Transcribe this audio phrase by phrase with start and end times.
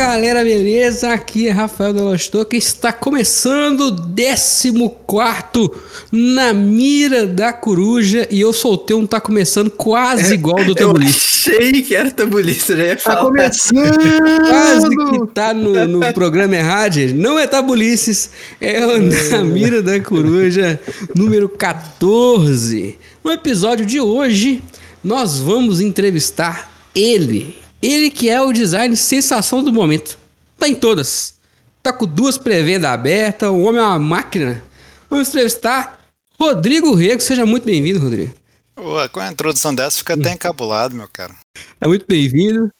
[0.00, 1.12] galera, beleza?
[1.12, 5.70] Aqui é Rafael Delostor que está começando o 14
[6.10, 11.50] na mira da coruja e eu soltei um tá começando quase igual do tabulice.
[11.52, 13.24] Eu achei que era tabulice, já ia Tá falar.
[13.26, 14.48] começando!
[14.48, 17.12] Quase que tá no, no programa errado, gente.
[17.12, 18.98] Não é tabulices, é o
[19.30, 20.80] na mira da coruja
[21.14, 22.98] número 14.
[23.22, 24.62] No episódio de hoje,
[25.04, 27.60] nós vamos entrevistar ele.
[27.82, 30.18] Ele que é o design sensação do momento.
[30.58, 31.34] Tá em todas.
[31.82, 34.62] Tá com duas pré-vendas abertas, o homem é uma máquina.
[35.08, 35.98] Vamos entrevistar
[36.38, 37.22] Rodrigo Rego.
[37.22, 38.34] Seja muito bem-vindo, Rodrigo.
[38.78, 41.34] Ué, com a introdução dessa fica até encabulado, meu cara.
[41.80, 42.70] É muito bem-vindo.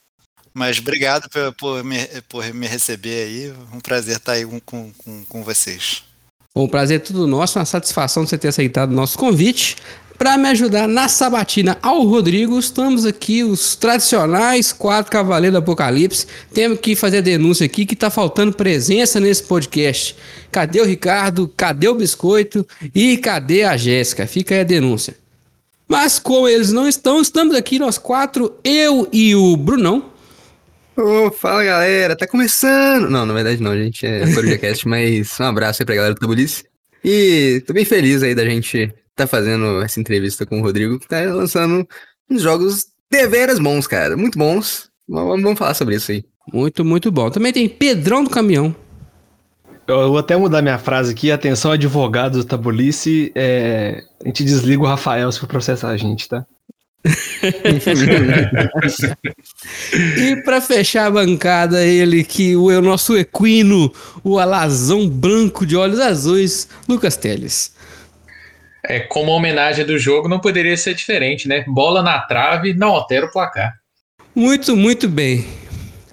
[0.53, 3.53] Mas obrigado por, por me, por me receber aí.
[3.73, 6.03] Um prazer estar aí com, com, com, vocês.
[6.53, 9.77] Bom, prazer é tudo nosso, uma satisfação de você ter aceitado o nosso convite.
[10.21, 16.27] Para me ajudar na sabatina ao Rodrigo, estamos aqui os tradicionais quatro cavaleiros do Apocalipse.
[16.53, 20.15] Temos que fazer a denúncia aqui que tá faltando presença nesse podcast.
[20.51, 21.51] Cadê o Ricardo?
[21.57, 22.63] Cadê o Biscoito?
[22.93, 24.27] E cadê a Jéssica?
[24.27, 25.15] Fica aí a denúncia.
[25.87, 30.11] Mas como eles não estão, estamos aqui nós quatro, eu e o Brunão.
[30.95, 33.09] Ô, fala galera, tá começando!
[33.09, 36.63] Não, na verdade não, gente, é CorujaCast, mas um abraço aí pra galera do Tabulice.
[37.03, 41.07] E tô bem feliz aí da gente tá fazendo essa entrevista com o Rodrigo, que
[41.07, 41.87] tá lançando
[42.29, 44.89] uns jogos deveras bons, cara, muito bons.
[45.07, 46.23] Vamos falar sobre isso aí.
[46.51, 47.29] Muito, muito bom.
[47.29, 48.75] Também tem Pedrão do Caminhão.
[49.87, 51.31] Eu vou até mudar minha frase aqui.
[51.31, 53.31] Atenção, advogado do Tabulice.
[53.35, 54.03] É...
[54.23, 56.45] A gente desliga o Rafael se for processar a gente, tá?
[60.17, 63.91] E para fechar a bancada, ele que o, o nosso equino,
[64.23, 67.73] o alazão branco de olhos azuis, Lucas Teles.
[68.91, 71.63] É, como homenagem do jogo, não poderia ser diferente, né?
[71.65, 73.79] Bola na trave, não altera o placar.
[74.35, 75.45] Muito, muito bem.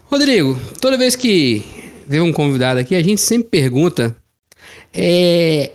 [0.04, 1.64] Rodrigo, toda vez que
[2.06, 4.16] vem um convidado aqui, a gente sempre pergunta
[4.94, 5.72] é,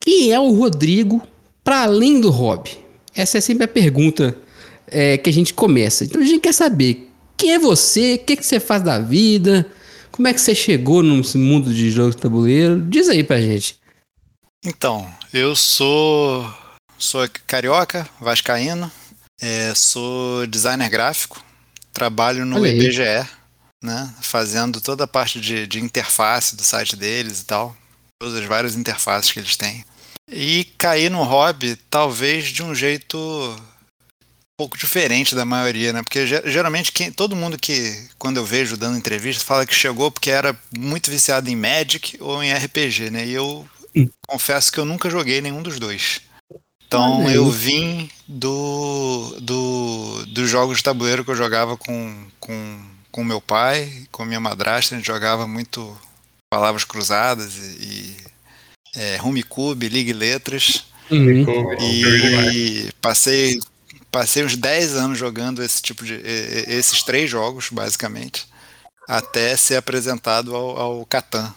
[0.00, 1.22] quem é o Rodrigo
[1.62, 2.78] para além do hobby?
[3.14, 4.34] Essa é sempre a pergunta
[4.86, 6.04] é, que a gente começa.
[6.04, 9.70] Então a gente quer saber quem é você, o que, que você faz da vida,
[10.10, 12.80] como é que você chegou nesse mundo de jogos de tabuleiro.
[12.80, 13.76] Diz aí pra gente.
[14.64, 16.52] Então, eu sou,
[16.98, 18.90] sou carioca, vascaíno,
[19.40, 21.42] é, sou designer gráfico,
[21.92, 22.78] trabalho no Olha aí.
[22.80, 23.28] IBGE,
[23.84, 27.76] né, fazendo toda a parte de, de interface do site deles e tal,
[28.18, 29.84] todas as várias interfaces que eles têm.
[30.30, 36.02] E caí no hobby, talvez de um jeito um pouco diferente da maioria, né?
[36.02, 40.10] Porque ge- geralmente quem, todo mundo que, quando eu vejo dando entrevista, fala que chegou
[40.10, 43.26] porque era muito viciado em Magic ou em RPG, né?
[43.26, 43.68] E eu
[44.26, 46.20] confesso que eu nunca joguei nenhum dos dois.
[46.86, 52.80] Então Olha eu vim do, do dos jogos de tabuleiro que eu jogava com, com,
[53.10, 55.96] com meu pai, com minha madrasta, a gente jogava muito
[56.48, 58.16] palavras cruzadas e, e
[58.96, 60.84] é, Rumicube, Ligue Letras.
[61.10, 61.44] Uhum.
[61.80, 63.60] E passei,
[64.10, 66.14] passei uns 10 anos jogando esse tipo de.
[66.14, 66.18] e-
[66.68, 68.46] e- esses três jogos, basicamente,
[69.08, 71.54] até ser apresentado ao, ao Catan.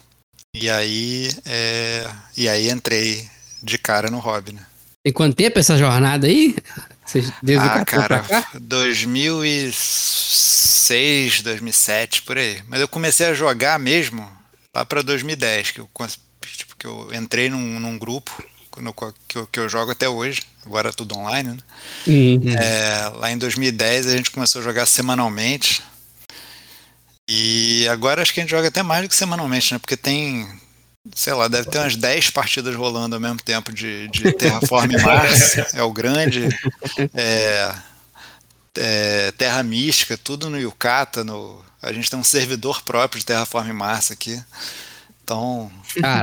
[0.54, 1.32] E aí.
[1.46, 2.06] é,
[2.36, 3.30] e aí entrei
[3.62, 4.66] de cara no hobby, né?
[5.04, 6.56] Tem quanto tempo essa jornada aí?
[7.42, 8.50] Desde ah, 14 pra cara, cá?
[8.60, 12.62] 2006, 2007, por aí.
[12.68, 14.30] Mas eu comecei a jogar mesmo
[14.76, 15.90] lá pra 2010, que eu,
[16.42, 18.32] tipo, que eu entrei num, num grupo
[18.78, 18.94] no
[19.28, 21.58] que eu, que eu jogo até hoje, agora é tudo online, né?
[22.08, 22.54] Uhum.
[22.54, 25.84] É, lá em 2010 a gente começou a jogar semanalmente.
[27.32, 29.78] E agora acho que a gente joga até mais do que semanalmente, né?
[29.80, 30.50] Porque tem,
[31.14, 35.58] sei lá, deve ter umas 10 partidas rolando ao mesmo tempo de, de Terraform Mars,
[35.76, 36.50] é o grande.
[37.14, 37.72] É,
[38.78, 41.24] é, Terra Mística, tudo no Yucata.
[41.24, 44.42] No, a gente tem um servidor próprio de Terraform Mars aqui.
[45.24, 45.72] Então,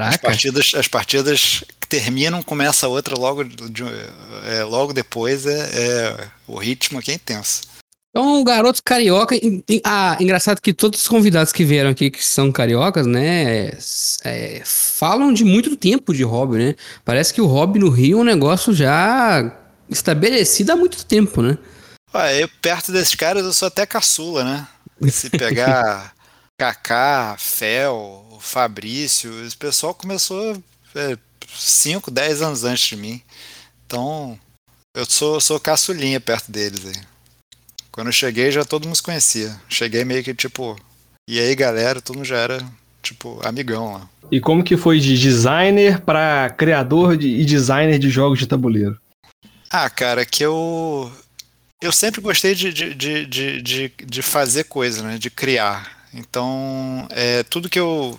[0.08, 3.84] as partidas, as partidas que terminam, começa a outra logo, de-
[4.48, 5.46] é, logo depois.
[5.46, 7.60] É, é- o ritmo aqui é intenso.
[8.16, 9.34] Então, garotos carioca.
[9.36, 13.72] e- e- Ah, engraçado que todos os convidados que vieram aqui, que são cariocas, né,
[14.24, 16.74] é, falam de muito tempo de hobby, né?
[17.04, 19.54] Parece que o hobby no Rio é um negócio já
[19.90, 21.58] estabelecido há muito tempo, né?
[22.10, 24.66] Ah, eu, perto desses caras, eu sou até caçula, né?
[25.10, 26.14] Se pegar
[26.58, 30.56] Kaká, Fel, Fabrício, esse pessoal começou
[31.54, 33.20] 5, 10 anos antes de mim.
[33.86, 34.38] Então,
[34.96, 37.15] eu sou, sou caçulinha perto deles aí.
[37.96, 39.58] Quando eu cheguei, já todo mundo se conhecia.
[39.70, 40.76] Cheguei meio que tipo,
[41.26, 42.62] e aí galera, todo mundo já era,
[43.02, 44.08] tipo, amigão lá.
[44.30, 48.98] E como que foi de designer para criador de, e designer de jogos de tabuleiro?
[49.70, 51.10] Ah, cara, que eu.
[51.80, 55.16] Eu sempre gostei de, de, de, de, de, fazer coisa, né?
[55.16, 56.06] De criar.
[56.12, 58.18] Então, é, tudo que eu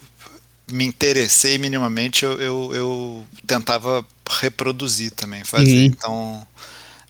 [0.72, 5.72] me interessei minimamente, eu, eu, eu tentava reproduzir também, fazer.
[5.72, 5.86] Uhum.
[5.86, 6.48] Então,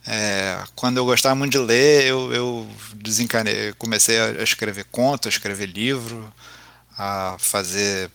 [0.07, 5.29] é, quando eu gostava muito de ler, eu, eu desencanei, comecei a escrever conto, a
[5.29, 6.33] escrever livro,
[6.97, 8.09] a fazer.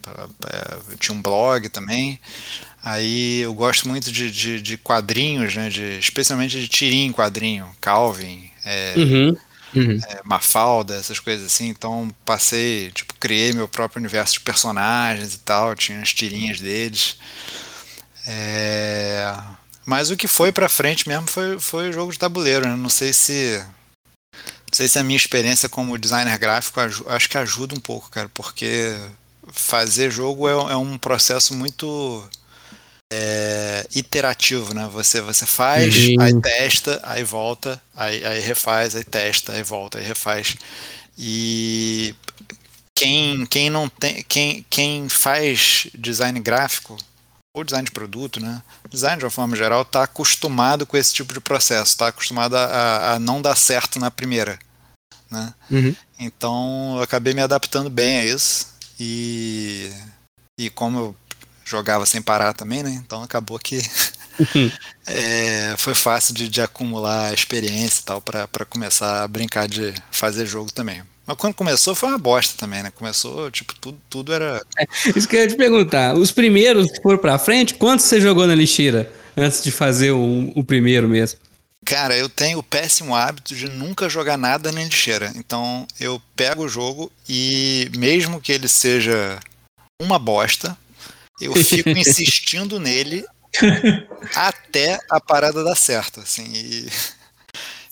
[0.99, 2.19] tinha um blog também.
[2.83, 5.69] Aí eu gosto muito de, de, de quadrinhos, né?
[5.69, 9.37] De, especialmente de tirinho em quadrinho, Calvin, é, Uhum.
[9.75, 10.01] Uhum.
[10.09, 11.69] é, Mafalda, essas coisas assim.
[11.69, 17.17] Então passei, tipo, criei meu próprio universo de personagens e tal, tinha as tirinhas deles.
[18.27, 19.35] É,
[19.85, 22.77] Mas o que foi pra frente mesmo foi, foi o jogo de tabuleiro, né?
[22.77, 23.65] Não sei se.
[24.35, 28.31] Não sei se a minha experiência como designer gráfico acho que ajuda um pouco, cara,
[28.33, 28.97] porque
[29.53, 32.27] fazer jogo é, é um processo muito
[33.13, 34.89] é, iterativo, né?
[34.93, 36.21] Você, você faz, Uhum.
[36.21, 40.57] aí testa, aí volta, aí, aí refaz, aí testa, aí volta, aí refaz.
[41.19, 42.15] E
[42.97, 44.23] quem, quem não tem.
[44.25, 46.97] Quem, quem faz design gráfico,
[47.55, 48.63] ou design de produto, né?
[48.89, 52.65] Design de uma forma geral, está acostumado com esse tipo de processo, está acostumado a,
[52.65, 54.59] a- a não dar certo na primeira.
[55.31, 55.55] Né?
[55.71, 55.97] Uhum.
[56.19, 58.69] Então eu acabei me adaptando bem a isso.
[58.99, 59.91] E,
[60.59, 61.17] e como eu
[61.65, 62.91] jogava sem parar também, né?
[63.05, 63.81] Então acabou que
[65.07, 70.47] é, foi fácil de, de acumular experiência e tal para começar a brincar de fazer
[70.47, 71.03] jogo também.
[71.27, 72.91] Mas quando começou foi uma bosta também, né?
[72.91, 74.65] Começou, tipo, tudo, tudo era.
[75.15, 76.15] Isso que eu ia te perguntar.
[76.15, 80.53] Os primeiros que foram pra frente, quantos você jogou na lixeira antes de fazer o,
[80.57, 81.39] o primeiro mesmo?
[81.85, 85.33] Cara, eu tenho o péssimo hábito de nunca jogar nada na lixeira.
[85.37, 89.39] Então eu pego o jogo e, mesmo que ele seja
[90.01, 90.77] uma bosta,
[91.41, 93.25] eu fico insistindo nele
[94.35, 96.21] até a parada dar certo.
[96.21, 96.89] Assim, e-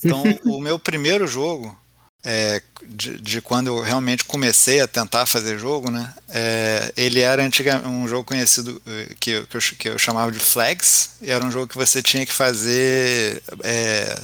[0.02, 1.78] Então, o meu primeiro jogo,
[2.24, 6.12] é, de, de quando eu realmente comecei a tentar fazer jogo, né?
[6.28, 10.30] é, ele era antiga, um jogo conhecido eh, que, eu- que, eu, que eu chamava
[10.32, 13.42] de Flags, e era um jogo que você tinha que fazer.
[13.64, 14.16] é,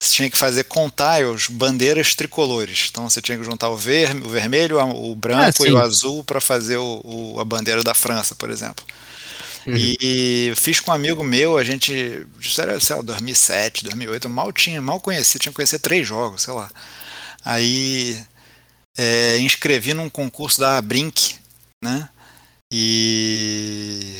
[0.00, 2.88] você tinha que fazer com tiles bandeiras tricolores.
[2.90, 6.22] Então você tinha que juntar o, ver, o vermelho, o branco Ah, e o azul
[6.24, 8.84] para fazer o, o- a bandeira da França, por exemplo.
[9.66, 9.96] Uhum.
[9.98, 14.80] E fiz com um amigo meu, a gente, sei lá, 2007, 2008, eu mal tinha,
[14.80, 16.70] mal conheci, tinha que conhecer três jogos, sei lá.
[17.48, 18.20] Aí
[18.98, 21.36] é, inscrevi num concurso da Brink,
[21.82, 22.08] né?
[22.72, 24.16] E,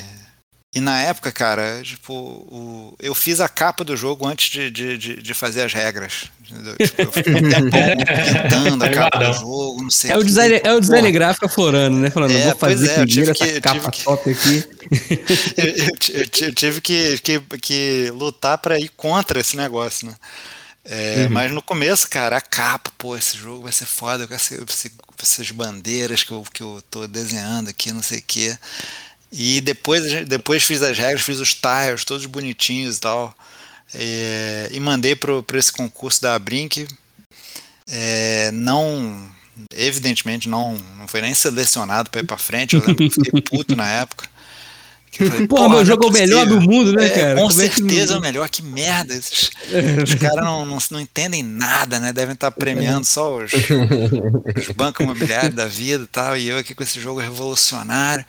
[0.75, 4.96] e na época, cara, tipo, o- eu fiz a capa do jogo antes de, de,
[4.96, 6.31] de, de fazer as regras.
[6.78, 10.61] Tipo, eu fiquei um tempão pintando a capa do jogo, não sei É o design,
[10.62, 12.08] é o design gráfico aflorando, né?
[12.11, 14.64] Falando, É, vou pois fazer é, eu tive primeiro essa que- capa que- top aqui.
[15.56, 15.87] eu, eu
[16.20, 20.14] eu ti- eu tive que, que, que lutar pra ir contra esse negócio, né?
[20.88, 25.50] É, Mas no começo, cara, a capa, pô, esse jogo vai ser foda com essas
[25.50, 28.56] bandeiras que eu, que eu tô desenhando aqui, não sei o quê.
[29.33, 33.37] E depois, depois fiz as regras, fiz os tiles, todos bonitinhos e tal.
[33.93, 36.87] É, e mandei pro, pra esse concurso da Brink.
[37.88, 39.29] É, não,
[39.75, 42.77] evidentemente, não, não foi nem selecionado pra ir pra frente.
[42.77, 44.29] Eu lembro que eu fiquei puto na época.
[45.16, 47.35] Falei, Porra, meu é jogo é o melhor do mundo, né, É, cara?
[47.35, 49.14] Com Como é certeza é o melhor, que merda.
[49.14, 49.50] Esses,
[50.02, 52.12] os caras não, não, não entendem nada, né?
[52.12, 56.37] Devem estar premiando só os, os bancos imobiliários da vida e tal.
[56.37, 58.25] E eu aqui com esse jogo revolucionário.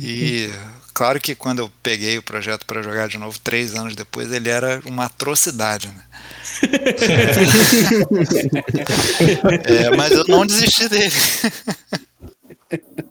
[0.00, 0.50] E
[0.92, 4.48] claro que quando eu peguei o projeto para jogar de novo, três anos depois, ele
[4.48, 6.02] era uma atrocidade, né?
[9.64, 11.12] É, mas eu não desisti dele.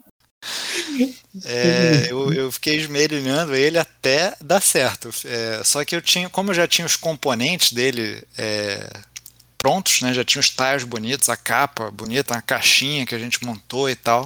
[1.43, 5.09] É, eu, eu fiquei esmerilhando ele até dar certo.
[5.25, 8.89] É, só que eu tinha, como eu já tinha os componentes dele é,
[9.57, 10.13] prontos, né?
[10.13, 13.95] Já tinha os tiles bonitos, a capa bonita, a caixinha que a gente montou e
[13.95, 14.25] tal.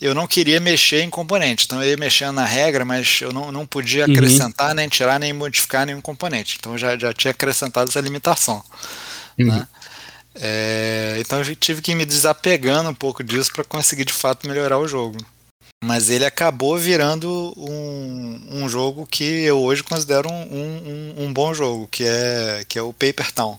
[0.00, 3.52] Eu não queria mexer em componente, então eu ia mexendo na regra, mas eu não,
[3.52, 4.06] não podia Uhum.
[4.06, 6.56] acrescentar, nem tirar, nem modificar nenhum componente.
[6.58, 8.64] Então eu já, já tinha acrescentado essa limitação.
[9.44, 9.68] né?
[10.34, 14.46] É, então eu tive que ir me desapegando um pouco disso para conseguir de fato
[14.48, 15.18] melhorar o jogo.
[15.82, 21.52] Mas ele acabou virando um, um jogo que eu hoje considero um, um, um- bom
[21.52, 23.58] jogo, que é, que é o Paper Town.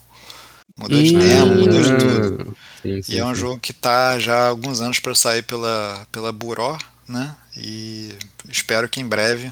[0.77, 2.55] Mudou de tema, mudou de tudo.
[2.81, 3.41] Sim, sim, E é um sim.
[3.41, 6.77] jogo que tá já há alguns anos para sair pela, pela Buró,
[7.07, 7.35] né?
[7.57, 8.13] E
[8.49, 9.51] espero que em breve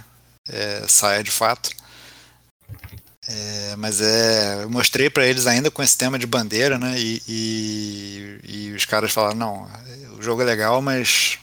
[0.49, 1.69] é, saia de fato.
[3.27, 6.95] É, mas é, eu mostrei para eles ainda com esse tema de bandeira, né?
[6.99, 9.69] E, e, e os caras falaram: não,
[10.17, 11.37] o jogo é legal, mas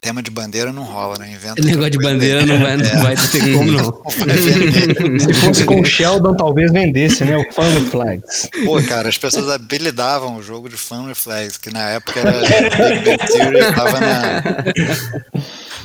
[0.00, 1.32] tema de bandeira não rola, né?
[1.32, 4.02] Inventa O negócio de bandeira não vai, não vai ter como, não.
[5.20, 7.36] Se fosse com o Sheldon, talvez vendesse, né?
[7.36, 8.48] O Family Flags.
[8.64, 13.04] Pô, cara, as pessoas habilitavam o jogo de Family Flags, que na época era Big
[13.04, 14.42] Bang Theory, tava, na,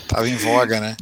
[0.07, 0.95] tava em voga, né?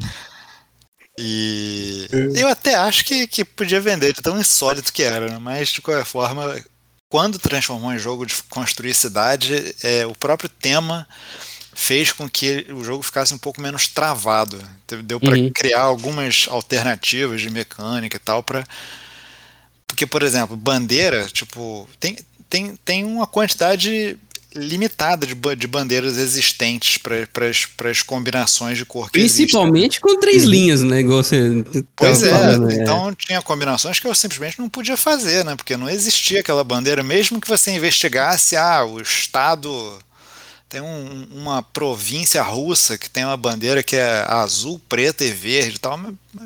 [1.17, 5.37] E eu até acho que, que podia vender, de tão insólito que era, né?
[5.39, 6.59] mas de qualquer forma,
[7.07, 11.07] quando transformou em jogo de construir cidade, é, o próprio tema
[11.75, 14.61] fez com que o jogo ficasse um pouco menos travado.
[15.03, 15.51] Deu para Uhum.
[15.53, 18.63] criar algumas alternativas de mecânica e tal para
[19.93, 22.17] porque, por exemplo, bandeira, tipo, tem,
[22.49, 24.17] tem, tem uma quantidade
[24.55, 29.45] limitada de, de bandeiras existentes para as combinações de cor que existem.
[29.45, 30.99] Principalmente com três linhas, né?
[31.01, 31.63] Igual você.
[31.95, 32.75] Pois tava é, falando, né?
[32.81, 35.55] então tinha combinações que eu simplesmente não podia fazer, né?
[35.55, 39.99] Porque não existia aquela bandeira, mesmo que você investigasse, ah, o Estado
[40.73, 45.75] tem um- uma província russa que tem uma bandeira que é azul, preta e verde
[45.75, 45.99] e tal,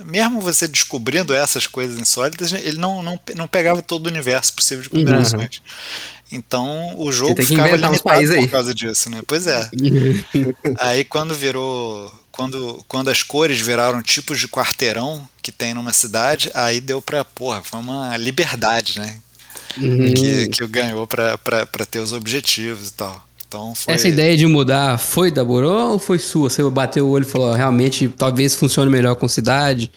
[0.06, 4.84] mesmo você descobrindo essas coisas insólitas, ele não, não, não pegava todo o universo possível
[4.84, 5.62] de combinações.
[6.30, 9.22] Então o jogo tem que ficava limitado por causa disso, né?
[9.26, 9.70] Pois é.
[10.80, 12.14] Aí quando virou.
[12.30, 17.26] Quando, quando as cores viraram tipos de quarteirão que tem numa cidade, aí deu pra,
[17.26, 19.18] porra, foi uma liberdade, né?
[19.76, 20.14] Uhum.
[20.14, 21.36] Que, que ganhou pra
[21.90, 23.27] ter os objetivos e tal.
[23.48, 23.94] Então foi.
[23.94, 26.50] Essa ideia de mudar foi da Boró ou foi sua?
[26.50, 29.92] Você bateu o olho e falou, realmente, talvez funcione melhor com cidade?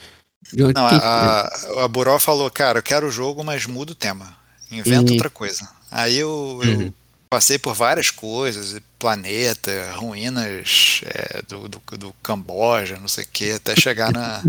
[0.52, 1.50] Não, a,
[1.84, 4.34] a, Buró falou, cara, eu quero o jogo, mas muda o tema.
[4.70, 5.12] Inventa Uhum.
[5.14, 5.68] outra coisa.
[5.90, 6.94] Aí eu, eu
[7.28, 13.52] passei por várias coisas, planeta, ruínas é, do, do, do Camboja, não sei o que,
[13.52, 14.42] até chegar na,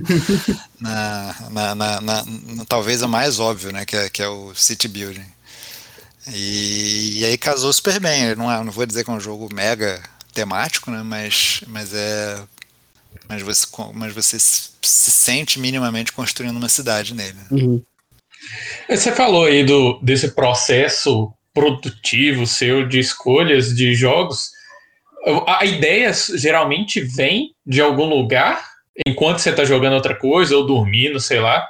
[0.80, 4.54] na, na, na- na- na- talvez a mais óbvio, né, que é, que é o
[4.56, 5.26] City Building.
[6.28, 8.26] E, e aí casou super bem.
[8.30, 10.02] Eu Não, é- não vou dizer que é um jogo mega
[10.34, 12.42] temático, né, mas, mas é
[13.28, 17.38] mas você, mas você se se sente minimamente construindo uma cidade nele.
[17.52, 17.82] Uhum.
[18.90, 24.50] Você falou aí do, desse processo produtivo seu de escolhas de jogos.
[25.48, 28.66] A ideia geralmente vem de algum lugar
[29.06, 31.68] enquanto você está jogando outra coisa ou dormindo, sei lá,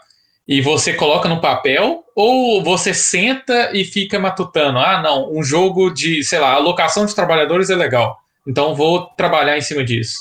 [0.48, 4.78] e você coloca no papel ou você senta e fica matutando.
[4.80, 8.20] Ah, não, um jogo de, sei lá, alocação de trabalhadores é legal.
[8.48, 10.18] Então vou trabalhar em cima disso.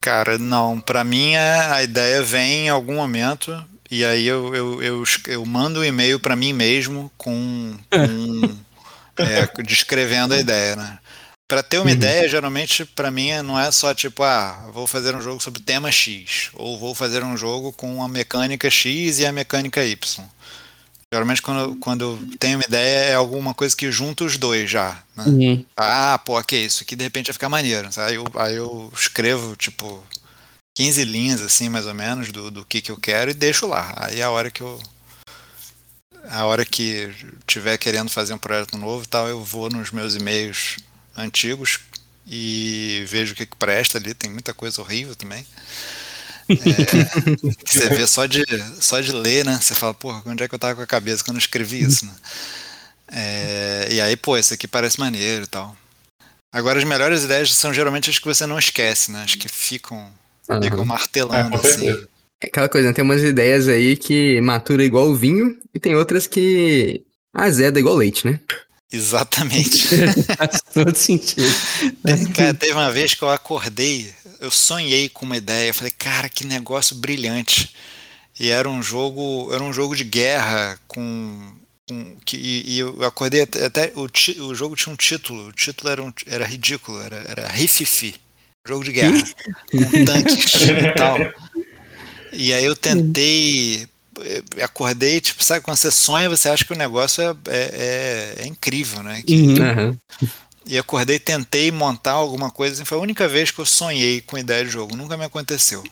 [0.00, 4.82] Cara, não, pra mim é- a ideia vem em algum momento e aí eu, eu,
[4.82, 8.56] eu, eu mando um e-mail pra mim mesmo com, com
[9.18, 10.98] é, descrevendo a ideia, né?
[11.48, 15.20] Pra ter uma ideia, geralmente pra mim não é só tipo, ah, vou fazer um
[15.20, 19.32] jogo sobre tema X ou vou fazer um jogo com a mecânica X e a
[19.32, 20.24] mecânica Y.
[21.12, 25.00] Geralmente quando, quando eu tenho uma ideia é alguma coisa que junta os dois já,
[25.14, 25.24] né?
[25.24, 25.64] Uhum.
[25.76, 27.88] Ah, pô, que isso aqui de repente vai ficar maneiro.
[27.96, 30.02] Aí eu, aí eu escrevo, tipo,
[30.76, 33.94] 15 linhas, assim, mais ou menos, do, do que, que eu quero e deixo lá.
[33.96, 34.80] Aí a hora que eu.
[36.28, 37.08] A hora que
[37.46, 40.76] tiver querendo fazer um projeto novo e tal, eu vou nos meus e-mails
[41.16, 41.80] antigos
[42.26, 44.14] e vejo o que, que presta ali.
[44.14, 45.46] Tem muita coisa horrível também.
[46.48, 46.54] É,
[47.64, 48.44] você vê só de,
[48.80, 49.58] só de ler, né?
[49.60, 52.06] Você fala, porra, onde é que eu tava com a cabeça quando eu escrevi isso,
[52.06, 52.12] né?
[53.10, 55.76] É, e aí, pô, esse aqui parece maneiro e tal.
[56.52, 59.22] Agora, as melhores ideias são geralmente as que você não esquece, né?
[59.24, 60.10] As que ficam,
[60.48, 60.62] Aham.
[60.62, 61.90] ficam martelando, com assim.
[62.40, 62.94] É aquela coisa, né?
[62.94, 68.26] tem umas ideias aí que matura igual vinho e tem outras que azeda igual leite,
[68.26, 68.40] né?
[68.92, 69.86] Exatamente.
[70.36, 71.46] Faz todo sentido.
[72.34, 76.28] Cara, teve uma vez que eu acordei, eu sonhei com uma ideia, eu falei, cara,
[76.28, 77.74] que negócio brilhante.
[78.38, 81.54] E era um jogo, era um jogo de guerra com,
[81.88, 85.48] com que, e, e eu acordei até, até o, ti- o jogo tinha um título,
[85.48, 88.14] o título era, um- era ridículo, era, era Rififi,
[88.68, 89.22] jogo de guerra,
[89.70, 91.16] com tanques e tal.
[92.32, 93.88] E aí eu tentei,
[94.62, 98.46] acordei, tipo, sabe, quando você sonha, você acha que o negócio é, é, é- é
[98.46, 99.22] incrível, né?
[99.22, 99.98] Que- Uhum.
[100.68, 102.74] E acordei, tentei montar alguma coisa.
[102.74, 104.96] assim, Foi a única vez que eu sonhei com ideia de jogo.
[104.96, 105.84] Nunca me aconteceu.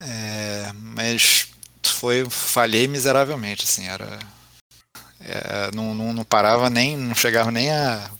[0.00, 1.48] É, mas
[1.84, 4.18] foi falhei miseravelmente, assim, era
[5.20, 8.10] é, não, não, não parava nem, não chegava nem a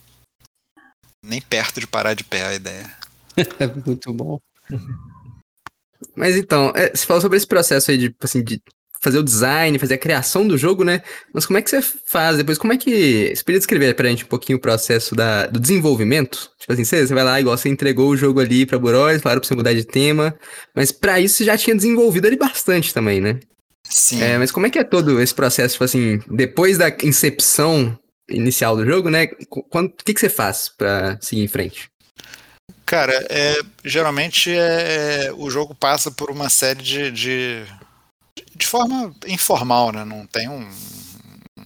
[1.23, 2.97] nem perto de parar de pé a ideia.
[3.59, 4.39] É muito bom.
[6.15, 8.61] Mas então, é, você falou sobre esse processo aí de, assim, de
[9.05, 11.03] fazer o design, fazer a criação do jogo, né?
[11.33, 12.59] Mas como é que você faz depois?
[12.59, 13.33] Como é que.
[13.35, 16.51] Você podia descrever pra gente um pouquinho o processo da, do desenvolvimento?
[16.59, 19.41] Tipo assim, você, você vai lá, igual você entregou o jogo ali pra Buróis, falaram
[19.41, 20.35] pra você mudar de tema,
[20.75, 23.39] mas pra isso você já tinha desenvolvido ali bastante também, né?
[23.85, 24.23] Sim.
[24.23, 27.97] É, mas como é que é todo esse processo, tipo assim, depois da incepção
[28.29, 29.29] inicial do jogo, né?
[29.51, 31.91] o que, que você faz pra seguir em frente?
[32.87, 37.65] Cara, é, geralmente é, o jogo passa por uma série de, de,
[38.55, 40.05] de forma informal, né?
[40.05, 40.69] Não tem um,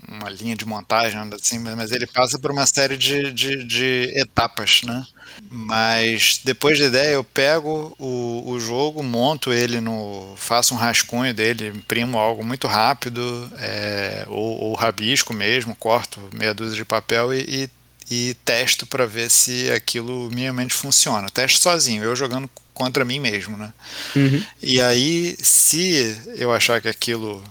[0.09, 4.83] uma linha de montagem, assim, mas ele passa por uma série de, de, de etapas,
[4.83, 5.07] né?
[5.51, 10.35] Mas depois da ideia eu pego o, o jogo, monto ele no.
[10.37, 16.55] faço um rascunho dele, imprimo algo muito rápido, é, ou, ou rabisco mesmo, corto meia
[16.55, 17.71] dúzia de papel e,
[18.11, 21.29] e, e testo para ver se aquilo minimamente funciona.
[21.31, 23.73] Testo sozinho, eu jogando contra mim mesmo, né?
[24.15, 24.43] Uhum.
[24.63, 27.43] E aí, se eu achar que aquilo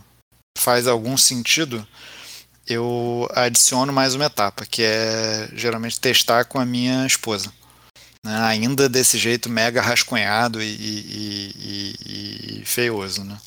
[0.57, 1.86] faz algum sentido,
[2.65, 7.51] eu adiciono mais uma etapa, que é geralmente testar com a minha esposa.
[8.24, 8.38] Né?
[8.43, 13.24] Ainda desse jeito mega rascunhado e, e, e, e feioso.
[13.24, 13.38] Né?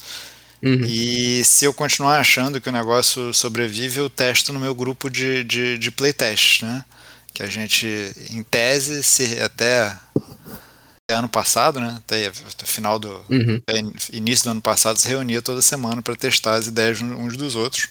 [0.63, 0.85] Uhum.
[0.85, 5.45] E se eu continuar achando que o negócio sobrevive, eu testo no meu grupo de,
[5.45, 6.63] de, de playtest.
[6.63, 6.85] Né?
[7.35, 7.87] Que a gente,
[8.31, 9.95] em tese, se até
[11.13, 11.97] ano passado, né?
[11.99, 12.33] Até
[12.65, 13.61] final do Uhum.
[14.13, 17.89] início do ano passado, se reunia toda semana para testar as ideias uns dos outros.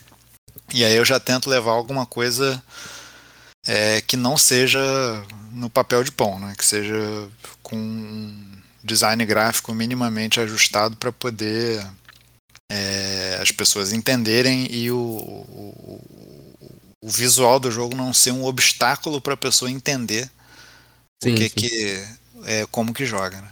[0.73, 2.61] E aí eu já tento levar alguma coisa
[3.67, 4.79] é, que não seja
[5.51, 6.53] no papel de pão, né?
[6.57, 6.95] Que seja
[7.63, 8.51] com um
[8.83, 11.85] design gráfico minimamente ajustado para poder
[12.71, 16.01] é, as pessoas entenderem e o, o,
[17.01, 20.29] o visual do jogo não ser um obstáculo para a pessoa entender
[21.23, 21.55] Sim, o que sim.
[21.55, 22.07] que
[22.45, 23.51] é, como que joga, né?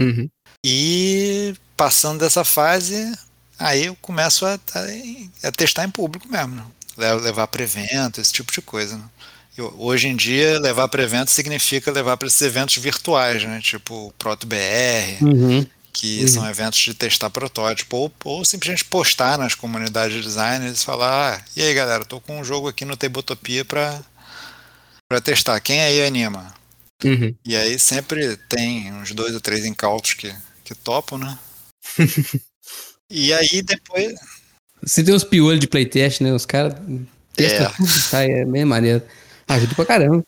[0.00, 0.28] Uhum.
[0.64, 3.12] E passando dessa fase,
[3.58, 6.64] aí eu começo a, a- a testar em público mesmo, né?
[6.96, 8.96] Le- Levar para evento, esse tipo de coisa.
[8.96, 9.04] né?
[9.56, 13.60] Eu- hoje em dia, levar para evento significa levar para esses eventos virtuais, né?
[13.62, 15.66] Tipo o ProtoBR, Uhum.
[15.92, 16.28] que Uhum.
[16.28, 21.34] são eventos de testar protótipo, ou, ou simplesmente postar nas comunidades de designers e falar:
[21.36, 24.00] ah, e aí galera, tô com um jogo aqui no Tabletopia para
[25.22, 25.60] testar.
[25.60, 26.54] Quem aí anima?
[27.04, 27.34] Uhum.
[27.44, 31.38] E aí sempre tem uns dois ou três incautos que, que topam, né?
[33.10, 34.14] e aí depois.
[34.82, 36.32] Você tem uns piolhos de playtest, né?
[36.32, 36.74] Os caras
[37.34, 37.76] testam É.
[37.76, 39.02] tudo sai, é bem maneiro.
[39.48, 40.24] Ajuda pra caramba.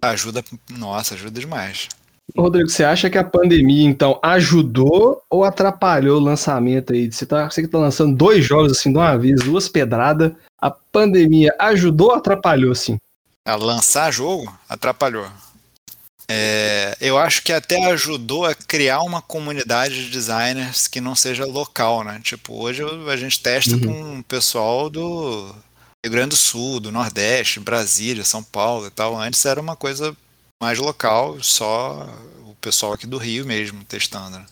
[0.00, 0.44] Ajuda.
[0.70, 1.88] Nossa, ajuda demais.
[2.36, 7.12] Rodrigo, você acha que a pandemia, então, ajudou ou atrapalhou o lançamento aí?
[7.12, 10.32] Você, tá, você que tá lançando dois jogos assim de uma vez, duas pedradas.
[10.58, 12.96] A pandemia ajudou ou atrapalhou, assim?
[13.44, 15.26] A lançar jogo atrapalhou.
[16.28, 21.44] É, eu acho que até ajudou a criar uma comunidade de designers que não seja
[21.44, 22.20] local, né?
[22.22, 25.54] Tipo, hoje a gente testa com o pessoal do
[26.04, 29.18] Rio Grande do Sul, do Nordeste, Brasília, São Paulo e tal.
[29.18, 30.16] Antes era uma coisa
[30.62, 32.08] mais local, só
[32.46, 34.38] o pessoal aqui do Rio mesmo testando.
[34.38, 34.46] né?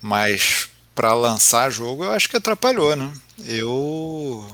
[0.00, 3.12] Mas para lançar jogo, eu acho que atrapalhou, né?
[3.46, 4.46] Eu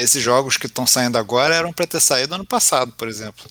[0.00, 3.44] esses jogos que estão saindo agora eram para ter saído ano passado, por exemplo.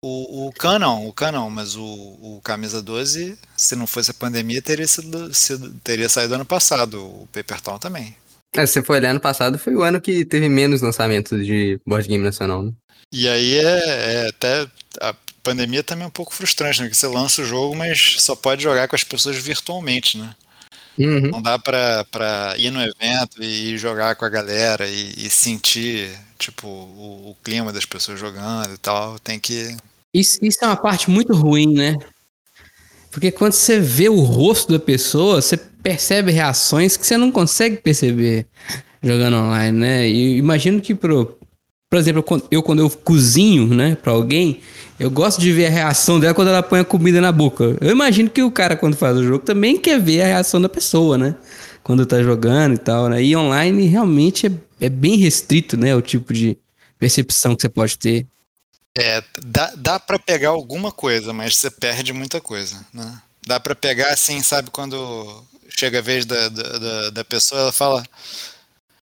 [0.00, 4.62] O, o Canon, o Canon, mas o, o Camisa 12, se não fosse a pandemia,
[4.62, 7.04] teria, sido, sido- teria saído ano passado.
[7.04, 8.16] O Paper Town também.
[8.54, 11.80] É, se você for olhar ano passado, foi o ano que teve menos lançamentos de
[11.86, 12.72] board game nacional, né?
[13.12, 14.66] E aí é, é até.
[15.00, 16.86] A pandemia também é um pouco frustrante, né?
[16.86, 20.34] Porque você lança o jogo, mas só pode jogar com as pessoas virtualmente, né?
[20.98, 21.30] Uhum.
[21.30, 26.10] Não dá pra, pra ir no evento e jogar com a galera e, e sentir,
[26.38, 29.18] tipo, o, o clima das pessoas jogando e tal.
[29.18, 29.76] Tem que.
[30.12, 31.94] Isso, isso é uma parte muito ruim, né?
[33.10, 37.76] Porque quando você vê o rosto da pessoa, você percebe reações que você não consegue
[37.76, 38.46] perceber
[39.02, 40.08] jogando online, né?
[40.08, 41.37] E imagino que, pro,
[41.90, 44.60] por exemplo, eu quando eu cozinho, né, pra alguém,
[44.98, 47.76] eu gosto de ver a reação dela quando ela põe a comida na boca.
[47.80, 50.68] Eu imagino que o cara, quando faz o jogo, também quer ver a reação da
[50.68, 51.34] pessoa, né?
[51.82, 53.22] Quando tá jogando e tal, né?
[53.22, 54.50] E online realmente é,
[54.86, 55.94] é bem restrito, né?
[55.96, 56.58] O tipo de
[56.98, 58.26] percepção que você pode ter.
[58.96, 63.22] É, dá, dá para pegar alguma coisa, mas você perde muita coisa, né?
[63.46, 68.02] Dá pra pegar assim, sabe, quando chega a vez da, da- da pessoa, ela fala: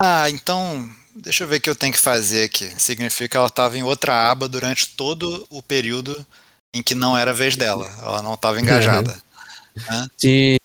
[0.01, 2.71] Ah, então, deixa eu ver o que eu tenho que fazer aqui.
[2.79, 6.25] Significa que ela estava em outra aba durante todo o período
[6.73, 9.15] em que não era a vez dela, ela não estava engajada.
[10.17, 10.57] De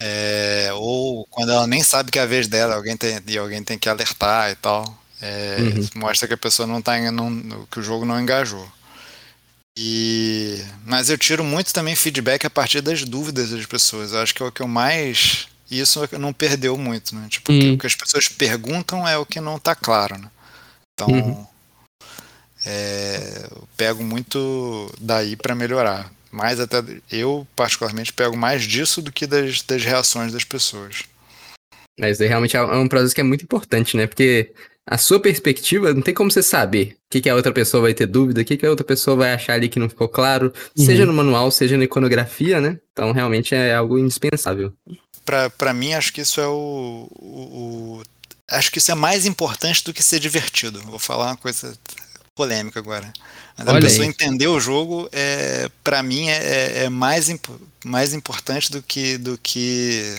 [0.00, 3.62] É, ou quando ela nem sabe que é a vez dela, alguém tem, e alguém
[3.64, 4.84] tem que alertar e tal.
[5.20, 5.88] É, Uhum.
[5.96, 8.66] Mostra que a pessoa não tá, não- que o jogo não engajou.
[9.78, 14.12] E, mas eu tiro muito também feedback a partir das dúvidas das pessoas.
[14.12, 15.46] Eu acho que é o que eu mais.
[15.70, 17.26] E Isso não perdeu muito, né?
[17.28, 17.74] Tipo, Hum.
[17.74, 20.30] o que as pessoas perguntam é o que não tá claro, né?
[20.94, 21.46] Então, Uhum.
[22.66, 26.10] é, eu pego muito daí para melhorar.
[26.30, 31.04] Mais até eu particularmente pego mais disso do que das, das reações das pessoas.
[31.98, 34.06] Mas daí realmente é um processo que é muito importante, né?
[34.06, 34.52] Porque
[34.86, 37.94] a sua perspectiva, não tem como você saber o que, que a outra pessoa vai
[37.94, 40.52] ter dúvida, o que, que a outra pessoa vai achar ali que não ficou claro,
[40.76, 40.84] Uhum.
[40.84, 42.78] seja no manual, seja na iconografia, né?
[42.92, 44.72] Então realmente é algo indispensável.
[45.28, 48.02] Pra, pra mim, acho que isso é o, o- o-
[48.50, 50.80] Acho que isso é mais importante do que ser divertido.
[50.80, 51.76] Vou falar uma coisa
[52.34, 53.12] polêmica agora.
[53.58, 54.08] Mas a pessoa aí.
[54.08, 59.36] entender o jogo, é, para mim, é, é mais, impo- mais importante do que, do
[59.36, 60.16] que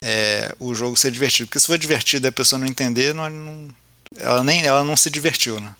[0.00, 1.46] é, o jogo ser divertido.
[1.46, 3.68] Porque se for divertido e a pessoa não entender, não, não-
[4.16, 5.76] ela, nem, ela não se divertiu, né?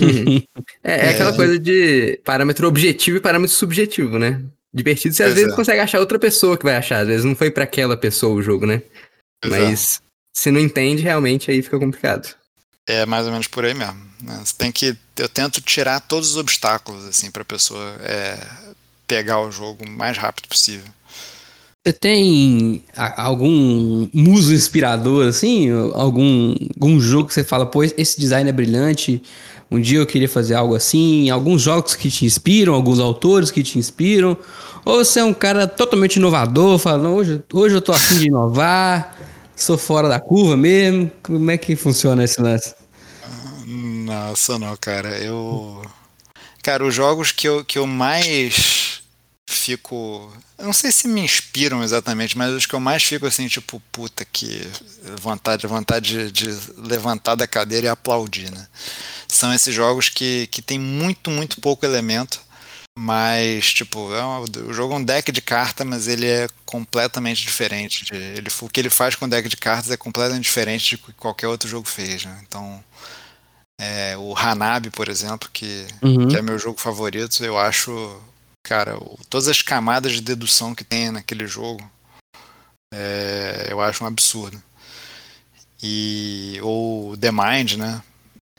[0.00, 0.42] Uhum.
[0.82, 4.42] É, é aquela coisa de parâmetro objetivo e parâmetro subjetivo, né?
[4.78, 5.56] Divertido, você às vezes é.
[5.56, 8.42] consegue achar outra pessoa que vai achar, às vezes não foi pra aquela pessoa o
[8.42, 8.82] jogo, né?
[9.42, 9.48] É.
[9.48, 10.00] Mas
[10.32, 12.34] se não entende, realmente aí fica complicado.
[12.86, 14.00] É mais ou menos por aí mesmo.
[14.22, 14.40] né?
[14.42, 14.96] Você tem que.
[15.16, 18.38] Eu tento tirar todos os obstáculos, assim, pra pessoa é,
[19.06, 20.86] pegar o jogo o mais rápido possível.
[21.86, 22.82] Você tem
[23.16, 25.70] algum muso inspirador, assim?
[25.94, 29.22] Algum, algum jogo que você fala, pô, esse design é brilhante,
[29.70, 31.30] um dia eu queria fazer algo assim?
[31.30, 34.36] Alguns jogos que te inspiram, alguns autores que te inspiram?
[34.84, 38.26] Ou você é um cara totalmente inovador, fala, "Não, hoje, hoje eu tô afim de
[38.26, 39.16] inovar,
[39.54, 41.10] sou fora da curva mesmo?
[41.22, 42.74] Como é que funciona esse lance?
[43.66, 45.10] Nossa, não, cara.
[45.18, 45.82] Eu.
[46.62, 48.87] Cara, os jogos que eu, que eu mais
[49.48, 50.30] fico.
[50.58, 53.80] Eu não sei se me inspiram exatamente, mas os que eu mais fico assim, tipo,
[53.90, 54.60] puta que
[55.20, 58.66] vontade, vontade de, de levantar da cadeira e aplaudir, né?
[59.26, 62.40] São esses jogos que, que tem muito, muito pouco elemento.
[63.00, 67.40] Mas, tipo, é uma- o jogo é um deck de carta, mas ele é completamente
[67.42, 68.04] diferente.
[68.04, 70.98] De, ele, o que ele faz com o deck de cartas é completamente diferente de
[70.98, 72.40] que qualquer outro jogo fez, né?
[72.42, 72.82] Então,
[73.80, 76.26] é, o Hanabi, por exemplo, que, Uhum.
[76.26, 78.20] que é meu jogo favorito, eu acho,
[78.62, 81.88] cara, todas as camadas de dedução que tem naquele jogo,
[82.92, 84.62] é, eu acho um absurdo.
[85.82, 88.02] E ou The Mind, né?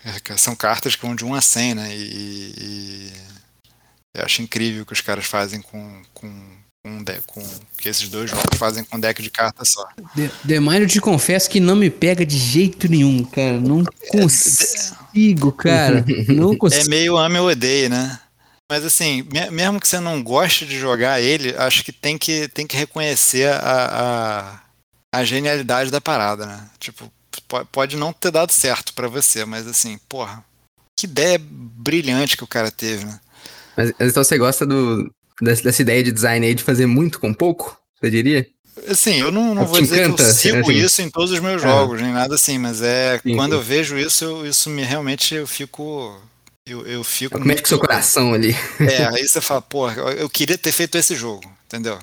[0.05, 1.95] É, São cartas que vão de 1 a 100, né?
[1.95, 3.13] E, e
[4.15, 6.31] eu acho incrível o que os caras fazem com com
[6.85, 7.43] um deck, com
[7.77, 9.85] que esses dois jogos fazem com um deck de cartas só.
[10.15, 13.59] The, The Mind, eu te confesso que não me pega de jeito nenhum, cara.
[13.59, 16.05] Não consigo, cara.
[16.29, 16.89] Não É consigo.
[16.89, 18.17] meio ame ou odeie, né?
[18.69, 22.47] Mas assim, me- mesmo que você não goste de jogar ele, acho que tem que,
[22.49, 24.59] tem que reconhecer a,
[25.13, 26.69] a, a genialidade da parada, né?
[26.79, 27.11] Tipo,
[27.47, 30.43] po- pode não ter dado certo pra você, mas assim, porra,
[30.99, 33.19] que ideia brilhante que o cara teve, né?
[33.75, 35.09] Mas então você gosta do,
[35.41, 37.75] dessa, dessa ideia de design aí de fazer muito com pouco?
[37.99, 38.45] Você diria?
[38.87, 40.73] Assim, eu não, não vou dizer que encanta, eu sigo assim?
[40.73, 41.67] isso em todos os meus Ah.
[41.67, 43.57] jogos, nem nada assim, mas é Sim, quando sim.
[43.57, 46.21] eu vejo isso, eu- isso me realmente eu fico.
[46.71, 47.37] Eu, eu fico.
[47.37, 48.55] Como é que seu coração ali?
[48.79, 51.97] É, aí você fala, porra, eu- eu queria ter feito esse jogo, entendeu?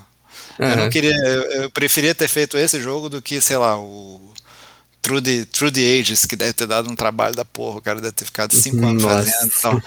[0.59, 4.33] Eu não queria, eu, eu preferia ter feito esse jogo do que, sei lá, o
[5.01, 8.01] True the, True the Ages, que deve ter dado um trabalho da porra, o cara
[8.01, 9.31] deve ter ficado cinco anos Nossa.
[9.31, 9.81] fazendo e tal.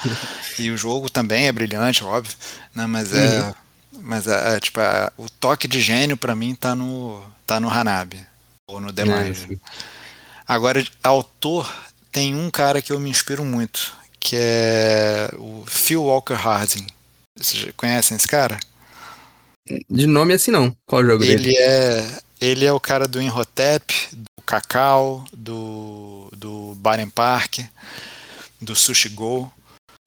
[0.61, 2.35] E o jogo também é brilhante, óbvio,
[2.75, 2.87] né?
[2.87, 3.55] Mas é, Uhum.
[4.03, 7.69] mas é, é, tipo, é, o toque de gênio pra mim tá no, tá no
[7.69, 8.25] Hanabi,
[8.69, 9.55] ou no The Ah.
[10.47, 11.71] Agora, autor,
[12.13, 16.87] tem um cara que eu me inspiro muito, que é o Phil Walker Harding.
[17.39, 18.61] Vocês conhecem esse cara?
[19.89, 20.77] De nome assim não.
[20.87, 21.49] Qual o jogo dele?
[21.49, 27.61] Ele é, ele é o cara do Inhotep, do Cacau, do, do Baren Park,
[28.61, 29.51] do Sushi Go.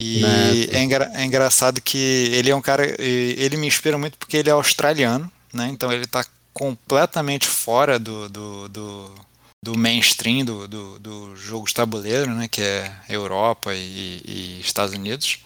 [0.02, 0.78] E Nossa.
[0.78, 1.98] é, engra- é engraçado que
[2.34, 2.84] ele é um cara.
[3.02, 5.70] Ele me inspira muito porque ele é australiano, né?
[5.72, 9.16] Então ele tá completamente fora do, do, do,
[9.64, 12.50] do mainstream do, do, do jogo de tabuleiro, né?
[12.50, 15.40] Que é Europa e, e Estados Unidos.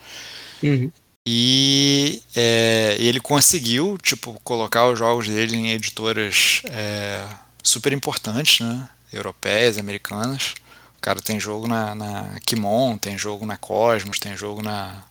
[0.64, 0.92] Uhum.
[1.24, 7.24] E é, ele conseguiu, tipo, colocar os jogos dele em editoras é,
[7.62, 8.90] super importantes, né?
[9.14, 10.56] Europeias, americanas.
[10.98, 15.04] O cara tem jogo na, na Kimon, tem jogo na Cosmos, tem jogo na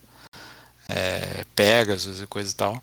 [0.88, 2.83] é, Pegasus e coisa e tal.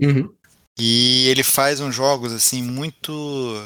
[0.00, 0.28] Uhum.
[0.76, 3.62] E ele faz uns jogos assim muito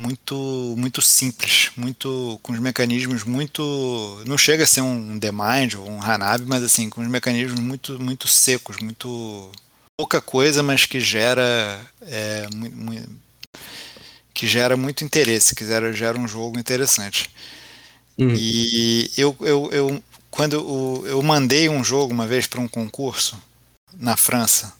[0.00, 5.74] muito muito simples, muito com os mecanismos muito não chega a ser um The Mind
[5.74, 9.50] ou um Hanabi, mas assim, com os mecanismos muito muito secos, muito
[9.96, 12.46] pouca coisa, mas que gera é,
[14.32, 17.30] que gera muito interesse, que gera, gera um jogo interessante.
[18.18, 18.34] Uhum.
[18.36, 23.40] E eu, eu, eu quando eu, eu mandei um jogo uma vez para um concurso
[23.96, 24.72] na França,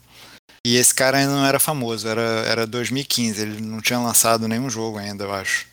[0.65, 4.71] e esse cara ainda não era famoso, era, era 2015, ele não tinha lançado nenhum
[4.71, 5.67] jogo ainda, eu acho.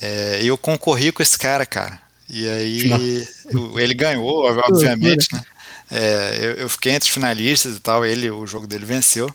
[0.00, 2.00] É, e eu concorri com esse cara, cara.
[2.28, 5.42] E aí eu- ele ganhou, obviamente, né?
[5.90, 9.32] É, eu, eu fiquei entre os finalistas e tal, ele, o jogo dele venceu.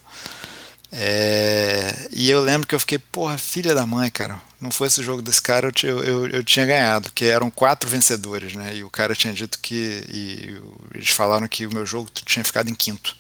[0.92, 4.42] É, e eu lembro que eu fiquei, porra, filha da mãe, cara.
[4.60, 8.54] Não fosse o jogo desse cara, eu, eu, eu tinha ganhado, que eram quatro vencedores,
[8.56, 8.76] né?
[8.76, 10.04] E o cara tinha dito que.
[10.10, 10.62] E
[10.94, 13.16] eles falaram que o meu jogo tinha ficado em quinto.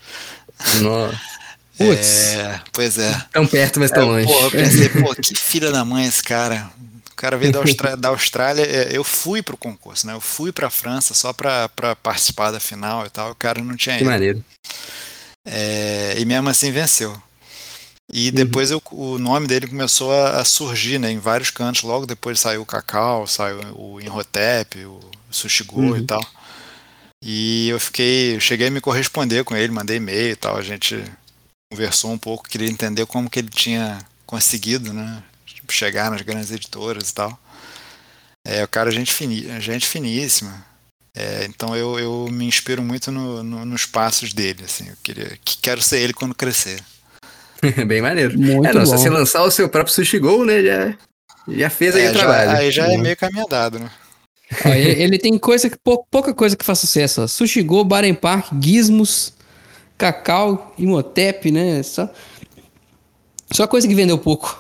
[0.82, 1.41] Nossa.
[1.88, 2.34] Putz.
[2.36, 3.26] É, pois é.
[3.32, 4.26] Tão perto, mas tão longe.
[4.28, 6.70] Pô, eu pensei, pô, que filha da mãe esse cara.
[7.12, 10.14] O cara veio da Austrália, da Austrália eu fui pro concurso, né?
[10.14, 13.32] Eu fui pra França só pra, pra participar da final e tal.
[13.32, 14.10] O cara não tinha Que ido.
[14.12, 14.44] maneiro.
[15.48, 17.16] É, e mesmo assim venceu.
[18.14, 21.84] E depois eu- o nome dele começou a, a surgir né, em vários cantos.
[21.84, 26.06] Logo depois saiu o Cacau, saiu o Inhotep, o Sushi Go e Uhum.
[26.06, 26.26] tal.
[27.24, 30.58] E eu fiquei, eu cheguei a me corresponder com ele, mandei e-mail e tal.
[30.58, 31.04] A gente
[31.76, 35.24] conversou um pouco, queria entender como que ele tinha conseguido, né?
[35.46, 37.40] tipo, chegar nas grandes editoras e tal.
[38.46, 40.66] É, o cara é gente, fini, gente finíssima.
[41.16, 44.88] É, então eu, eu me inspiro muito no- no- nos passos dele, assim.
[44.90, 46.82] Eu queria, que quero ser ele quando crescer.
[47.88, 48.38] Bem maneiro.
[48.38, 48.98] Muito é, não, se bom.
[48.98, 50.98] você lançar o seu próprio Sushi Go, né, já,
[51.48, 52.52] já fez aí É, o já- trabalho.
[52.52, 53.90] aí já é meio caminho dado, né?
[54.66, 57.22] Ele, tem coisa que, pou- pouca coisa que faz sucesso.
[57.22, 57.28] Ó.
[57.28, 59.34] Sushi Go, Baren Park, Gizmos,
[60.02, 61.84] Cacau, Imhotep, né?
[61.84, 62.10] Só,
[63.52, 64.60] só coisa que vendeu pouco.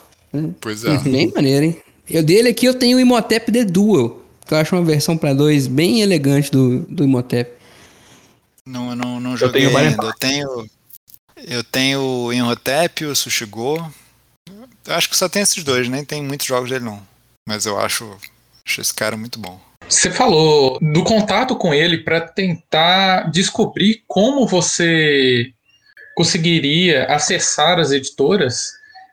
[0.59, 0.95] Pois é.
[0.99, 1.81] Bem maneiro, hein?
[2.07, 5.33] Eu dele aqui eu tenho o Imhotep The Duel, que eu acho uma versão pra
[5.33, 7.51] dois bem elegante do, do Imhotep.
[8.67, 10.05] Não, não, não joguei tenho o Baren ainda.
[10.05, 10.69] Eu tenho,
[11.37, 13.91] eu tenho o Inhotep, o Sushi Go.
[14.85, 17.01] Eu acho que só tem esses dois, nem tem muitos jogos dele não.
[17.47, 18.15] Mas eu acho,
[18.63, 19.59] acho esse cara muito bom.
[19.91, 25.51] Você falou do contato com ele para tentar descobrir como você
[26.15, 28.69] conseguiria acessar as editoras.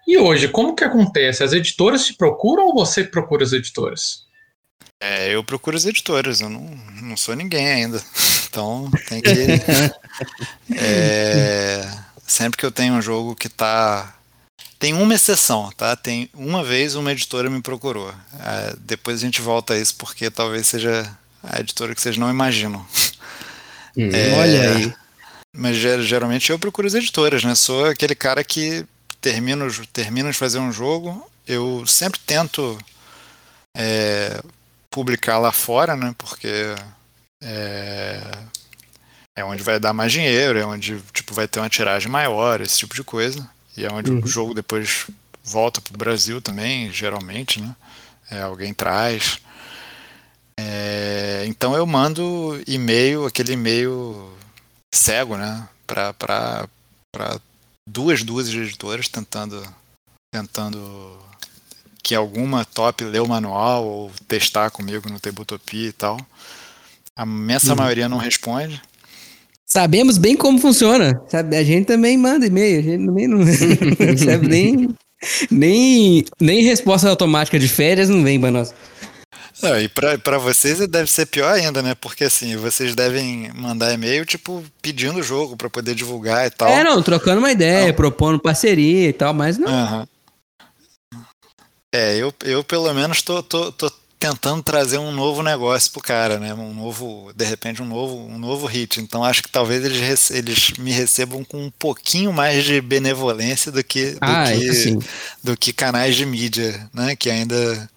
[0.07, 1.43] E hoje, como que acontece?
[1.43, 4.27] As editoras te procuram ou você procura as editoras?
[5.01, 6.61] É, eu procuro as editoras, eu não,
[7.03, 8.03] não sou ninguém ainda.
[8.51, 9.29] Então tem que.
[10.75, 11.87] é,
[12.27, 14.18] sempre que eu tenho um jogo que tá.
[14.79, 15.97] Tem uma exceção, tá?
[15.97, 18.15] Tem uma vez uma editora me procurou.
[18.41, 22.31] É, depois a gente volta a isso porque talvez seja a editora que vocês não
[22.31, 22.87] imaginam.
[23.97, 24.11] Hum.
[24.13, 24.95] É, Olha aí.
[25.57, 27.55] Mas ger- geralmente eu procuro as editoras, né?
[27.55, 28.87] Sou aquele cara que
[29.21, 32.79] termino, termino de fazer um jogo, eu sempre tento
[33.77, 34.41] é,
[34.91, 36.15] publicar lá fora, né?
[36.17, 36.49] Porque
[37.43, 38.21] é,
[39.37, 42.79] é onde vai dar mais dinheiro, é onde tipo, vai ter uma tiragem maior, esse
[42.79, 43.49] tipo de coisa.
[43.79, 44.21] E é onde Uhum.
[44.25, 45.07] o jogo depois
[45.45, 47.75] volta pro Brasil também, geralmente, né?
[48.31, 49.39] É, alguém traz.
[50.59, 54.33] É, então eu mando e-mail, aquele e-mail
[54.95, 55.69] cego, né?
[55.87, 56.69] Para
[57.89, 59.63] duas duas editoras tentando
[60.35, 61.19] tentando
[62.03, 66.19] que alguma top lê o manual ou testar comigo no Tabletopia e tal.
[67.17, 67.77] A imensa Uhum.
[67.77, 68.83] maioria não responde.
[69.69, 71.21] Sabemos bem como funciona.
[71.29, 71.55] Sabe?
[71.55, 74.89] A gente também manda e-mail, a gente também não recebe nem,
[75.51, 78.75] nem, nem resposta automática de férias não vem pra nós.
[79.63, 81.95] Não, e para vocês deve ser pior ainda, né?
[81.95, 86.69] Porque assim, vocês devem mandar e-mail, tipo, pedindo o jogo para poder divulgar e tal.
[86.69, 87.95] É, não, trocando uma ideia, Não.
[87.95, 89.69] propondo parceria e tal, mas não.
[89.69, 90.09] Aham.
[91.93, 96.39] É, eu, eu pelo menos tô, tô, tô tentando trazer um novo negócio pro cara,
[96.39, 96.53] né?
[96.53, 99.01] Um novo, de repente, um novo, um novo hit.
[99.01, 103.83] Então acho que talvez eles, eles me recebam com um pouquinho mais de benevolência do
[103.85, 104.99] que, do Ah, que,
[105.43, 107.15] do que canais de mídia, né?
[107.15, 107.89] Que ainda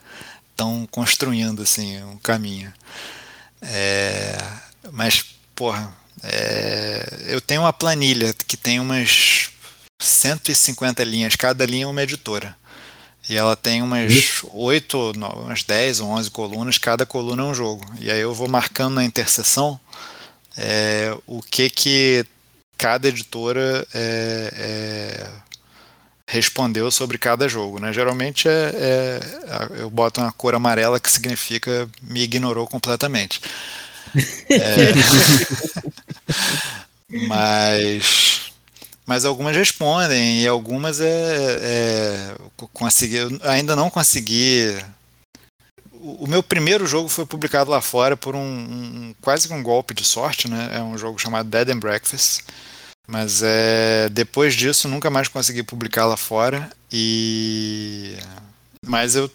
[0.52, 2.72] estão construindo assim um caminho.
[3.62, 4.38] É,
[4.92, 9.50] mas, porra, é, eu tenho uma planilha que tem umas
[10.00, 12.56] 150 linhas, cada linha é uma editora.
[13.30, 17.54] E ela tem umas 8, no- umas 10 ou 11 colunas, cada coluna é um
[17.54, 17.86] jogo.
[18.00, 19.80] E aí eu vou marcando na interseção
[20.58, 22.26] é, o que que
[22.78, 25.30] cada editora é, é,
[26.28, 27.80] respondeu sobre cada jogo.
[27.80, 27.94] Né?
[27.94, 33.40] Geralmente é, é- eu boto uma cor amarela que significa me ignorou completamente.
[34.50, 34.92] É,
[37.28, 38.51] mas
[39.12, 42.36] mas algumas respondem e algumas é, é
[42.72, 44.68] consegui, ainda não consegui.
[45.92, 49.94] O meu primeiro jogo foi publicado lá fora por um, um- quase que um golpe
[49.94, 50.70] de sorte, né?
[50.78, 52.40] É um jogo chamado Dead and Breakfast.
[53.06, 58.16] Mas é, depois disso nunca mais consegui publicar lá fora e
[58.86, 59.30] mas eu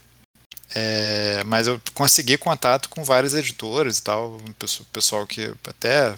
[0.75, 6.15] é, mas eu consegui contato com vários editores e tal, pesso- pessoal que até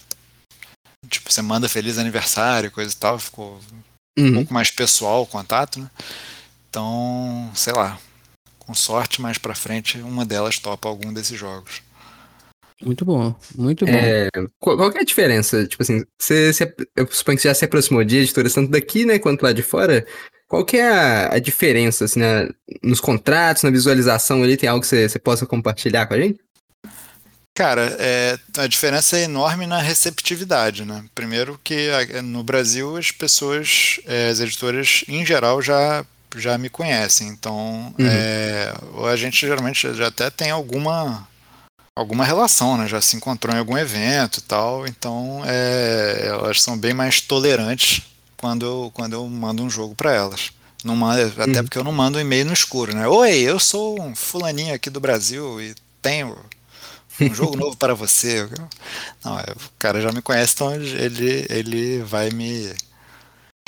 [1.08, 3.58] tipo você manda feliz aniversário, coisa e tal, ficou
[4.18, 4.34] um Uhum.
[4.34, 5.88] pouco mais pessoal o contato, né?
[6.68, 7.98] Então, sei lá,
[8.58, 11.82] com sorte mais pra frente uma delas topa algum desses jogos.
[12.82, 13.92] Muito bom, muito bom.
[13.92, 14.28] É,
[14.60, 15.66] qual, qual que é a diferença?
[15.66, 19.04] Tipo assim, você, você- eu suponho que você já se aproximou de editoras tanto daqui,
[19.04, 20.06] né, quanto lá de fora.
[20.46, 22.48] Qual que é a, a diferença, assim, né,
[22.82, 24.56] nos contratos, na visualização ali?
[24.56, 26.40] Tem algo que você, você possa compartilhar com a gente?
[27.58, 31.04] Cara, é, a diferença é enorme na receptividade, né?
[31.12, 31.88] Primeiro que
[32.22, 38.06] no Brasil as pessoas, é, as editoras em geral já, já me conhecem, então Uhum.
[38.08, 38.72] é,
[39.12, 41.26] a gente geralmente já até tem alguma
[41.96, 42.86] alguma relação, né?
[42.86, 48.02] Já se encontrou em algum evento e tal, então é, elas são bem mais tolerantes
[48.36, 50.52] quando eu, quando eu mando um jogo para elas.
[50.84, 51.64] Não manda, até Uhum.
[51.64, 53.08] porque eu não mando um e-mail no escuro, né?
[53.08, 56.38] Oi, eu sou um fulaninho aqui do Brasil e tenho
[57.30, 58.48] um jogo novo para você.
[59.24, 62.72] Não, é, o cara já me conhece, então ele, ele vai me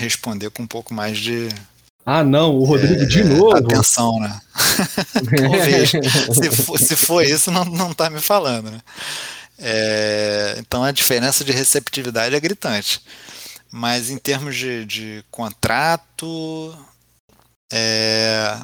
[0.00, 1.48] responder com um pouco mais de
[2.06, 3.56] Ah, não, o Rodrigo de é, novo.
[3.56, 4.40] atenção, né?
[6.32, 8.80] Se, for, se for isso, não, não tá me falando, né?
[9.58, 13.02] É, então a diferença de receptividade é gritante.
[13.70, 16.76] Mas em termos de, de contrato,
[17.72, 18.58] é,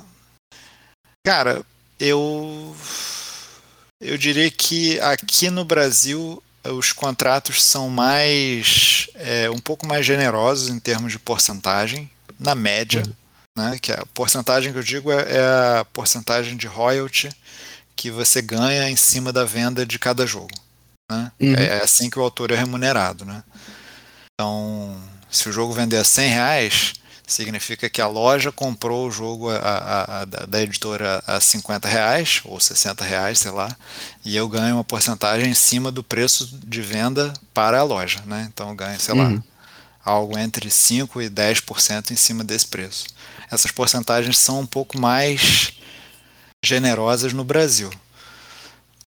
[1.25, 1.63] cara,
[2.01, 2.75] eu
[4.01, 10.69] eu diria que aqui no Brasil os contratos são mais é, um pouco mais generosos
[10.69, 13.03] em termos de porcentagem, na média,
[13.57, 13.79] né?
[13.81, 17.31] Que a porcentagem que eu digo é, é a porcentagem de royalty
[17.95, 20.55] que você ganha em cima da venda de cada jogo.
[21.11, 21.33] Né?
[21.41, 21.55] Uhum.
[21.55, 23.25] É assim que o autor é remunerado.
[23.25, 23.43] Né?
[24.35, 26.93] Então, se o jogo vender a 100 reais,
[27.27, 32.41] significa que a loja comprou o jogo a, a- a- da, editora a 50 reais,
[32.45, 33.77] ou 60 reais, sei lá,
[34.25, 38.23] e eu ganho uma porcentagem em cima do preço de venda para a loja.
[38.27, 38.47] Né?
[38.53, 39.43] Então, eu ganho, sei lá, Uhum.
[40.05, 43.07] algo entre 5% e 10% em cima desse preço.
[43.51, 45.73] Essas porcentagens são um pouco mais
[46.65, 47.91] generosas no Brasil.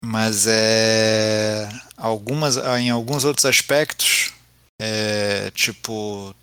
[0.03, 4.33] Mas é algumas em alguns outros aspectos,
[4.81, 6.35] é, tipo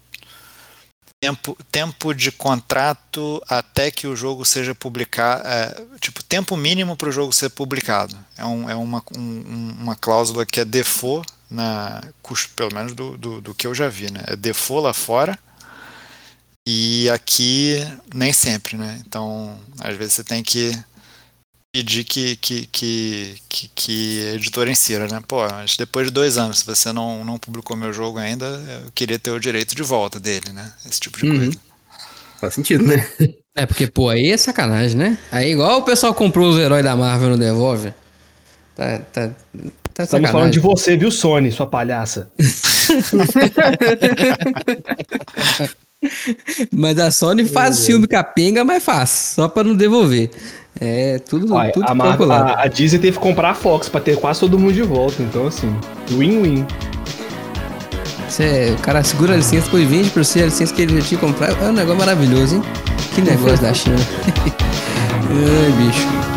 [1.26, 7.10] tempo, tempo de contrato até que o jogo seja publicado, é, tipo tempo mínimo para
[7.10, 8.16] o jogo ser publicado.
[8.38, 12.02] É, um, é uma, um- uma cláusula que é default na
[12.56, 14.22] pelo menos do, do, do que eu já vi, né?
[14.28, 15.38] É default lá fora
[16.68, 17.76] e aqui
[18.14, 19.02] nem sempre, né?
[19.06, 20.78] Então, às vezes você tem que
[21.76, 25.20] pedir que, que, que, que, que a editora insira, né?
[25.28, 28.92] Pô, mas depois de dois anos, se você não, não publicou meu jogo ainda, eu
[28.96, 30.72] queria ter o direito de volta dele, né?
[30.90, 31.38] Esse tipo de Uhum.
[31.38, 31.58] coisa.
[32.40, 33.06] Faz sentido, né?
[33.54, 35.18] É, porque, pô, aí é sacanagem, né?
[35.30, 37.94] Aí igual o pessoal comprou os heróis da Marvel não devolve.
[38.74, 39.34] Tá, tá, tá
[40.04, 40.32] Estamos sacanagem.
[40.32, 42.32] falando de você, viu, Sony, sua palhaça?
[46.72, 49.10] Mas a Sony faz filme capenga, mas faz.
[49.36, 50.30] Só pra não devolver.
[50.80, 51.92] É tudo, Uai, tudo a,
[52.36, 55.22] a- a Disney teve que comprar a Fox pra ter quase todo mundo de volta.
[55.24, 55.74] Então, assim,
[56.12, 56.66] win-win.
[58.28, 61.08] Você- o cara segura a licença, depois vende pra você a licença que ele já
[61.08, 61.56] tinha comprado.
[61.64, 62.64] É um negócio maravilhoso, hein?
[63.14, 63.96] Que negócio da China.
[65.30, 66.35] Ai, bicho.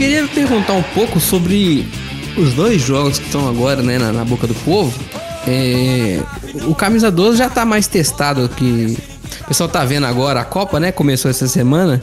[0.00, 1.86] Queria perguntar um pouco sobre
[2.34, 4.98] os dois jogos que estão agora né, na, na boca do povo.
[5.46, 6.22] É,
[6.66, 8.96] o Camisa 12 já tá mais testado que.
[9.42, 10.90] O pessoal tá vendo agora a Copa, né?
[10.90, 12.00] Começou essa semana.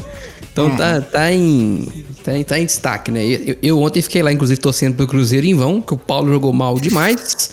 [0.51, 1.87] Então tá, tá, em,
[2.23, 3.25] tá, em, tá em destaque, né?
[3.25, 6.53] Eu, eu ontem fiquei lá, inclusive, torcendo pro Cruzeiro em vão, que o Paulo jogou
[6.53, 7.49] mal demais.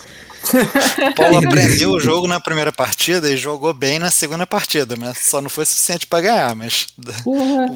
[1.09, 5.17] O Paulo aprendeu o jogo na primeira partida e jogou bem na segunda partida, mas
[5.19, 6.87] só não foi suficiente para ganhar, mas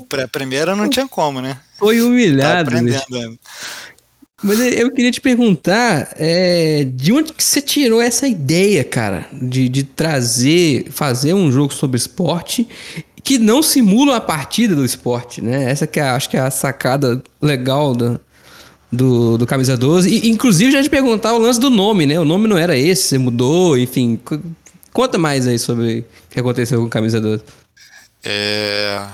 [0.07, 1.57] para a primeira não tinha como, né?
[1.77, 2.71] foi Tá humilhado.
[2.71, 2.79] né?
[2.79, 3.37] ainda.
[4.41, 9.67] Mas eu queria te perguntar, é, de onde que você tirou essa ideia, cara, de,
[9.67, 12.67] de trazer, fazer um jogo sobre esporte
[13.21, 15.69] que não simula a partida do esporte, né?
[15.69, 18.19] Essa que é, acho que é a sacada legal do,
[18.91, 20.09] do, do Camisa 12.
[20.09, 22.19] E, inclusive, já te perguntar o lance do nome, né?
[22.19, 24.17] O nome não era esse, você mudou, enfim.
[24.23, 24.39] Co-
[24.91, 27.43] Conta mais aí sobre o que aconteceu com o Camisa 12.
[28.23, 29.05] É,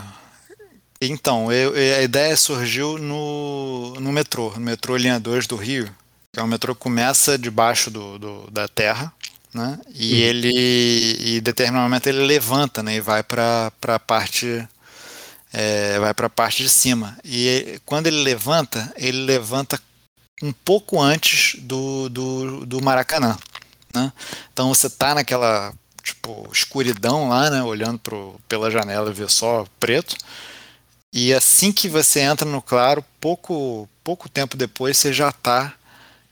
[1.02, 5.90] Então, eu- a ideia surgiu no, no metrô, no metrô Linha 2 do Rio,
[6.34, 9.14] que é um metrô que começa debaixo do, do- da terra,
[9.54, 9.78] né?
[9.94, 10.52] E ele,
[11.20, 12.96] e em determinado momento ele levanta, né?
[12.96, 14.66] E vai para a parte,
[15.58, 17.18] é, vai para a parte de cima.
[17.24, 19.80] E quando ele levanta, ele levanta
[20.44, 23.38] um pouco antes do, do, do Maracanã,
[23.94, 24.12] né?
[24.52, 27.64] Então você tá naquela tipo escuridão lá, né?
[27.64, 30.18] Olhando pro, pela janela e vê só preto.
[31.14, 35.74] E assim que você entra no claro, pouco, pouco tempo depois você já está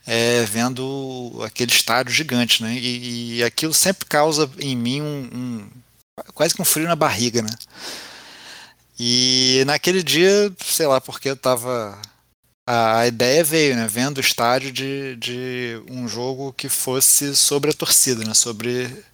[0.06, 2.74] é, vendo aquele estádio gigante, né?
[2.74, 5.70] E, e aquilo sempre causa em mim um, um,
[6.34, 7.48] quase que um frio na barriga, né?
[8.98, 12.00] E naquele dia, sei lá, porque eu tava
[12.68, 13.86] a, a ideia veio, né?
[13.88, 18.34] Vendo o estádio de, de um jogo que fosse sobre a torcida, né?
[18.34, 19.04] Sobre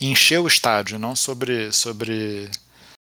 [0.00, 2.50] encher o estádio, não sobre sobre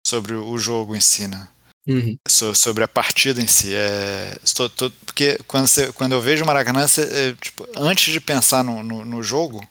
[0.05, 1.47] sobre o jogo em si, né?
[1.87, 2.17] Uhum.
[2.27, 3.73] So- sobre a partida em si.
[3.73, 8.11] É, estou- tô- porque quando, você- quando eu vejo o Maracanã, você, é, tipo, antes
[8.11, 9.65] de pensar no, no, no jogo,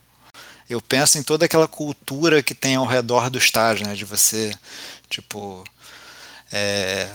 [0.69, 3.93] eu penso em toda aquela cultura que tem ao redor do estádio, né?
[3.95, 4.53] De você,
[5.09, 5.63] tipo,
[6.51, 7.09] é,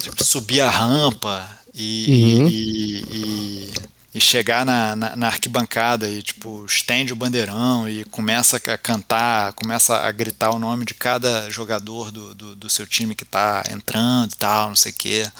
[0.00, 2.48] tipo, subir a rampa e, Uhum.
[2.48, 3.72] e, e-
[4.14, 9.52] e chegar na, na, na arquibancada e, tipo, estende o bandeirão e começa a cantar,
[9.52, 13.62] começa a gritar o nome de cada jogador do, do, do seu time que tá
[13.70, 15.30] entrando e tal, não sei o quê.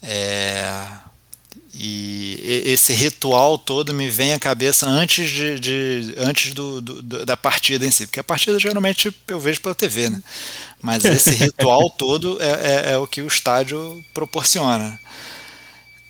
[0.00, 0.86] É,
[1.74, 7.36] e esse ritual todo me vem à cabeça antes de, de- antes do- do- da
[7.36, 10.22] partida em si, porque a partida geralmente eu vejo pela TV, né?
[10.82, 14.98] Mas esse ritual todo é, é- é o que o estádio proporciona.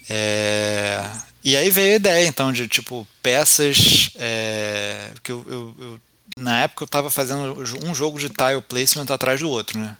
[0.09, 1.03] É,
[1.45, 6.01] e aí veio a ideia então de tipo peças é, que eu, eu- eu-
[6.37, 9.97] na época eu estava fazendo um jogo de tile placement atrás do outro, né?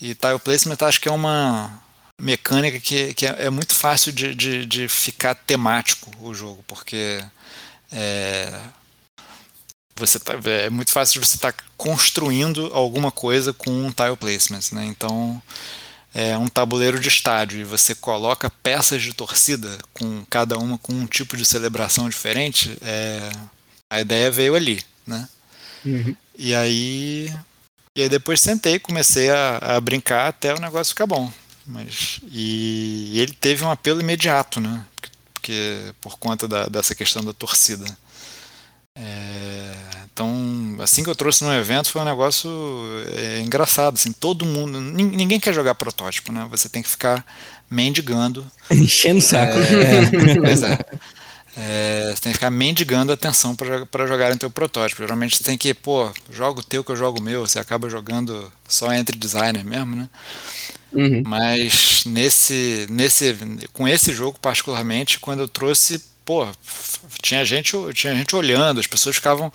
[0.00, 1.80] E tile placement acho que é uma
[2.20, 7.24] mecânica que, que é, é muito fácil de, de, de ficar temático o jogo, porque
[7.92, 8.52] é,
[10.00, 14.60] você tá, é muito fácil de você estar construindo alguma coisa com um tile placement,
[14.72, 14.84] né?
[14.86, 15.40] Então
[16.14, 20.92] é um tabuleiro de estádio e você coloca peças de torcida com cada uma com
[20.92, 23.30] um tipo de celebração diferente, é,
[23.88, 25.28] a ideia veio ali, né?
[25.84, 26.16] Uhum.
[26.36, 27.32] E aí,
[27.96, 31.30] e aí depois sentei, comecei a, a brincar até o negócio ficar bom.
[31.66, 34.84] Mas e, ele teve um apelo imediato, né?
[34.96, 37.84] Porque, porque- por conta da- dessa questão da torcida.
[38.96, 39.72] É,
[40.12, 42.50] então, assim que eu trouxe no evento foi um negócio
[43.16, 46.46] é, engraçado, assim, todo mundo, nin- ninguém quer jogar protótipo, né?
[46.50, 47.24] Você tem que ficar
[47.70, 49.58] mendigando Enchendo o saco.
[49.58, 50.10] é,
[50.42, 50.78] pois é.
[51.56, 55.02] É, você tem que ficar mendigando atenção para jogar em teu protótipo.
[55.02, 57.46] Geralmente você tem que, pô, joga o teu que eu jogo o meu.
[57.46, 60.08] Você acaba jogando só entre designer mesmo, né?
[60.92, 61.26] Uhum.
[61.26, 63.36] Mas nesse, nesse,
[63.72, 66.46] com esse jogo particularmente, quando eu trouxe, pô,
[67.20, 69.52] tinha gente, tinha gente olhando, as pessoas ficavam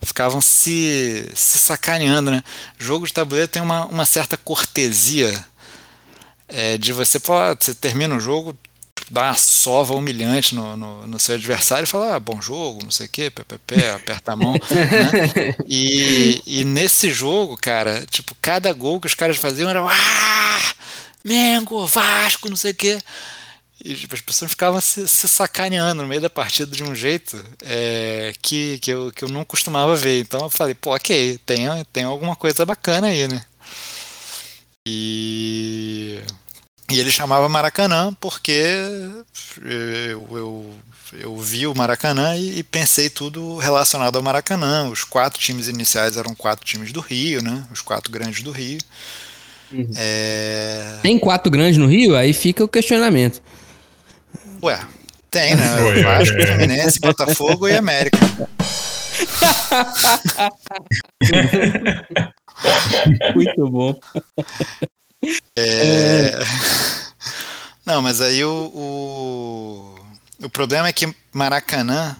[0.00, 2.42] ficavam se, se sacaneando, né?
[2.78, 5.44] Jogo de tabuleiro tem uma, uma certa cortesia
[6.48, 8.56] é, de você, pô, você termina o jogo,
[9.10, 12.90] dá uma sova humilhante no, no, no seu adversário e fala, ah, bom jogo, não
[12.90, 13.30] sei o quê,
[13.66, 14.54] pé, aperta a mão.
[14.72, 15.54] né?
[15.66, 20.72] e, e nesse jogo, cara, tipo, cada gol que os caras faziam era, ah,
[21.22, 22.98] Mengo, Vasco, não sei o quê.
[23.86, 27.40] E tipo, as pessoas ficavam se, se sacaneando no meio da partida de um jeito
[27.64, 30.18] é, que, que, eu, que eu não costumava ver.
[30.18, 33.44] Então eu falei, pô, ok, tem, tem alguma coisa bacana aí, né?
[34.84, 36.18] E,
[36.90, 38.60] e ele chamava Maracanã porque
[39.62, 40.74] eu, eu,
[41.12, 44.88] eu vi o Maracanã e, e pensei tudo relacionado ao Maracanã.
[44.88, 47.64] Os quatro times iniciais eram quatro times do Rio, né?
[47.72, 48.80] Os quatro grandes do Rio.
[49.70, 49.90] Uhum.
[49.96, 52.16] É, Tem quatro grandes no Rio?
[52.16, 53.40] Aí fica o questionamento.
[54.62, 54.78] Ué,
[55.30, 55.82] tem, né?
[55.82, 56.46] Ué, Vasco, é.
[56.46, 58.18] Fluminense, Botafogo e América.
[63.34, 63.98] Muito bom.
[65.56, 66.38] É...
[67.84, 69.94] Não, mas aí o, o,
[70.44, 72.16] o problema é que Maracanã,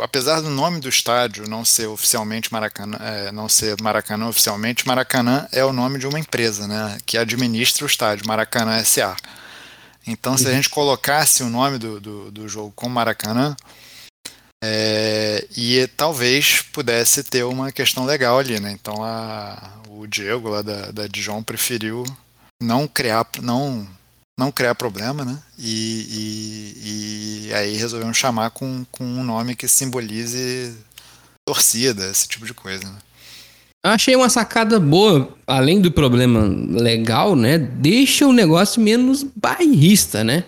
[0.00, 5.46] apesar do nome do estádio não ser oficialmente Maracanã, é, não ser Maracanã oficialmente, Maracanã
[5.52, 9.14] é o nome de uma empresa, né, que administra o estádio, Maracanã SA.
[10.10, 13.56] Então, se a gente colocasse o nome do, do, do jogo como Maracanã,
[14.62, 18.70] é, e talvez pudesse ter uma questão legal ali, né?
[18.72, 22.04] Então a, o Diego lá da, da Dijon preferiu
[22.62, 23.88] não criar, não,
[24.38, 25.38] não criar problema, né?
[25.58, 30.76] E, e, e aí resolvemos chamar com, com um nome que simbolize
[31.48, 32.84] torcida, esse tipo de coisa.
[32.84, 32.98] Né?
[33.82, 37.56] Achei uma sacada boa, além do problema legal, né?
[37.56, 40.44] Deixa o negócio menos bairrista, né?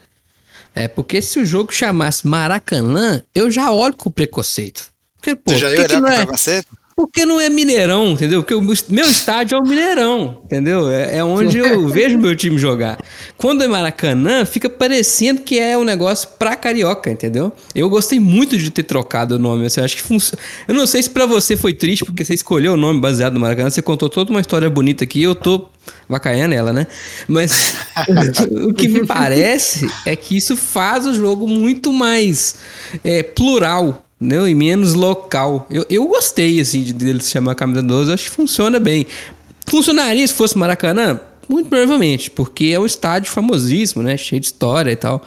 [0.75, 4.91] É porque se o jogo chamasse Maracanã, eu já olho com preconceito.
[5.17, 6.17] Porque, pô, Você já ia olhar com é?
[6.17, 6.79] preconceito?
[6.95, 8.43] Porque não é Mineirão, entendeu?
[8.43, 10.91] Porque o meu estádio é o Mineirão, entendeu?
[10.91, 12.99] É, é onde eu vejo meu time jogar.
[13.37, 17.53] Quando é Maracanã, fica parecendo que é um negócio pra carioca, entendeu?
[17.75, 19.67] Eu gostei muito de ter trocado o nome.
[19.67, 20.43] Assim, acho que funciona.
[20.69, 23.41] Eu não sei se pra você foi triste, porque você escolheu o nome baseado no
[23.41, 23.71] Maracanã.
[23.71, 25.23] Você contou toda uma história bonita aqui.
[25.23, 25.69] Eu tô
[26.09, 26.87] vacaiando ela, né?
[27.27, 27.75] Mas
[28.69, 32.57] o que me parece é que isso faz o jogo muito mais
[33.03, 35.67] é, plural não, e menos local.
[35.69, 39.07] Eu, eu gostei, assim, de dele se chamar Camisa 12, acho que funciona bem.
[39.67, 41.21] Funcionaria se fosse Maracanã?
[41.49, 44.17] Muito provavelmente, porque é um estádio famosíssimo, né?
[44.17, 45.23] Cheio de história e tal.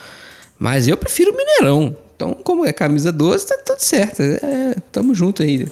[0.57, 1.95] Mas eu prefiro Mineirão.
[2.15, 4.21] Então, como é camisa 12, tá tudo certo.
[4.21, 5.67] É, tamo junto aí.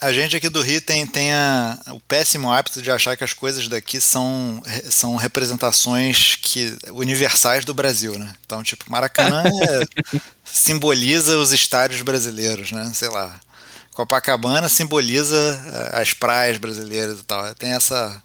[0.00, 3.32] A gente aqui do Rio tem, tem a, o péssimo hábito de achar que as
[3.32, 8.32] coisas daqui são, são representações que, universais do Brasil, né?
[8.46, 12.90] Então, tipo, Maracanã é, simboliza os estádios brasileiros, né?
[12.94, 13.40] Sei lá.
[13.92, 17.52] Copacabana simboliza eh, as praias brasileiras e tal.
[17.56, 18.22] Tem essa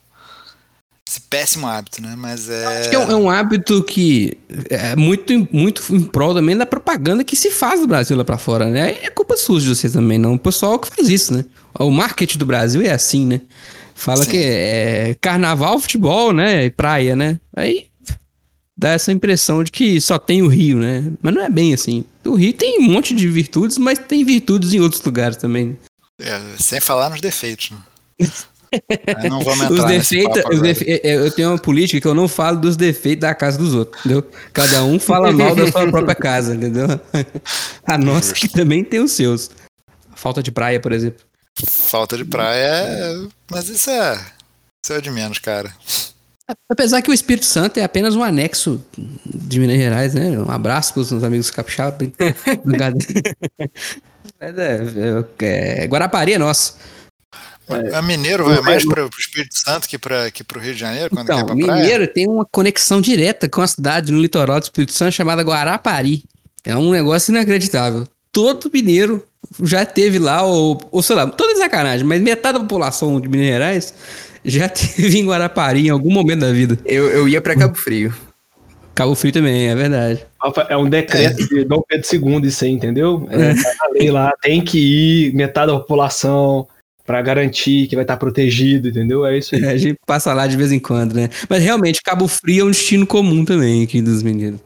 [1.14, 2.16] esse péssimo hábito, né?
[2.18, 2.80] Mas é.
[2.80, 4.38] Acho que é um, é um, hábito que
[4.70, 8.38] é muito, muito em prol também da propaganda que se faz do Brasil lá pra
[8.38, 8.98] fora, né?
[9.04, 10.34] É culpa sua de vocês também, não.
[10.34, 11.46] O pessoal que faz isso, né?
[11.80, 13.42] O marketing do Brasil é assim, né?
[13.94, 14.32] Fala Sim.
[14.32, 16.66] que é carnaval, futebol, né?
[16.66, 17.40] E praia, né?
[17.56, 17.88] Aí
[18.76, 21.12] dá essa impressão de que só tem o Rio, né?
[21.22, 22.04] Mas não é bem assim.
[22.26, 25.78] O Rio tem um monte de virtudes, mas tem virtudes em outros lugares também.
[26.20, 27.78] É, sem falar nos defeitos, né?
[29.30, 30.86] não vamos entrar os defeitos, os defe...
[30.88, 33.74] É, é, Eu tenho uma política que eu não falo dos defeitos da casa dos
[33.74, 34.26] outros, entendeu?
[34.52, 36.88] Cada um fala mal da sua própria casa, entendeu?
[37.86, 39.52] A nossa que também tem os seus.
[40.16, 41.24] Falta de praia, por exemplo.
[41.68, 43.28] Falta de praia é...
[43.52, 44.14] Mas isso é...
[44.84, 45.74] Isso é de menos, cara.
[46.70, 48.84] Apesar que o Espírito Santo é apenas um anexo
[49.26, 50.38] de Minas Gerais, né?
[50.38, 52.10] Um abraço para os amigos capixabas.
[54.40, 56.78] É, é, é, Guarapari é nosso.
[57.70, 57.96] É.
[57.96, 61.10] A Mineiro vai mais para o Espírito Santo que para que o Rio de Janeiro?
[61.10, 62.08] Quando então, quer Mineiro praia?
[62.08, 66.24] tem uma conexão direta com a cidade no litoral do Espírito Santo chamada Guarapari.
[66.66, 68.08] É um negócio inacreditável.
[68.32, 69.24] Todo mineiro
[69.62, 73.48] já teve lá, ou, ou sei lá, toda sacanagem, mas metade da população de Minas
[73.48, 73.94] Gerais
[74.44, 76.78] já teve em Guarapari em algum momento da vida.
[76.86, 78.14] Eu, eu ia para Cabo Frio.
[78.96, 80.26] Cabo Frio também, é verdade.
[80.70, 81.46] É um decreto é.
[81.48, 83.28] de Dom Pedro II, isso aí, entendeu?
[83.32, 83.54] É, é.
[83.82, 84.78] A lei lá tem que
[85.30, 86.68] ir metade da população
[87.06, 89.26] para garantir que vai estar protegido, entendeu?
[89.26, 89.64] É isso aí.
[89.64, 91.30] É, a gente passa lá de vez em quando, né?
[91.50, 94.60] Mas realmente, Cabo Frio é um destino comum também aqui dos meninos.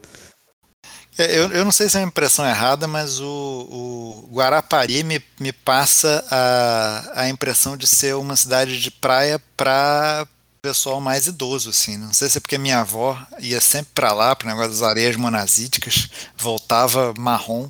[1.18, 5.20] É, eu, eu não sei se é uma impressão errada, mas o, o Guarapari me,
[5.40, 10.28] me passa a, a impressão de ser uma cidade de praia para
[10.62, 11.96] pessoal mais idoso, assim.
[11.96, 14.82] Não sei se é porque minha avó ia sempre para lá, para o negócio das
[14.82, 17.68] areias monazíticas, voltava marrom.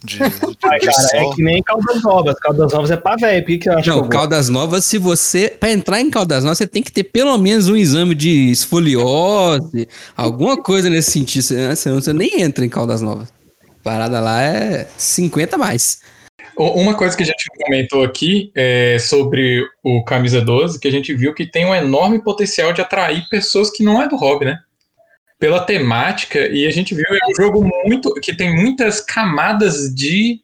[0.04, 0.24] De, de,
[0.64, 2.34] Ai, cara, é que nem Caldas Novas.
[2.40, 3.44] Caldas Novas é pra velho.
[3.44, 5.48] que, que eu acho Não, Caldas Novas, se você.
[5.50, 9.86] Pra entrar em Caldas Novas, você tem que ter pelo menos um exame de esfoliose,
[10.16, 11.44] alguma coisa nesse sentido.
[11.76, 13.28] Senão você nem entra em Caldas Novas.
[13.62, 16.00] A parada lá é 50 mais.
[16.56, 21.14] Uma coisa que a gente comentou aqui é sobre o Camisa 12, que a gente
[21.14, 24.58] viu que tem um enorme potencial de atrair pessoas que não é do hobby, né?
[25.40, 30.38] Pela temática, e a gente viu é um jogo muito que tem muitas camadas de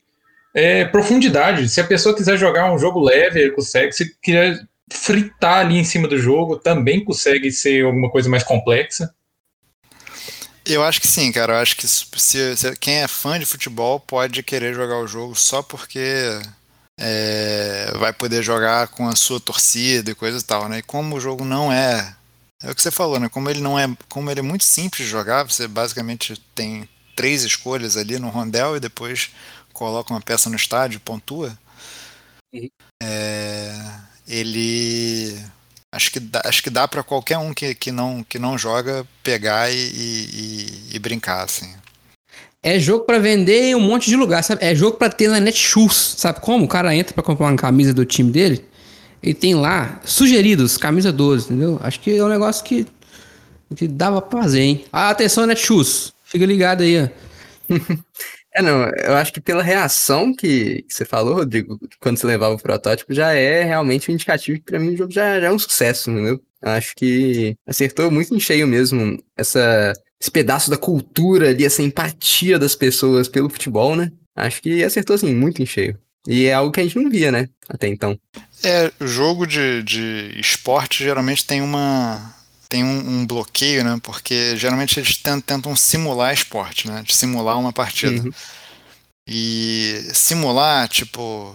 [0.55, 1.69] é, profundidade.
[1.69, 3.93] Se a pessoa quiser jogar um jogo leve, ele consegue.
[3.93, 4.59] Se quiser
[4.91, 9.15] fritar ali em cima do jogo, também consegue ser alguma coisa mais complexa.
[10.65, 11.53] Eu acho que sim, cara.
[11.53, 12.07] Eu acho que se,
[12.57, 16.41] se, quem é fã de futebol pode querer jogar o jogo só porque
[16.99, 20.79] é, vai poder jogar com a sua torcida e coisa e tal, né?
[20.79, 22.17] E como o jogo não é
[22.63, 23.29] é o que você falou, né?
[23.29, 27.43] Como ele não é, como ele é muito simples de jogar, você basicamente tem três
[27.45, 29.31] escolhas ali no rondel e depois
[29.73, 31.57] coloca uma peça no estádio, pontua.
[32.53, 32.69] Uhum.
[33.03, 33.73] É,
[34.27, 35.39] ele
[35.93, 39.07] acho que dá, acho que dá para qualquer um que, que não que não joga
[39.23, 41.75] pegar e, e, e brincar assim.
[42.63, 44.65] É jogo para vender em um monte de lugar, sabe?
[44.65, 46.65] É jogo para ter na Netshoes, sabe como?
[46.65, 48.65] O cara entra para comprar uma camisa do time dele,
[49.23, 51.81] ele tem lá sugeridos, camisa 12, entendeu?
[51.83, 52.87] Acho que é um negócio que,
[53.75, 54.85] que dava pra fazer, hein?
[54.93, 56.13] Ah, atenção, Netshoes.
[56.25, 57.09] Fica ligado aí, ó.
[58.55, 62.55] é, não, eu acho que pela reação que, que, você falou, Rodrigo, quando você levava
[62.55, 65.53] o protótipo, já é realmente um indicativo que pra mim o jogo já, já é
[65.53, 66.41] um sucesso, entendeu?
[66.63, 71.83] Eu acho que acertou muito em cheio mesmo essa, esse pedaço da cultura ali, essa
[71.83, 74.11] empatia das pessoas pelo futebol, né?
[74.35, 75.99] Acho que acertou, assim, muito em cheio.
[76.27, 77.49] E é algo que a gente não via, né?
[77.69, 78.19] Até então.
[78.63, 82.35] É, jogo de, de esporte geralmente tem uma.
[82.69, 83.99] Tem um, um bloqueio, né?
[84.03, 87.03] Porque geralmente eles tentam, tentam simular esporte, né?
[87.03, 88.23] De simular uma partida.
[88.23, 88.33] Uhum.
[89.29, 91.55] E simular, tipo.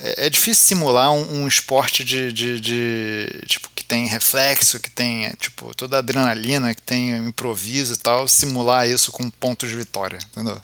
[0.00, 4.90] é, é difícil simular um, um esporte de, de, de, tipo que tem reflexo, que
[4.90, 9.76] tem tipo toda a adrenalina, que tem improviso e tal, simular isso com pontos de
[9.76, 10.60] vitória, entendeu?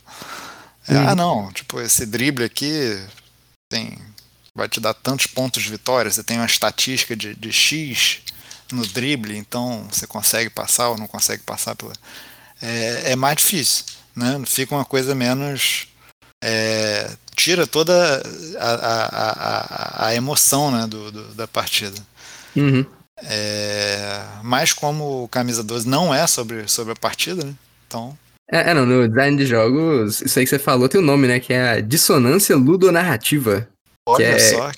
[0.89, 2.99] É, Ah, não, tipo esse drible aqui
[3.69, 3.99] tem
[4.59, 8.21] vai te dar tantos pontos de vitória, você tem uma estatística de, de x
[8.73, 11.95] no drible, então você consegue passar ou não consegue passar pela
[12.63, 13.85] é, é mais difícil,
[14.17, 14.41] né?
[14.47, 15.89] Fica uma coisa menos
[16.45, 18.23] é, tira toda
[18.59, 22.01] a, a, a, a emoção né, do, do- da partida.
[22.57, 22.85] Uhum.
[23.23, 27.55] É, mas como o Camisa 12 não é sobre, sobre a partida, né?
[27.87, 28.17] Então,
[28.51, 31.07] É, é, não, no design de jogos, isso aí que você falou tem o um
[31.07, 31.41] nome, né?
[31.41, 33.69] Que é a dissonância ludonarrativa.
[34.09, 34.71] Olha é- só.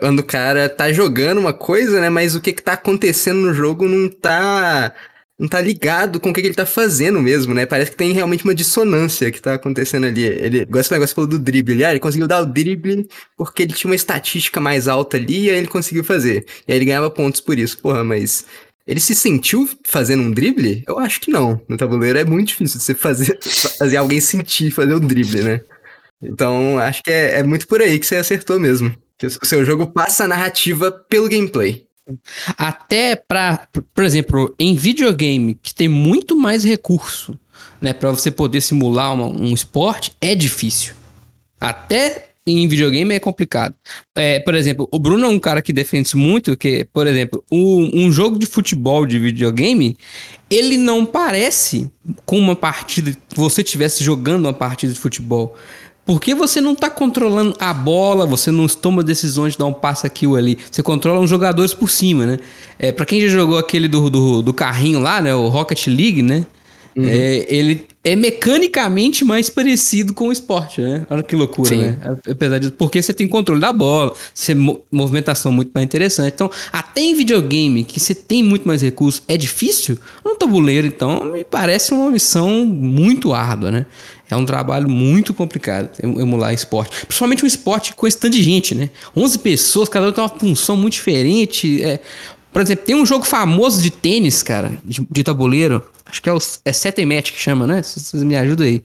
[0.00, 2.10] Quando o cara tá jogando uma coisa, né?
[2.10, 4.92] Mas o que que tá acontecendo no jogo não tá.
[5.38, 7.66] Não tá ligado com o que, que ele tá fazendo mesmo, né?
[7.66, 10.24] Parece que tem realmente uma dissonância que tá acontecendo ali.
[10.24, 11.84] Ele, igual esse negócio falou do drible ali.
[11.84, 15.50] Ah, ele conseguiu dar o drible porque ele tinha uma estatística mais alta ali e
[15.50, 16.44] aí ele conseguiu fazer.
[16.68, 17.78] E aí ele ganhava pontos por isso.
[17.78, 18.44] Porra, mas
[18.86, 20.84] ele se sentiu fazendo um drible?
[20.86, 21.60] Eu acho que não.
[21.68, 23.38] No tabuleiro é muito difícil você fazer,
[23.78, 25.60] fazer alguém sentir fazer um drible, né?
[26.22, 28.94] Então, acho que é, é muito por aí que você acertou mesmo.
[29.18, 31.84] Que o seu jogo passa a narrativa pelo gameplay.
[32.56, 37.38] Até pra, por exemplo, em videogame, que tem muito mais recurso,
[37.80, 40.94] né, para você poder simular uma- um esporte, é difícil.
[41.60, 43.72] Até em videogame é complicado.
[44.16, 47.44] É, por exemplo, o Bruno é um cara que defende isso muito, que, por exemplo,
[47.50, 49.96] um, um jogo de futebol de videogame,
[50.50, 51.88] ele não parece
[52.26, 55.56] com uma partida, você estivesse jogando uma partida de futebol.
[56.04, 60.06] Porque você não tá controlando a bola, você não toma decisões de dar um passe
[60.06, 60.58] aqui ou ali.
[60.70, 62.38] Você controla os jogadores por cima, né?
[62.76, 65.32] É, para quem já jogou aquele do, do, do carrinho lá, né?
[65.34, 66.44] O Rocket League, né?
[66.96, 71.06] É, ele é mecanicamente mais parecido com o esporte, né?
[71.08, 71.76] Olha que loucura, Sim.
[71.78, 71.98] né?
[72.30, 72.70] Apesar de.
[72.70, 76.34] Porque você tem controle da bola, você mo- movimentação muito mais interessante.
[76.34, 79.96] Então, até em videogame, que você tem muito mais recursos, é difícil.
[80.24, 83.86] No tabuleiro, então, me parece uma missão muito árdua, né?
[84.28, 87.06] É um trabalho muito complicado em- emular esporte.
[87.06, 88.90] Principalmente um esporte com esse tanto de gente, né?
[89.16, 91.82] 11 pessoas, cada um tem uma função muito diferente.
[91.82, 92.00] É,
[92.52, 95.84] por exemplo, tem um jogo famoso de tênis, cara, de, de tabuleiro.
[96.04, 97.82] Acho que é o é Set Match que chama, né?
[97.82, 98.82] Se Vocês me ajudam aí.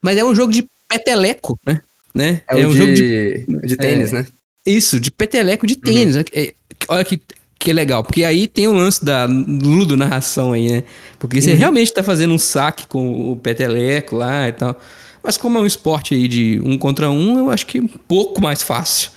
[0.00, 1.80] Mas é um jogo de peteleco, né?
[2.14, 2.42] né?
[2.48, 4.26] É, o um de, jogo de de tênis, né?
[4.64, 6.14] isso, de peteleco de tênis.
[6.16, 6.24] né?
[6.32, 6.54] É,
[6.88, 7.20] olha que,
[7.58, 10.84] que legal, porque aí tem o lance da ludo narração aí, né?
[11.18, 14.78] Porque você realmente tá fazendo um saque com o peteleco lá e tal.
[15.22, 17.88] Mas como é um esporte aí de um contra um, eu acho que é um
[17.88, 19.10] pouco mais fácil.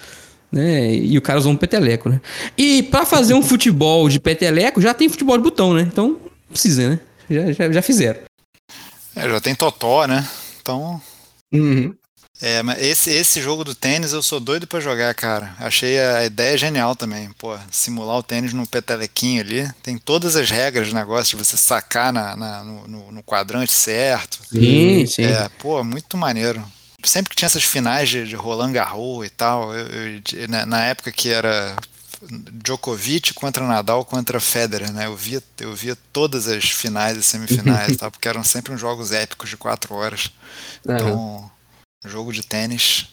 [0.52, 0.93] Né?
[0.95, 2.20] E o cara usou um peteleco, né?
[2.58, 5.82] E pra fazer um futebol de peteleco, já tem futebol de botão, né?
[5.84, 6.99] Então, não precisa, né?
[7.30, 8.20] Já, já, já fizeram.
[9.16, 10.28] É, já tem Totó, né?
[10.62, 11.02] Então.
[11.54, 11.93] Uhum.
[12.41, 15.54] É, mas esse, esse jogo do tênis eu sou doido pra jogar, cara.
[15.60, 17.30] Achei a ideia genial também.
[17.38, 19.70] Pô, simular o tênis no petelequinho ali.
[19.84, 23.72] Tem todas as regras do negócio de você sacar na, na- no, no- no quadrante
[23.72, 24.39] certo.
[24.52, 25.24] Sim, sim.
[25.24, 26.64] É, pô, muito maneiro.
[27.04, 30.84] Sempre que tinha essas finais de, de Roland Garros e tal, eu- eu- na, na
[30.86, 31.76] época que era
[32.64, 35.06] Djokovic contra Nadal contra Federer, né?
[35.08, 39.12] Eu via, eu via todas as finais e semifinais tal, porque eram sempre uns jogos
[39.12, 40.32] épicos de quatro horas.
[40.84, 41.49] Então,
[42.06, 43.08] jogo de tênis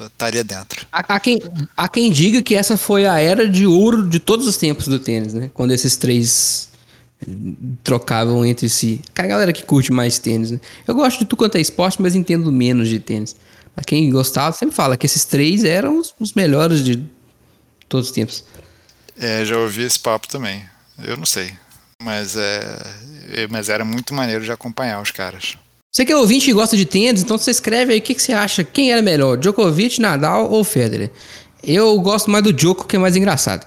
[0.00, 0.86] estaria dentro.
[0.92, 1.40] Há, há quem,
[1.76, 4.98] há quem diga que essa foi a era de ouro de todos os tempos do
[4.98, 5.50] tênis, né?
[5.54, 6.68] Quando esses três
[7.82, 9.00] trocavam entre si.
[9.16, 10.60] A galera que curte mais tênis, né?
[10.86, 13.36] Eu gosto de tudo quanto é esporte, mas entendo menos de tênis.
[13.74, 17.02] Mas quem gostava sempre fala que esses três eram os, os melhores de
[17.88, 18.44] todos os tempos.
[19.18, 20.62] É, já ouvi esse papo também.
[21.02, 21.52] Eu não sei.
[22.02, 22.78] Mas, é,
[23.34, 25.56] é- mas era muito maneiro de acompanhar os caras.
[25.90, 28.22] Você que é ouvinte e gosta de tênis, então você escreve aí o que, que
[28.22, 28.64] você acha.
[28.64, 31.10] Quem era melhor, Djokovic, Nadal ou Federer?
[31.62, 33.66] Eu gosto mais do Djoko, que é mais engraçado.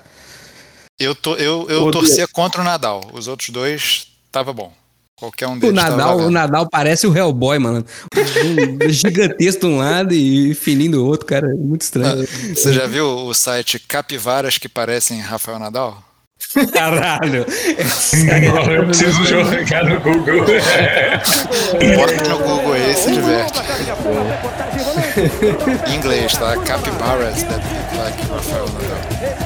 [0.99, 3.09] Eu, to, eu, eu torcia contra o Nadal.
[3.13, 4.71] Os outros dois tava bom.
[5.17, 6.31] Qualquer um O deles tava Nadal, o.
[6.31, 7.85] Nadal parece o Hellboy, mano.
[8.15, 11.47] Um gigantesco de um lado e fininho do outro, cara.
[11.51, 12.25] É muito estranho.
[12.53, 16.01] Você já viu o site Capivaras que parecem Rafael Nadal?
[16.73, 17.45] Caralho.
[18.71, 20.45] Eu preciso jogar no Google.
[21.95, 23.59] Bota no Google aí se diverte.
[25.89, 26.57] em inglês, tá?
[26.57, 29.44] Capybaras that look like Rafael Nadal.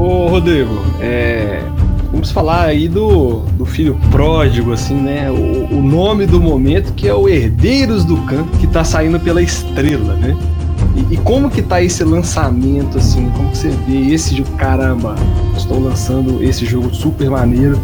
[0.00, 1.62] Rodrigo, é,
[2.10, 5.30] vamos falar aí do, do filho pródigo, assim, né?
[5.30, 9.42] O, o nome do momento que é o Herdeiros do Khan, que tá saindo pela
[9.42, 10.36] estrela, né?
[10.94, 13.30] E, e, como que tá esse lançamento, assim?
[13.30, 15.14] Como que você vê esse de caramba?
[15.56, 17.80] Estou lançando esse jogo super maneiro.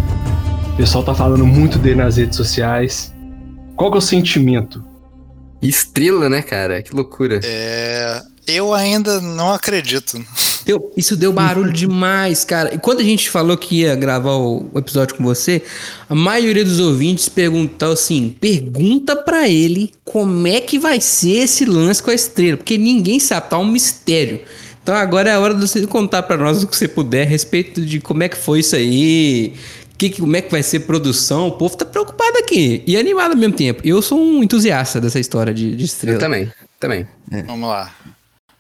[0.72, 3.12] O pessoal tá falando muito dele nas redes sociais.
[3.76, 4.82] Qual que é o sentimento?
[5.60, 6.82] Estrela, né, cara?
[6.82, 7.40] Que loucura.
[7.44, 10.22] É, eu ainda não acredito.
[10.64, 12.74] Deu, isso deu barulho demais, cara.
[12.74, 15.62] E quando a gente falou que ia gravar o, o episódio com você,
[16.08, 21.64] a maioria dos ouvintes perguntou assim: pergunta para ele como é que vai ser esse
[21.64, 24.40] lance com a estrela, porque ninguém sabe, tá um mistério.
[24.82, 27.30] Então agora é a hora de você contar para nós o que você puder a
[27.30, 29.54] respeito de como é que foi isso aí,
[29.96, 31.48] que, como é que vai ser produção.
[31.48, 33.80] O povo tá preocupado aqui e animado ao mesmo tempo.
[33.84, 36.16] Eu sou um entusiasta dessa história de, de estrela.
[36.16, 37.06] Eu também, também.
[37.30, 37.42] É.
[37.42, 37.94] Vamos lá.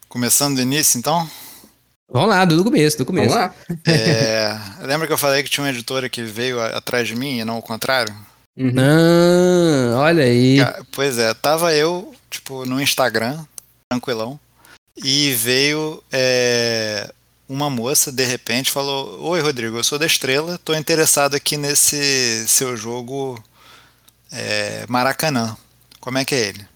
[0.08, 1.28] Começando do início, então?
[2.12, 3.30] Vamos lá, do começo, do começo.
[3.30, 3.54] Vamos lá.
[3.86, 7.44] É, lembra que eu falei que tinha uma editora que veio atrás de mim e
[7.44, 8.14] não o contrário?
[8.54, 8.74] Uhum.
[8.78, 10.58] Ah, olha aí.
[10.92, 13.42] Pois é, tava eu, tipo, no Instagram,
[13.90, 14.38] tranquilão,
[15.02, 17.10] e veio é,
[17.48, 22.46] uma moça, de repente, falou: Oi, Rodrigo, eu sou da Estrela, tô interessado aqui nesse
[22.46, 23.42] seu jogo
[24.30, 25.56] é, Maracanã.
[25.98, 26.66] Como é que é ele?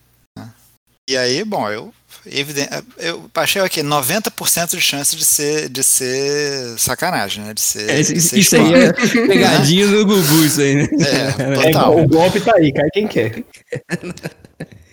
[1.08, 1.92] E aí, bom, eu
[2.26, 2.68] evidente,
[2.98, 7.54] eu achei aqui 90% de chance de ser, de ser sacanagem, né?
[7.54, 10.88] De ser, é, de ser isso aí é pegadinha do Gugu, isso aí, né?
[11.06, 11.98] É, total.
[11.98, 13.44] É, o golpe tá aí, cai quem quer.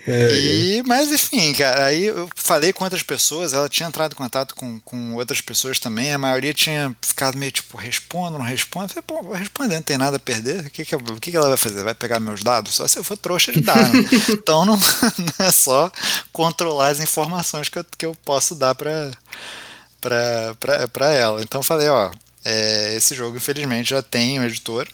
[0.06, 4.16] É, e, mas enfim, cara, aí eu falei com outras pessoas, ela tinha entrado em
[4.16, 8.86] contato com, com outras pessoas também, a maioria tinha ficado meio tipo, respondo, não respondo.
[8.86, 10.66] Eu falei, pô, vou responder, não tem nada a perder.
[10.66, 11.84] O que, que, o que, que ela vai fazer?
[11.84, 12.74] Vai pegar meus dados?
[12.74, 13.78] Só se eu for trouxa de dar.
[13.94, 14.04] Né?
[14.30, 14.78] então não,
[15.40, 15.90] não, é só
[16.34, 19.12] controlar as informações que eu, que eu posso dar para
[20.02, 21.42] para ela.
[21.42, 22.12] Então eu falei, ó,
[22.44, 24.86] é, esse jogo infelizmente já tem um editor,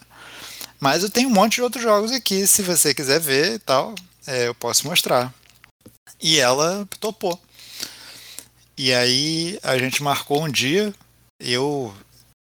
[0.79, 3.95] mas eu tenho um monte de outros jogos aqui, se você quiser ver e tal
[4.29, 5.33] é, eu posso mostrar.
[6.21, 7.39] E ela topou.
[8.77, 10.93] E aí a gente marcou um dia,
[11.39, 11.93] eu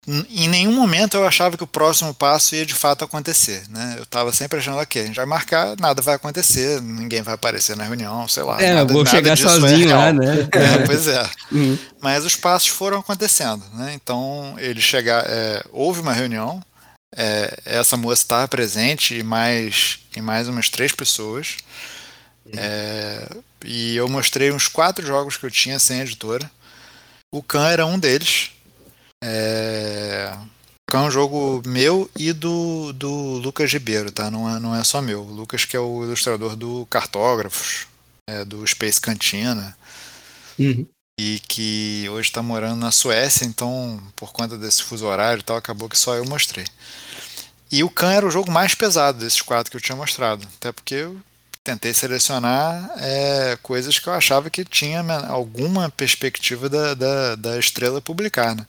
[0.07, 3.95] em nenhum momento eu achava que o próximo passo ia de fato acontecer, né?
[3.97, 7.75] Eu estava sempre achando, ok, a gente vai marcar, nada vai acontecer, ninguém vai aparecer
[7.75, 8.61] na reunião, sei lá.
[8.61, 10.47] É, nada, vou nada chegar é sozinho é lá, né?
[10.53, 11.29] É, pois é.
[11.51, 11.77] Uhum.
[12.01, 13.93] Mas os passos foram acontecendo, né?
[13.95, 16.61] Então ele chegar, é, houve uma reunião,
[17.15, 21.57] é, essa moça estava presente e mais, e mais umas três pessoas.
[22.55, 23.27] É,
[23.65, 26.49] e eu mostrei uns quatro jogos que eu tinha sem editora.
[27.33, 28.51] O Khan era um deles.
[29.23, 34.31] É, o Khan é um jogo meu e do, do Lucas Ribeiro, tá?
[34.31, 35.21] Não é, não é só meu.
[35.23, 37.87] O Lucas que é o ilustrador do Cartógrafos,
[38.29, 39.77] é, do Space Cantina.
[40.57, 40.87] Uhum.
[41.17, 45.57] E que hoje está morando na Suécia, então por conta desse fuso horário e tal,
[45.57, 46.65] acabou que só eu mostrei.
[47.71, 50.47] E o Khan era o jogo mais pesado desses quatro que eu tinha mostrado.
[50.57, 51.17] Até porque eu
[51.63, 57.99] tentei selecionar é, coisas que eu achava que tinha alguma perspectiva da, da, da estrela
[57.99, 58.65] publicar, né?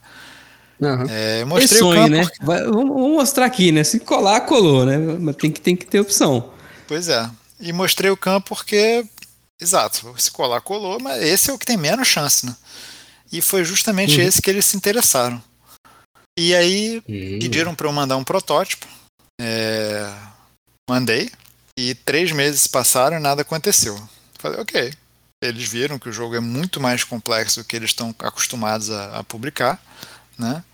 [0.80, 1.06] Uhum.
[1.08, 2.16] É, mostrei sonho, o campo...
[2.16, 2.26] né?
[2.40, 3.84] Vai, vamos mostrar aqui, né?
[3.84, 4.96] Se colar, colou, né?
[4.96, 6.50] Mas tem que, tem que ter opção.
[6.86, 7.28] Pois é.
[7.60, 9.04] E mostrei o campo porque,
[9.60, 12.56] exato, se colar, colou, mas esse é o que tem menos chance, né?
[13.30, 14.26] E foi justamente uhum.
[14.26, 15.42] esse que eles se interessaram.
[16.38, 17.38] E aí uhum.
[17.40, 18.86] pediram para eu mandar um protótipo.
[19.40, 20.10] É...
[20.88, 21.30] Mandei,
[21.78, 23.96] e três meses passaram e nada aconteceu.
[24.38, 24.92] Falei, ok.
[25.42, 29.18] Eles viram que o jogo é muito mais complexo do que eles estão acostumados a,
[29.18, 29.80] a publicar,
[30.36, 30.64] né?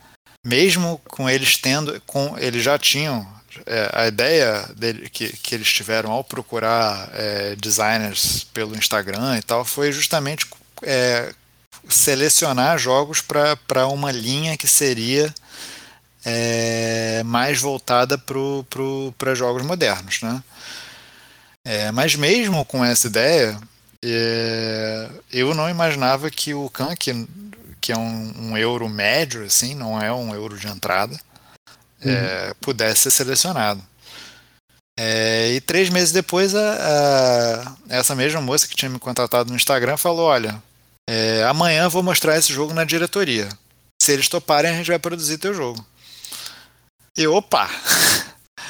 [0.47, 3.27] Mesmo com eles tendo, com eles já tinham
[3.67, 9.43] é, a ideia dele, que, que eles tiveram ao procurar é, designers pelo Instagram e
[9.43, 10.47] tal, foi justamente
[10.83, 11.33] é,
[11.89, 15.33] selecionar jogos para uma linha que seria
[16.25, 20.43] é, mais voltada para jogos modernos, né?
[21.65, 23.59] É, mas mesmo com essa ideia,
[24.03, 27.27] é, eu não imaginava que o Khan, que,
[27.81, 31.19] que é um, um, euro médio, assim, não é um euro de entrada,
[32.05, 32.15] uhum.
[32.15, 33.83] é, pudesse ser selecionado.
[34.99, 39.57] É, e três meses depois, a, a, essa mesma moça que tinha me contratado no
[39.57, 40.63] Instagram falou: Olha,
[41.09, 43.49] é, amanhã vou mostrar esse jogo na diretoria.
[44.01, 45.85] Se eles toparem, a gente vai produzir teu jogo.
[47.17, 47.69] E opa!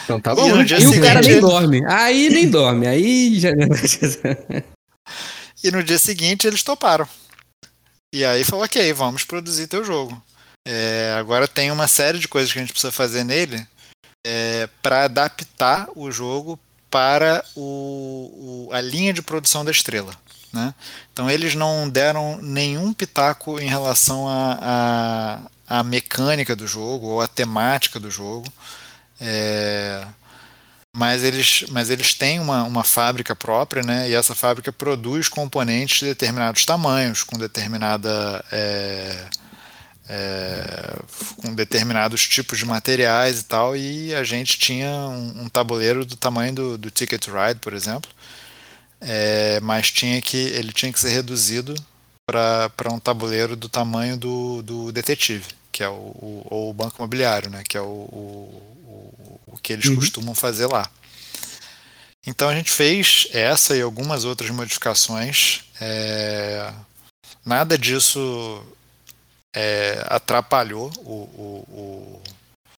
[0.05, 0.63] Então tá bom.
[0.63, 1.83] E, e o cara nem dorme.
[1.87, 2.87] Aí nem dorme.
[2.87, 3.51] Aí já.
[5.63, 7.09] e no dia seguinte eles toparam.
[8.15, 10.23] E aí falou: ok, vamos produzir teu jogo.
[10.67, 13.67] É, agora tem uma série de coisas que a gente precisa fazer nele
[14.27, 16.59] é, para adaptar o jogo
[16.91, 20.15] para o, o, a linha de produção da estrela.
[20.53, 20.73] Né?
[21.13, 27.99] Então eles não deram nenhum pitaco em relação a mecânica do jogo ou a temática
[27.99, 28.51] do jogo.
[29.21, 30.07] É,
[30.97, 34.09] mas eles, mas eles têm uma, uma fábrica própria, né?
[34.09, 39.27] E essa fábrica produz componentes de determinados tamanhos, com determinada é,
[40.09, 40.97] é,
[41.37, 43.77] com determinados tipos de materiais e tal.
[43.77, 48.11] E a gente tinha um, um tabuleiro do tamanho do, do Ticket Ride, por exemplo,
[49.01, 51.75] é, mas tinha que ele tinha que ser reduzido
[52.27, 57.51] para um tabuleiro do tamanho do, do detetive, que é o, o, o banco imobiliário,
[57.51, 57.63] né?
[57.69, 59.97] Que é o, o, o que eles uhum.
[59.97, 60.91] costumam fazer lá.
[62.27, 65.65] Então a gente fez essa e algumas outras modificações.
[65.79, 66.73] É,
[67.45, 68.65] nada disso
[69.55, 71.13] é, atrapalhou o,
[71.69, 72.23] o,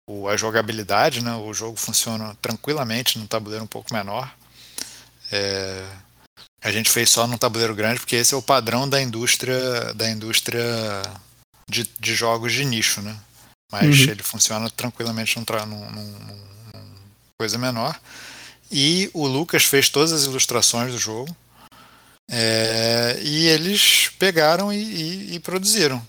[0.09, 1.35] o, a jogabilidade, né?
[1.37, 4.33] O jogo funciona tranquilamente num tabuleiro um pouco menor.
[5.33, 5.85] É,
[6.63, 10.11] a gente fez só num tabuleiro grande porque esse é o padrão da indústria da
[10.11, 10.63] indústria
[11.69, 13.17] de, de jogos de nicho, né?
[13.71, 14.11] Mas uhum.
[14.11, 16.19] ele funciona tranquilamente num, num, num,
[16.75, 16.95] num,
[17.39, 17.99] coisa menor.
[18.71, 21.35] E o Lucas fez todas as ilustrações do jogo.
[22.29, 26.05] É, e eles pegaram e, e, e, produziram.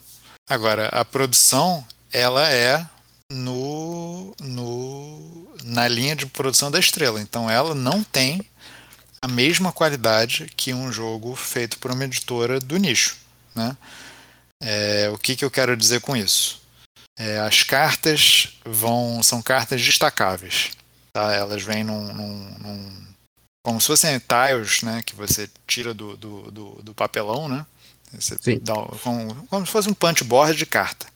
[0.50, 2.88] Agora, a produção ela é
[3.30, 7.20] no, no, na linha de produção da estrela.
[7.22, 8.41] Então ela não tem
[9.22, 13.18] a mesma qualidade que um jogo feito por uma editora do nicho.
[13.54, 13.76] Né?
[14.62, 16.62] É, o que, que eu quero dizer com isso?
[17.20, 20.72] É, as cartas vão são cartas destacáveis.
[21.12, 21.34] Tá?
[21.34, 23.08] Elas vêm num, num, num,
[23.64, 27.66] como se fossem tiles, né, que você tira do, do, do, do papelão, né?
[28.14, 31.08] Você dá, como, como, se fosse um punch board de carta.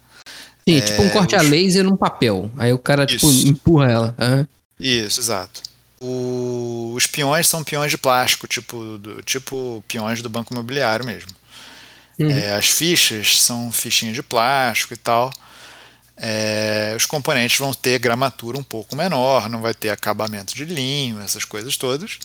[0.67, 1.41] Sim, é, tipo um corte os...
[1.41, 2.51] a laser num papel.
[2.57, 4.15] Aí o cara tipo, empurra ela.
[4.19, 4.47] Uhum.
[4.79, 5.61] Isso, exato.
[5.99, 11.31] O, os peões são peões de plástico, tipo, do, tipo peões do banco imobiliário mesmo.
[12.19, 12.29] Uhum.
[12.29, 15.31] É, as fichas são fichinhas de plástico e tal.
[16.17, 21.19] É, os componentes vão ter gramatura um pouco menor, não vai ter acabamento de linho,
[21.21, 22.19] essas coisas todas.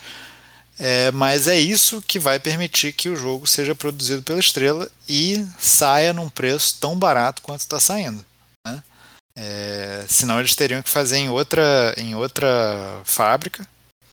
[0.79, 5.47] É, mas é isso que vai permitir que o jogo seja produzido pela Estrela e
[5.59, 8.24] saia num preço tão barato quanto está saindo.
[9.39, 13.68] É, senão eles teriam que fazer em outra, em outra fábrica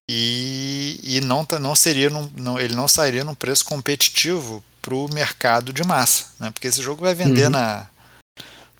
[0.09, 4.93] e, e não, tá, não seria num, não, ele não sairia num preço competitivo para
[4.93, 6.51] o mercado de massa, né?
[6.51, 7.51] porque esse jogo vai vender uhum.
[7.51, 7.87] na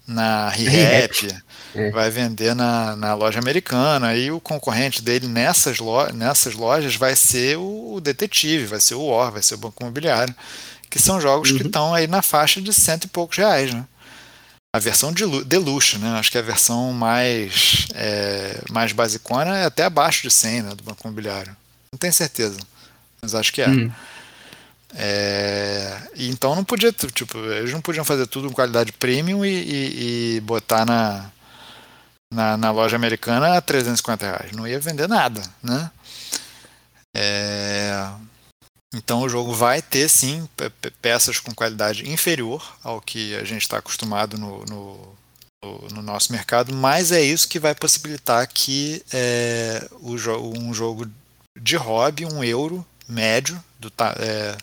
[0.05, 1.33] na ReHap,
[1.75, 1.89] é.
[1.91, 7.15] vai vender na, na loja americana e o concorrente dele nessas, lo, nessas lojas vai
[7.15, 10.33] ser o, detetive, vai ser o War, vai ser o banco imobiliário,
[10.89, 11.57] que são jogos uhum.
[11.57, 13.85] que estão aí na faixa de cento e poucos reais, né?
[14.75, 16.17] A versão de deluxe, né?
[16.17, 20.75] Acho que a versão mais, é, mais basicona é até abaixo de 100, né?
[20.75, 21.55] Do Banco Imobiliário.
[21.91, 22.57] Não tenho certeza,
[23.21, 23.69] mas acho que é.
[23.69, 23.91] Hum.
[24.95, 30.35] é então não podia, tipo, eles não podiam fazer tudo com qualidade premium e, e,
[30.37, 31.31] e botar na,
[32.33, 34.51] na, na, loja americana a 350 reais.
[34.51, 35.91] Não ia vender nada, né?
[37.15, 38.09] É,
[38.93, 40.47] então o jogo vai ter sim
[41.01, 45.15] peças com qualidade inferior ao que a gente está acostumado no, no,
[45.91, 50.13] no, nosso mercado, mas é isso que vai possibilitar que é, o
[50.57, 51.07] um jogo
[51.59, 54.57] de hobby, um euro médio, do, é,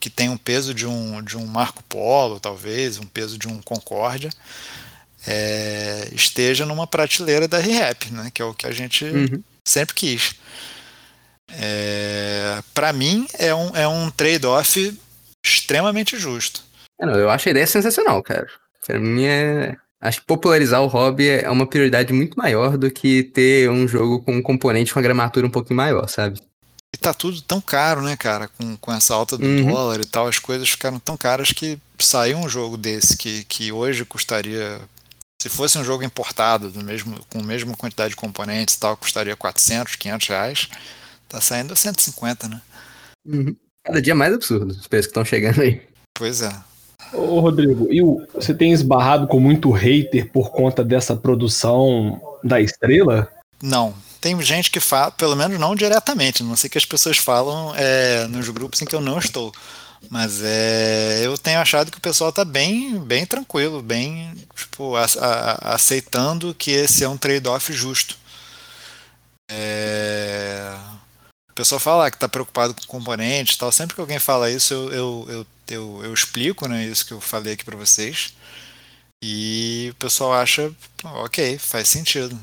[0.00, 3.60] que tem um peso de um, de um Marco Polo, talvez, um peso de um
[3.62, 4.30] Concórdia,
[5.26, 9.42] é, esteja numa prateleira da ReHap, né, que é o que a gente uhum.
[9.66, 10.34] sempre quis.
[11.52, 14.98] É, para mim, é um, é um trade-off
[15.44, 16.62] extremamente justo.
[17.00, 18.46] É, eu acho a ideia sensacional, cara.
[18.84, 19.76] Pra mim é.
[19.98, 24.22] Acho que popularizar o hobby é uma prioridade muito maior do que ter um jogo
[24.22, 26.38] com um componente com a gramatura um pouquinho maior, sabe?
[26.94, 28.46] E tá tudo tão caro, né, cara?
[28.46, 29.72] Com, com essa alta do uhum.
[29.72, 33.72] dólar e tal, as coisas ficaram tão caras que saiu um jogo desse que, que
[33.72, 34.80] hoje custaria.
[35.40, 38.96] Se fosse um jogo importado do mesmo, com a mesma quantidade de componentes e tal,
[38.96, 40.68] custaria 400, 500 reais.
[41.28, 42.62] Tá saindo a 150, né?
[43.26, 43.54] Uhum.
[43.84, 45.82] Cada dia mais absurdo os preços que estão chegando aí.
[46.14, 46.52] Pois é.
[47.12, 52.60] Ô, Rodrigo, e o, você tem esbarrado com muito hater por conta dessa produção da
[52.60, 53.30] estrela?
[53.62, 53.94] Não.
[54.20, 58.26] Tem gente que fala, pelo menos não diretamente, não sei que as pessoas falam é,
[58.26, 59.52] nos grupos em que eu não estou.
[60.10, 65.04] Mas é, eu tenho achado que o pessoal está bem, bem tranquilo, bem tipo, a,
[65.04, 68.16] a, aceitando que esse é um trade-off justo.
[69.50, 70.76] É,
[71.56, 73.72] pessoal fala que está preocupado com componentes tal.
[73.72, 77.20] Sempre que alguém fala isso, eu, eu, eu, eu, eu explico né, isso que eu
[77.20, 78.34] falei aqui para vocês.
[79.24, 80.70] E o pessoal acha,
[81.02, 82.38] ok, faz sentido.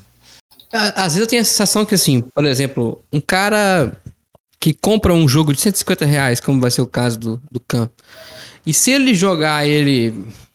[0.72, 3.96] Às vezes eu tenho a sensação que, assim, por exemplo, um cara
[4.64, 7.90] que compra um jogo de 150 reais, como vai ser o caso do, do Khan,
[8.66, 10.14] e se ele jogar ele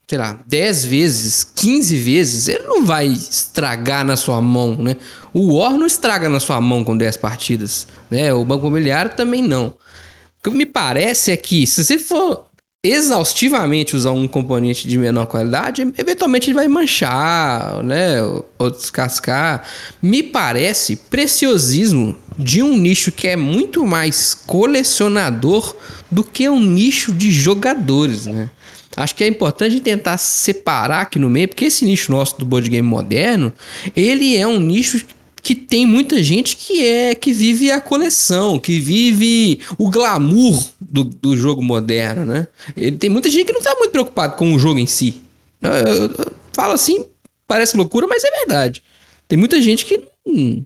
[0.08, 4.96] sei lá, 10 vezes, 15 vezes, ele não vai estragar na sua mão, né?
[5.34, 8.32] O War não estraga na sua mão com 10 partidas, né?
[8.32, 9.66] O Banco Imobiliário também não.
[9.66, 12.46] O que me parece é que se você for
[12.82, 18.22] exaustivamente usar um componente de menor qualidade, eventualmente ele vai manchar, né,
[18.58, 19.64] ou descascar.
[20.00, 25.74] Me parece preciosismo de um nicho que é muito mais colecionador
[26.10, 28.50] do que um nicho de jogadores, né?
[28.96, 32.68] Acho que é importante tentar separar aqui no meio, porque esse nicho nosso do board
[32.68, 33.52] game moderno,
[33.94, 35.04] ele é um nicho
[35.40, 41.04] que tem muita gente que é que vive a coleção, que vive o glamour do,
[41.04, 42.48] do jogo moderno, né?
[42.76, 45.22] Ele tem muita gente que não está muito preocupado com o jogo em si.
[45.62, 47.04] Eu, eu, eu falo assim,
[47.46, 48.82] parece loucura, mas é verdade.
[49.28, 50.64] Tem muita gente que hum,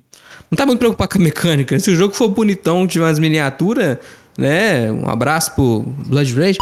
[0.53, 1.81] não tá muito preocupado com a mecânica.
[1.81, 3.97] Se o jogo for bonitão, tiver umas miniaturas,
[4.37, 4.93] né?
[4.93, 6.59] Um abraço pro Blood Rage.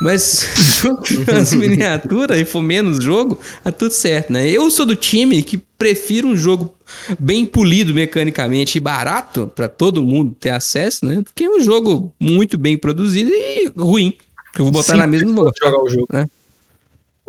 [0.00, 0.22] Mas
[0.56, 4.48] se o jogo tiver umas miniaturas e for menos jogo, tá tudo certo, né?
[4.48, 6.74] Eu sou do time que prefiro um jogo
[7.18, 11.16] bem polido mecanicamente e barato para todo mundo ter acesso, né?
[11.16, 14.16] Do que um jogo muito bem produzido e ruim.
[14.54, 16.06] Que eu vou botar Sim, na mesma vou jogar o jogo.
[16.10, 16.26] né?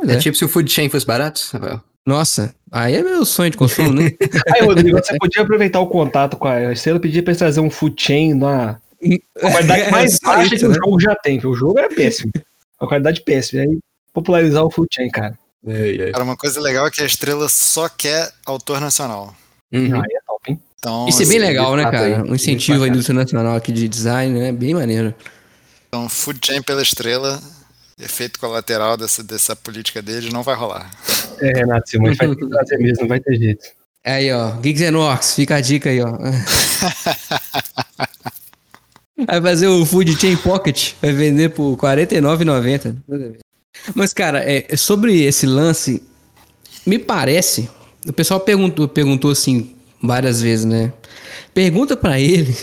[0.08, 0.18] É, é.
[0.18, 1.89] tipo se o Food Chain fosse barato, Rafael.
[2.10, 4.12] Nossa, aí é meu sonho de consumo, né?
[4.52, 7.60] Aí, Rodrigo, você podia aproveitar o contato com a estrela e pedir pra eles trazer
[7.60, 8.80] um food chain na
[9.44, 10.76] a qualidade mais É só baixa isso, que o né?
[10.84, 12.32] jogo já tem, porque o jogo é péssimo.
[12.80, 13.62] A qualidade péssima.
[13.62, 13.78] Aí
[14.12, 15.38] popularizar o food chain, cara.
[16.12, 19.36] Cara, uma coisa legal é que a estrela só quer autor nacional.
[19.72, 20.02] Uhum.
[20.02, 20.60] Aí é top, hein?
[20.80, 22.06] Então, Isso é bem assim, legal, né, cara?
[22.06, 22.22] aí.
[22.24, 24.52] Um incentivo à indústria nacional aqui de design, né?
[24.52, 25.14] Bem maneiro.
[25.88, 27.40] Então, food chain pela estrela,
[28.00, 30.90] efeito colateral dessa, dessa política deles não vai rolar.
[31.40, 33.68] É, Renato Simões, vai ter que trazer mesmo, não vai ter jeito.
[34.06, 36.18] Aí, ó, Geeks and Orcs, fica a dica aí, ó.
[39.28, 42.96] Vai fazer o Food Chain Pocket, vai vender por R$ 49,90.
[43.94, 46.02] Mas, cara, é, sobre esse lance,
[46.86, 47.70] me parece.
[48.08, 50.94] O pessoal perguntou, perguntou assim várias vezes, né?
[51.54, 52.56] Pergunta pra ele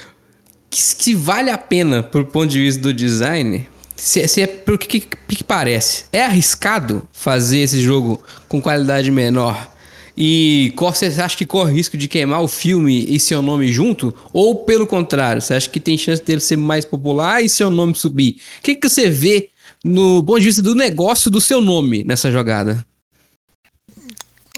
[0.68, 3.68] que, se vale a pena, por ponto de vista do design,
[4.02, 6.06] se, se é pro que, que, que parece.
[6.12, 9.70] É arriscado fazer esse jogo com qualidade menor
[10.16, 14.12] e você acha que corre risco de queimar o filme e seu nome junto?
[14.32, 17.94] Ou pelo contrário, você acha que tem chance dele ser mais popular e seu nome
[17.94, 18.40] subir?
[18.58, 19.50] O que, que você vê
[19.84, 22.84] no ponto de vista do negócio do seu nome nessa jogada?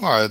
[0.01, 0.29] Olha,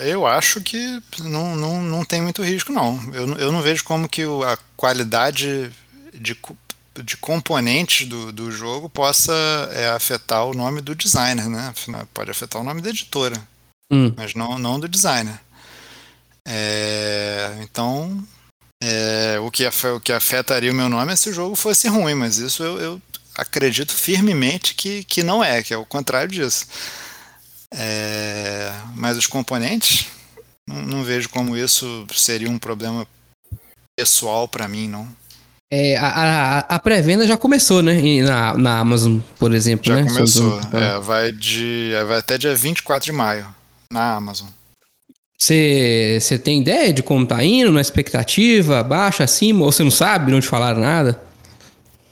[0.00, 3.00] eu acho que não, não, não tem muito risco, não.
[3.14, 5.70] Eu, eu não vejo como que a qualidade
[6.12, 6.36] de,
[7.04, 9.32] de componentes do, do jogo possa
[9.72, 11.72] é, afetar o nome do designer, né?
[12.12, 13.40] Pode afetar o nome da editora,
[13.92, 14.12] Hum.
[14.16, 15.40] mas não, não do designer.
[16.46, 18.24] É, então,
[18.82, 22.14] é, o, que o que afetaria o meu nome é se o jogo fosse ruim,
[22.14, 23.02] mas isso eu, eu
[23.34, 26.66] acredito firmemente que, que não é, que é o contrário disso.
[27.72, 30.06] É, mas os componentes,
[30.66, 33.06] não, não vejo como isso seria um problema
[33.96, 35.08] pessoal para mim, não.
[35.72, 37.94] É, a, a, a pré-venda já começou, né?
[38.22, 40.04] Na, na Amazon, por exemplo, Já né?
[40.04, 40.60] começou.
[40.60, 43.46] Sobre- É, vai, de, vai até dia 24 de maio
[43.90, 44.48] na Amazon.
[45.38, 49.90] Você você tem ideia de como tá indo, na expectativa, abaixo, acima, ou você não
[49.90, 51.20] sabe, não te falaram nada?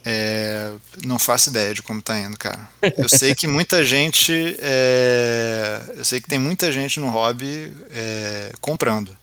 [0.05, 0.71] É,
[1.05, 2.67] não faço ideia de como tá indo, cara.
[2.97, 4.55] Eu sei que muita gente.
[4.59, 9.15] é, eu sei que tem muita gente no hobby é, comprando.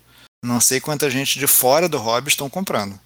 [0.45, 3.01] Não sei quanta gente de fora do hobby estão comprando.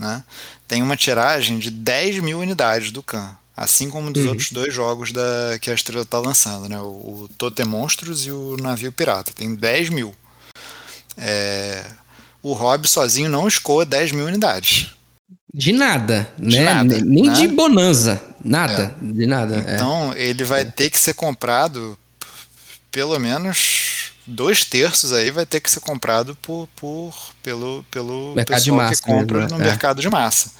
[0.00, 0.22] Né?
[0.68, 3.36] Tem uma tiragem de 10 mil unidades do Khan.
[3.56, 4.30] Assim como dos Uhum.
[4.30, 6.78] outros dois jogos da, que a Estrela está lançando, né?
[6.78, 9.32] O, o Totem Monstros e o Navio Pirata.
[9.34, 10.14] Tem 10 mil.
[11.16, 11.82] É,
[12.42, 14.90] o hobby sozinho não escoa 10 mil unidades.
[15.54, 16.64] De nada, De né?
[16.64, 17.32] nada, Nem- né?
[17.32, 18.22] de bonanza.
[18.44, 19.56] Nada, de nada.
[19.66, 19.74] é.
[19.76, 21.98] Então ele vai ter que ser comprado,
[22.90, 23.95] pelo menos
[24.26, 28.76] dois terços aí vai ter que ser comprado por, por pelo, pelo Mercado de pessoal
[28.76, 29.66] massa que compra mesmo, no né?
[29.66, 29.70] É.
[29.70, 30.52] mercado de massa.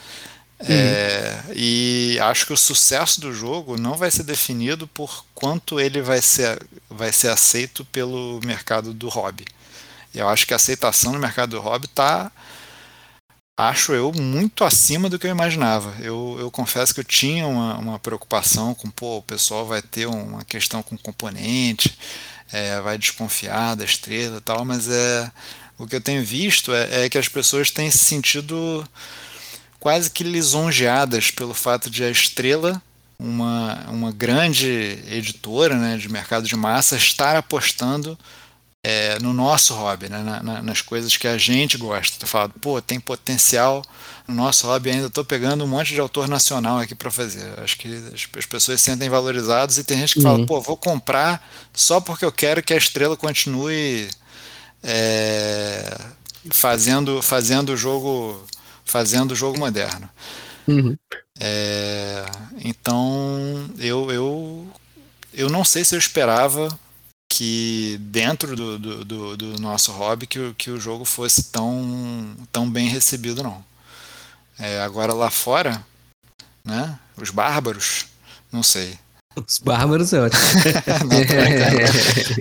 [0.58, 6.00] É, e acho que o sucesso do jogo não vai ser definido por quanto ele
[6.00, 6.58] vai ser,
[6.88, 9.44] vai ser aceito pelo mercado do hobby.
[10.14, 12.32] Eu acho que a aceitação no mercado do hobby está,
[13.54, 15.94] acho eu, muito acima do que eu imaginava.
[16.00, 20.06] Eu, eu confesso que eu tinha uma, uma preocupação com, pô, o pessoal vai ter
[20.06, 21.98] uma questão com componente,
[22.53, 25.30] é, vai desconfiar da estrela e tal, mas é,
[25.78, 28.86] o que eu tenho visto é, é que as pessoas têm se sentido
[29.78, 32.82] quase que lisonjeadas pelo fato de a estrela
[33.18, 38.18] uma, uma grande editora né, de mercado de massa estar apostando
[38.89, 40.22] é, no nosso hobby, né?
[40.22, 42.20] Na, na, nas coisas que a gente gosta.
[42.20, 43.82] Tu fala, pô, tem potencial
[44.28, 47.53] no nosso hobby ainda estou pegando um monte de autor nacional aqui para fazer.
[47.59, 50.22] Acho que as, as, pessoas se sentem valorizadas e tem gente que uhum.
[50.22, 54.09] fala, pô, vou comprar só porque eu quero que a estrela continue
[54.84, 55.99] é,
[56.53, 58.41] fazendo fazendo o jogo
[58.84, 60.09] fazendo o jogo moderno.
[60.68, 60.97] Uhum.
[61.41, 62.24] É,
[62.64, 64.68] então eu, eu
[65.34, 66.68] eu não sei se eu esperava
[67.37, 72.68] que dentro do, do, do, do nosso hobby que, que o jogo fosse tão, tão
[72.68, 73.62] bem recebido não.
[74.59, 75.84] É, agora lá fora,
[76.64, 76.99] né?
[77.14, 78.07] Os bárbaros,
[78.51, 78.99] não sei.
[79.37, 80.43] Os bárbaros é ótimo.
[81.05, 81.82] não, tô brincando.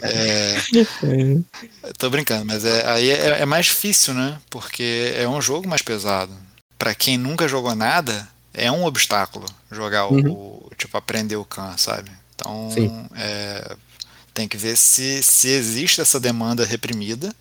[0.02, 4.40] É, tô brincando, mas é, aí é, é, mais difícil, né?
[4.50, 6.32] Porque é um jogo mais pesado.
[6.80, 10.32] Para quem nunca jogou nada, é um obstáculo jogar uhum.
[10.32, 12.10] o, tipo, aprender o Khan, sabe?
[12.34, 12.70] Então,
[13.18, 13.76] é,
[14.36, 17.34] tem que ver se, se existe essa demanda reprimida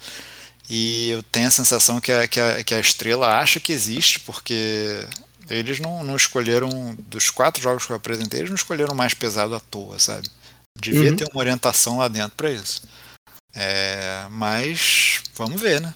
[0.71, 4.21] e eu tenho a sensação que a, que a, que a estrela acha que existe,
[4.21, 5.07] porque
[5.51, 9.13] eles não, não escolheram, dos quatro jogos que eu apresentei, eles não escolheram o mais
[9.13, 10.29] pesado à toa, sabe?
[10.81, 11.17] Devia uhum.
[11.17, 12.83] ter uma orientação lá dentro para isso.
[13.55, 15.93] É, mas vamos ver, né?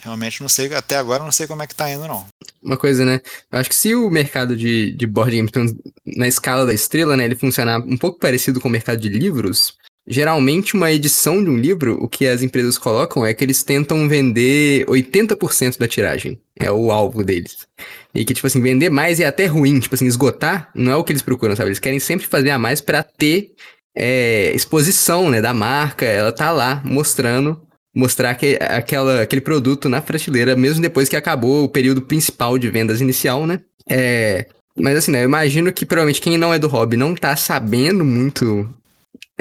[0.00, 2.26] Realmente não sei, até agora não sei como é que tá indo, não.
[2.60, 3.20] Uma coisa, né?
[3.52, 5.74] Eu acho que se o mercado de, de board games,
[6.04, 9.76] na escala da estrela, né, ele funcionar um pouco parecido com o mercado de livros,
[10.06, 14.08] Geralmente, uma edição de um livro, o que as empresas colocam é que eles tentam
[14.08, 16.40] vender 80% da tiragem.
[16.58, 17.68] É o alvo deles.
[18.12, 19.78] E que, tipo assim, vender mais é até ruim.
[19.78, 21.68] Tipo assim, esgotar não é o que eles procuram, sabe?
[21.68, 23.52] Eles querem sempre fazer a mais para ter
[23.94, 26.04] é, exposição, né, da marca.
[26.04, 27.62] Ela tá lá mostrando,
[27.94, 32.68] mostrar que, aquela, aquele produto na prateleira, mesmo depois que acabou o período principal de
[32.70, 33.60] vendas inicial, né?
[33.88, 34.46] É,
[34.76, 38.04] mas assim, né, eu imagino que provavelmente quem não é do hobby não tá sabendo
[38.04, 38.68] muito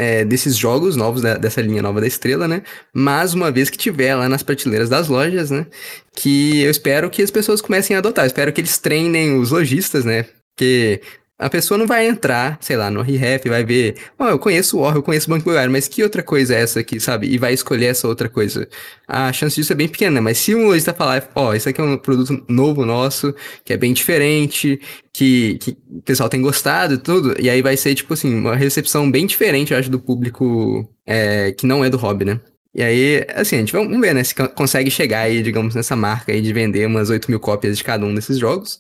[0.02, 2.64] é, desses jogos novos, da, dessa linha nova da estrela, né?
[2.92, 5.68] Mas uma vez que tiver lá nas prateleiras das lojas, né?
[6.16, 8.26] Que eu espero que as pessoas comecem a adotar.
[8.26, 10.26] Espero que eles treinem os lojistas, né?
[10.56, 11.02] Porque
[11.42, 14.78] a pessoa não vai entrar, sei lá, no ReHap, vai ver, ó, oh, eu conheço
[14.78, 17.28] o War, eu conheço o Banco Imobiliário, mas que outra coisa é essa aqui, sabe?
[17.28, 18.70] E vai escolher essa outra coisa.
[19.08, 20.22] A chance disso é bem pequena, né?
[20.22, 23.34] Mas se um lojista falar, ó, oh, esse aqui é um produto novo nosso,
[23.66, 24.80] que é bem diferente,
[25.12, 28.56] que, que o pessoal tem gostado e tudo, e aí vai ser, tipo assim, uma
[28.56, 32.40] recepção bem diferente, eu acho, do público é, que não é do hobby, né?
[32.74, 36.32] E aí, assim, a gente vamos ver, né, se consegue chegar aí, digamos, nessa marca
[36.32, 38.80] aí de vender umas 8 mil cópias de cada um desses jogos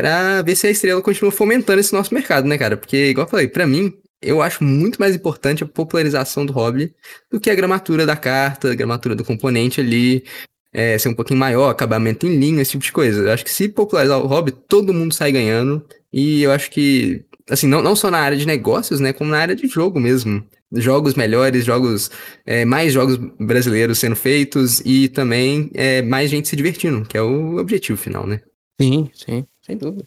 [0.00, 2.74] para ver se a estrela continua fomentando esse nosso mercado, né, cara?
[2.74, 3.92] Porque, igual eu falei, para mim,
[4.22, 6.94] eu acho muito mais importante a popularização do hobby
[7.30, 10.24] do que a gramatura da carta, a gramatura do componente ali,
[10.72, 13.20] é, ser um pouquinho maior, acabamento em linha, esse tipo de coisa.
[13.20, 15.84] Eu acho que se popularizar o hobby, todo mundo sai ganhando.
[16.10, 19.38] E eu acho que, assim, não, não só na área de negócios, né, como na
[19.38, 20.42] área de jogo mesmo.
[20.72, 22.10] Jogos melhores, jogos,
[22.46, 27.22] é, mais jogos brasileiros sendo feitos e também é, mais gente se divertindo, que é
[27.22, 28.40] o objetivo final, né?
[28.80, 30.04] Sim, sim sem dúvida.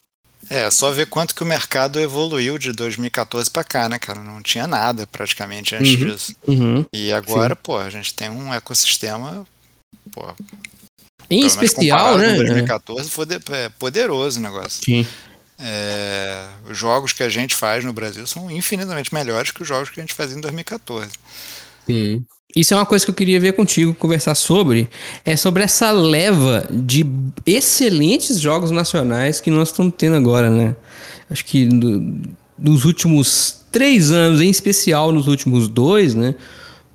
[0.49, 4.21] É, só ver quanto que o mercado evoluiu de 2014 para cá, né, cara?
[4.21, 6.35] Não tinha nada praticamente antes uhum, disso.
[6.45, 7.61] Uhum, e agora, sim.
[7.63, 9.47] pô, a gente tem um ecossistema,
[10.11, 10.33] pô,
[11.29, 12.35] em especial, né?
[12.35, 14.83] 2014 foi é, poderoso o negócio.
[14.83, 15.07] Sim.
[15.59, 19.89] É, os jogos que a gente faz no Brasil são infinitamente melhores que os jogos
[19.89, 21.11] que a gente fazia em 2014.
[21.85, 22.25] Sim.
[22.55, 24.87] Isso é uma coisa que eu queria ver contigo, conversar sobre.
[25.25, 27.05] É sobre essa leva de
[27.45, 30.75] excelentes jogos nacionais que nós estamos tendo agora, né?
[31.29, 32.21] Acho que no,
[32.57, 36.35] nos últimos três anos, em especial nos últimos dois, né?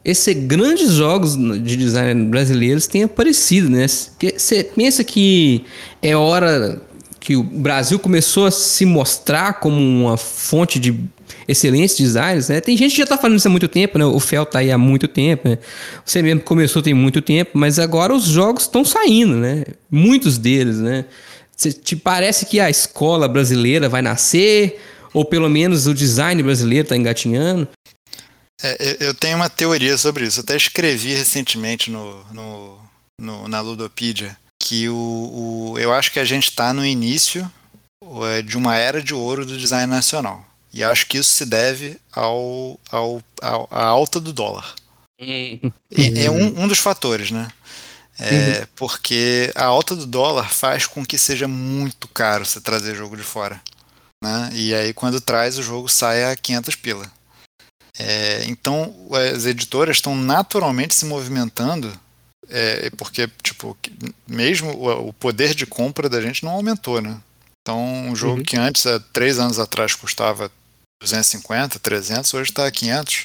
[0.04, 3.86] Esses grandes jogos de design brasileiros têm aparecido, né?
[3.88, 5.64] Você pensa que
[6.00, 6.80] é hora
[7.18, 10.98] que o Brasil começou a se mostrar como uma fonte de
[11.46, 12.60] excelentes designers, né?
[12.60, 14.04] Tem gente que já está fazendo isso há muito tempo, né?
[14.04, 15.58] O Fel tá aí há muito tempo, né?
[16.04, 19.64] Você mesmo começou tem muito tempo, mas agora os jogos estão saindo, né?
[19.90, 21.04] Muitos deles, né?
[21.82, 24.80] te parece que a escola brasileira vai nascer,
[25.12, 27.68] ou pelo menos o design brasileiro está engatinhando?
[28.62, 30.38] É, eu tenho uma teoria sobre isso.
[30.38, 32.78] Eu até escrevi recentemente no, no,
[33.20, 37.50] no na Ludopedia que o, o, eu acho que a gente está no início
[38.26, 40.44] é, de uma era de ouro do design nacional.
[40.78, 44.76] E acho que isso se deve ao, ao, ao à alta do dólar.
[45.20, 47.50] É, um, um dos fatores, né?
[48.16, 48.66] É, uhum.
[48.76, 53.24] Porque a alta do dólar faz com que seja muito caro você trazer jogo de
[53.24, 53.60] fora.
[54.22, 54.50] Né?
[54.52, 57.10] E aí, quando traz, o jogo sai a 500 pila.
[57.98, 58.94] É, então,
[59.34, 61.92] as editoras estão naturalmente se movimentando,
[62.48, 63.76] é, porque, tipo,
[64.28, 67.20] mesmo o, o, poder de compra da gente não aumentou, né?
[67.62, 68.44] Então, um jogo uhum.
[68.44, 70.48] que antes, há três anos atrás, custava
[71.00, 73.24] 250, 300, hoje está a 500.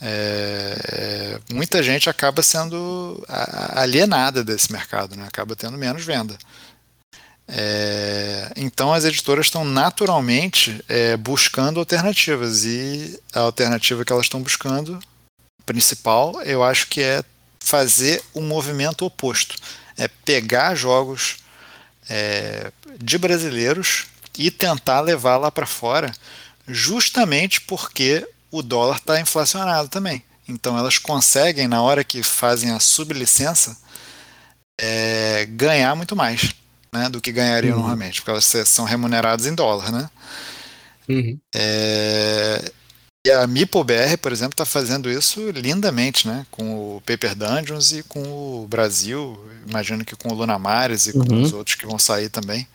[0.00, 5.24] é, é, muita gente acaba sendo alienada desse mercado, né?
[5.26, 6.36] acaba tendo menos venda.
[7.48, 14.40] É, então as editoras estão naturalmente é, buscando alternativas e a alternativa que elas estão
[14.42, 14.98] buscando,
[15.66, 17.22] principal, eu acho que é
[17.58, 19.56] fazer um movimento oposto,
[19.96, 21.38] é pegar jogos
[22.08, 24.06] é, de brasileiros
[24.38, 26.12] e tentar levar lá para fora,
[26.66, 30.22] justamente porque o dólar está inflacionado também.
[30.48, 33.76] Então elas conseguem, na hora que fazem a sublicença,
[34.80, 36.54] é, ganhar muito mais
[36.92, 37.82] né, do que ganhariam uhum.
[37.82, 39.90] normalmente, porque elas são remuneradas em dólar.
[39.90, 40.10] Né?
[41.08, 41.38] Uhum.
[41.54, 42.72] É,
[43.24, 46.44] e a MipoBR, por exemplo, está fazendo isso lindamente, né?
[46.50, 51.32] Com o Paper Dungeons e com o Brasil, imagino que com o Lunamares e com
[51.32, 51.42] uhum.
[51.42, 52.66] os outros que vão sair também.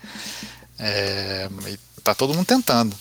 [0.80, 1.50] É,
[2.02, 2.96] tá todo mundo tentando.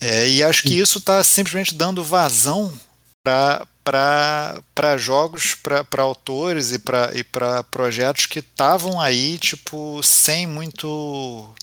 [0.00, 2.72] É, e acho que isso está simplesmente dando vazão
[3.22, 7.24] para jogos, para autores e para e
[7.70, 11.54] projetos que estavam aí, tipo, sem muito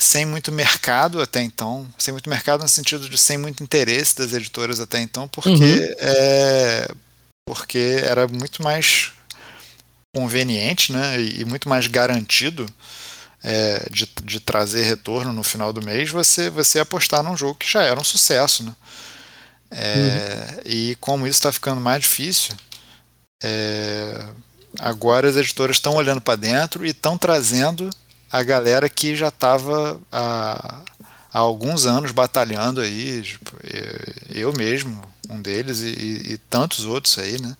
[0.00, 4.32] sem muito mercado até então, sem muito mercado no sentido de sem muito interesse das
[4.32, 5.94] editoras até então, porque uhum.
[5.98, 6.88] é,
[7.44, 9.10] porque era muito mais
[10.14, 12.66] conveniente, né, e muito mais garantido
[13.42, 17.70] é, de, de trazer retorno no final do mês, você, você apostar num jogo que
[17.70, 18.64] já era um sucesso.
[18.64, 18.74] Né?
[19.70, 20.60] É, uhum.
[20.64, 22.54] E como isso está ficando mais difícil,
[23.42, 24.24] é,
[24.78, 27.90] agora as editoras estão olhando para dentro e estão trazendo
[28.30, 30.82] a galera que já estava há,
[31.32, 33.52] há, alguns anos batalhando aí, tipo,
[34.34, 37.56] eu mesmo, um deles, e, e, tantos outros aí, né?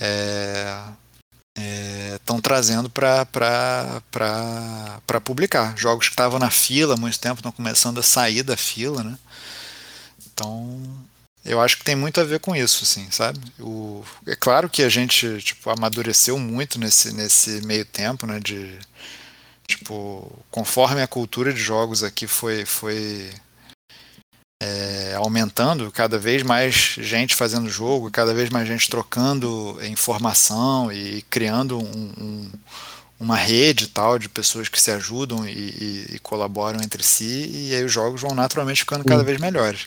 [0.00, 0.78] É,
[1.54, 4.00] estão é, trazendo para
[5.24, 5.76] publicar.
[5.76, 9.18] Jogos que estavam na fila há muito tempo estão começando a sair da fila, né?
[10.32, 10.80] Então,
[11.44, 13.40] eu acho que tem muito a ver com isso, assim, sabe?
[13.60, 18.40] O, é claro que a gente tipo, amadureceu muito nesse, nesse meio tempo, né?
[18.40, 18.78] De,
[19.66, 23.30] tipo, conforme a cultura de jogos aqui foi, foi
[24.62, 31.22] é, aumentando, cada vez mais gente fazendo jogo, cada vez mais gente trocando informação e
[31.22, 32.50] criando um, um,
[33.18, 37.74] uma rede tal de pessoas que se ajudam e, e, e, colaboram entre si, e
[37.74, 39.86] aí os jogos vão naturalmente ficando cada vez melhores.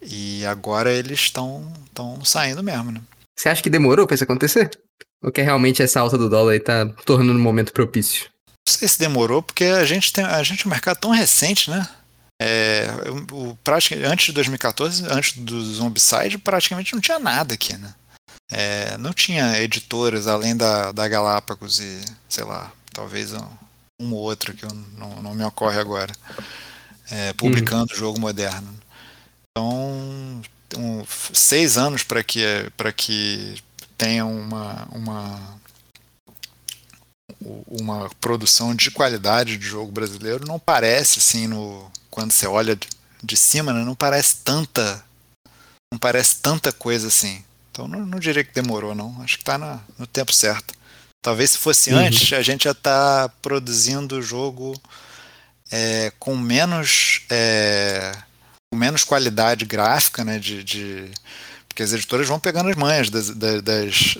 [0.00, 1.72] E agora eles estão
[2.24, 3.00] saindo mesmo, né?
[3.36, 4.70] Você acha que demorou para isso acontecer?
[5.22, 8.30] Ou que realmente essa alta do dólar está tornando um momento propício?
[8.66, 11.68] Não sei se demorou, porque a gente tem a gente é um mercado tão recente,
[11.68, 11.86] né?
[12.42, 12.88] É,
[13.32, 17.94] o, praticamente, antes de 2014, antes do Zombicide, praticamente não tinha nada aqui, né?
[18.50, 22.00] É, não tinha editoras além da, da Galápagos e,
[22.30, 23.46] sei lá, talvez um,
[24.00, 26.12] um ou outro que eu, não, não me ocorre agora,
[27.10, 27.98] é, publicando uhum.
[27.98, 28.74] jogo moderno.
[29.50, 30.42] Então,
[30.78, 31.04] um,
[31.34, 32.40] seis anos para que,
[32.96, 33.62] que
[33.98, 35.60] tenha uma, uma,
[37.68, 42.78] uma produção de qualidade de jogo brasileiro não parece assim no quando você olha
[43.22, 45.04] de cima, né, não parece tanta
[45.92, 47.44] não parece tanta coisa assim.
[47.70, 49.58] Então não, não diria que demorou não, acho que está
[49.98, 50.74] no tempo certo.
[51.22, 51.98] Talvez se fosse uhum.
[51.98, 54.80] antes a gente já está produzindo o jogo
[55.70, 58.12] é, com menos é,
[58.72, 61.10] com menos qualidade gráfica, né, de, de
[61.80, 64.18] porque as editoras vão pegando as manhas das, das, das,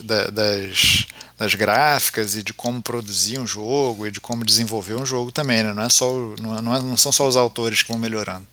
[1.37, 5.62] das, gráficas e de como produzir um jogo e de como desenvolver um jogo também,
[5.62, 5.74] né?
[5.74, 6.11] não, é só,
[6.41, 8.47] não, é, não, são só os autores que vão melhorando.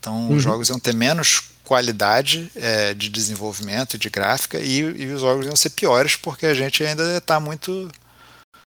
[0.00, 0.34] Então, uhum.
[0.34, 5.20] os jogos vão ter menos qualidade é, de desenvolvimento e de gráfica e, e, os
[5.20, 7.88] jogos vão ser piores porque a gente ainda está muito,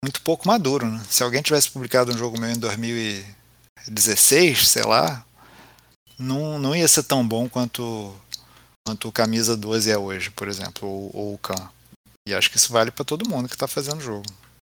[0.01, 0.85] muito pouco maduro.
[0.85, 1.01] Né?
[1.09, 5.25] Se alguém tivesse publicado um jogo meu em 2016, sei lá,
[6.17, 8.15] não, não ia ser tão bom quanto
[8.85, 11.69] quanto o camisa 12 é hoje, por exemplo, ou, ou o Khan.
[12.27, 14.25] E acho que isso vale para todo mundo que está fazendo jogo.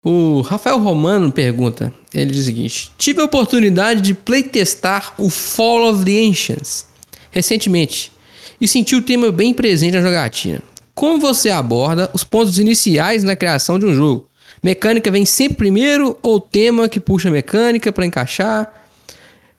[0.05, 5.91] O Rafael Romano pergunta, ele diz o seguinte: Tive a oportunidade de playtestar o Fall
[5.91, 6.87] of the Ancients
[7.31, 8.13] recentemente
[8.61, 10.63] e senti o tema bem presente na jogatina.
[10.95, 14.29] Como você aborda os pontos iniciais na criação de um jogo?
[14.63, 18.86] Mecânica vem sempre primeiro ou tema que puxa mecânica para encaixar?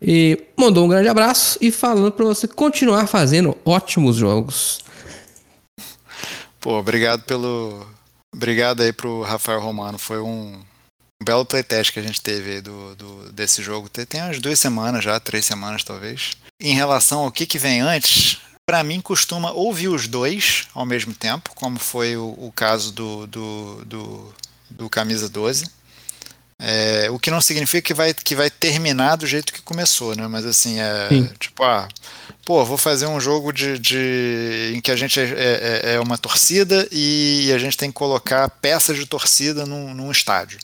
[0.02, 4.80] E mandou um grande abraço e falando para você continuar fazendo ótimos jogos.
[6.60, 7.88] Pô, obrigado pelo.
[8.34, 9.98] Obrigado aí pro Rafael Romano.
[9.98, 10.62] Foi um,
[11.22, 13.90] um belo playtest que a gente teve do, do, desse jogo.
[13.90, 16.38] Tem, tem umas duas semanas já, três semanas talvez.
[16.60, 21.14] Em relação ao que, que vem antes, para mim costuma ouvir os dois ao mesmo
[21.14, 24.34] tempo, como foi o, o caso do, do, do,
[24.70, 25.66] do Camisa 12.
[26.60, 30.28] É, o que não significa que vai, que vai terminar do jeito que começou, né?
[30.28, 31.30] Mas assim, é Sim.
[31.38, 31.88] tipo, ah,
[32.44, 36.18] pô, vou fazer um jogo de, de- em que a gente é, é- é uma
[36.18, 40.58] torcida e a gente tem que colocar peças de torcida num, num estádio.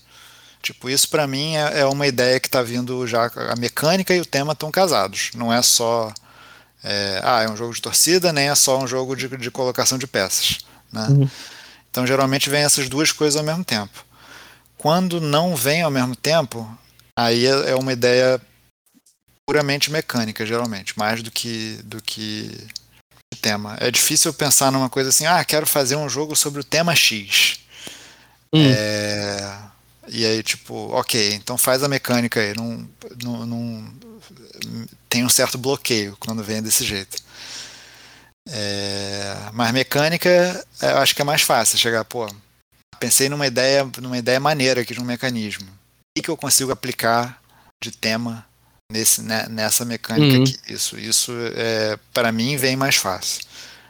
[0.64, 3.30] Tipo, isso pra mim é, é uma ideia que tá vindo já.
[3.52, 5.30] A mecânica e o tema estão casados.
[5.36, 6.12] Não é só.
[6.84, 9.98] é, ah, é um jogo de torcida, nem é só um jogo de, de colocação
[10.00, 10.60] de peças.
[10.92, 11.06] Né?
[11.10, 11.30] Uhum.
[11.92, 14.04] Então, geralmente, vem essas duas coisas ao mesmo tempo.
[14.84, 16.70] Quando não vem ao mesmo tempo,
[17.18, 18.42] aí é é uma ideia
[19.48, 22.52] puramente mecânica, geralmente, mais do que do que
[23.40, 23.78] tema.
[23.80, 27.62] É difícil pensar numa coisa assim, ah, quero fazer um jogo sobre o tema X.
[28.54, 28.62] Hum.
[28.76, 29.58] É,
[30.10, 32.54] e aí, tipo, ok, então faz a mecânica aí.
[32.54, 32.86] Não,
[33.24, 33.94] não, não-
[35.08, 37.24] tem um certo bloqueio quando vem desse jeito.
[38.50, 40.30] É, mas mecânica,
[40.82, 42.28] eu acho que é mais fácil chegar, pô,
[43.00, 45.66] pensei numa ideia, numa ideia maneira aqui de um mecanismo.
[46.18, 47.42] O que, eu consigo aplicar
[47.84, 48.46] de tema
[48.92, 50.44] nesse, né, nessa mecânica Uhum.
[50.44, 50.56] aqui?
[50.70, 53.42] Isso, isso é, para mim vem mais fácil.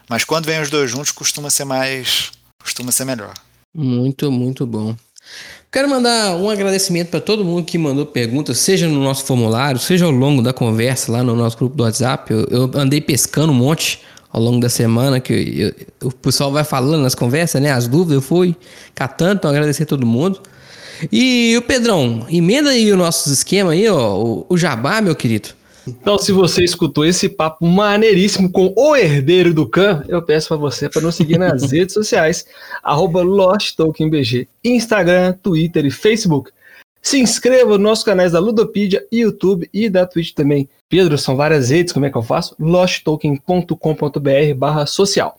[0.10, 2.32] Mas quando vem os dois juntos, costuma ser mais,
[2.62, 3.34] costuma ser melhor.
[3.76, 4.96] Muito, muito bom.
[5.72, 10.06] Quero mandar um agradecimento para todo mundo que mandou perguntas, seja no nosso formulário, seja
[10.06, 12.32] ao longo da conversa lá no nosso grupo do WhatsApp.
[12.32, 14.02] Eu, eu andei pescando um monte
[14.34, 15.68] ao longo da semana, que eu-
[16.02, 17.72] eu- o pessoal vai falando nas conversas, né?
[17.72, 18.56] As dúvidas, eu fui
[18.96, 20.42] catando, então agradecer a todo mundo.
[21.12, 25.50] E o Pedrão, emenda aí o nosso esquema aí, ó, o, o jabá, meu querido.
[25.86, 30.56] Então, se você escutou esse papo maneiríssimo com o herdeiro do Khan, eu peço pra
[30.58, 32.46] você para nos seguir nas redes sociais,
[32.82, 36.52] arroba LostTokenBG, Instagram, Twitter e Facebook.
[37.04, 40.70] Se inscreva nos nossos canais da Ludopedia, YouTube e da Twitch também.
[40.88, 42.56] Pedro, são várias redes, como é que eu faço?
[42.58, 45.36] losttoken.com.br barra social.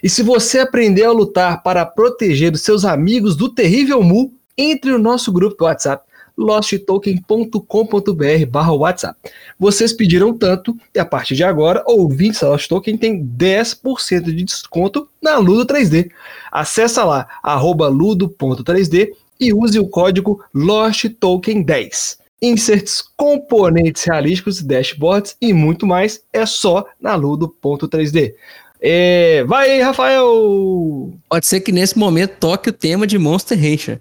[0.00, 4.92] E se você aprender a lutar para proteger os seus amigos do terrível Mu, entre
[4.92, 9.18] no nosso grupo do WhatsApp, losttoken.com.br barra WhatsApp.
[9.58, 14.44] Vocês pediram tanto e a partir de agora, ouvintes da Lost Token tem 10% de
[14.44, 16.12] desconto na Ludo 3D.
[16.52, 22.16] Acesse lá, arroba ludo.3D e use o código LostToken10.
[22.40, 28.34] Inserts, componentes realísticos, dashboards e muito mais é só na ludo.3D.
[28.80, 31.12] É, vai aí, Rafael!
[31.28, 34.00] Pode ser que nesse momento toque o tema de Monster Rancher.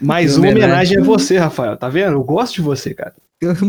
[0.00, 1.76] Mais uma homenagem- a você, Rafael.
[1.76, 2.12] Tá vendo?
[2.12, 3.12] Eu gosto de você, cara.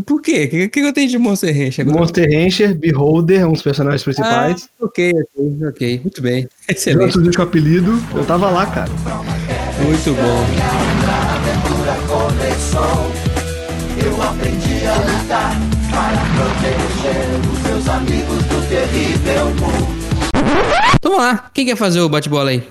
[0.06, 0.46] Por quê?
[0.46, 2.00] O que, que eu tenho de Monster Rancher agora?
[2.00, 4.70] Monster Rancher, Beholder, um dos personagens principais.
[4.80, 6.00] Ah, ok, ok, ok.
[6.02, 6.48] Muito bem.
[6.70, 7.10] Excelente.
[7.10, 7.36] Excelente.
[7.36, 8.92] com apelido, eu tava lá, cara.
[9.84, 10.95] Muito bom.
[20.96, 21.50] Então vamos lá.
[21.54, 22.68] Quem quer fazer o bate-bola aí?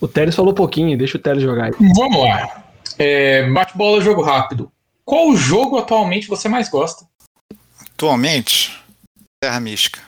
[0.00, 1.72] O Teles falou pouquinho, deixa o Teles jogar aí.
[1.94, 2.64] Vamos lá.
[2.98, 4.70] É, Bate-bola, jogo rápido.
[5.04, 7.04] Qual jogo atualmente você mais gosta?
[7.92, 8.80] Atualmente,
[9.42, 10.00] Terra Mística.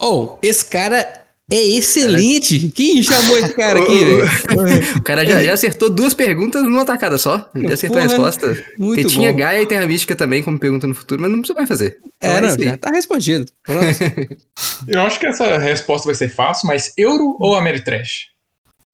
[0.00, 2.70] Oh, esse cara é excelente.
[2.70, 4.96] Quem chamou esse cara aqui, velho?
[4.96, 7.50] O cara já, já acertou duas perguntas numa tacada só.
[7.54, 8.46] Ele já acertou a Porra, resposta.
[8.78, 9.38] muito Porque tinha bom.
[9.38, 11.98] Gaia e Terra Mística também como pergunta no futuro, mas não precisa mais fazer.
[12.16, 13.52] Então É, é não, já tá respondido.
[14.88, 18.28] Eu acho que essa resposta vai ser fácil, mas Euro ou Ameritrash?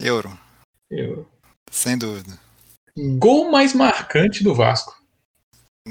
[0.03, 0.37] Euro,
[0.91, 1.29] Euro.
[1.71, 2.37] sem dúvida.
[2.97, 4.93] Gol mais marcante do Vasco.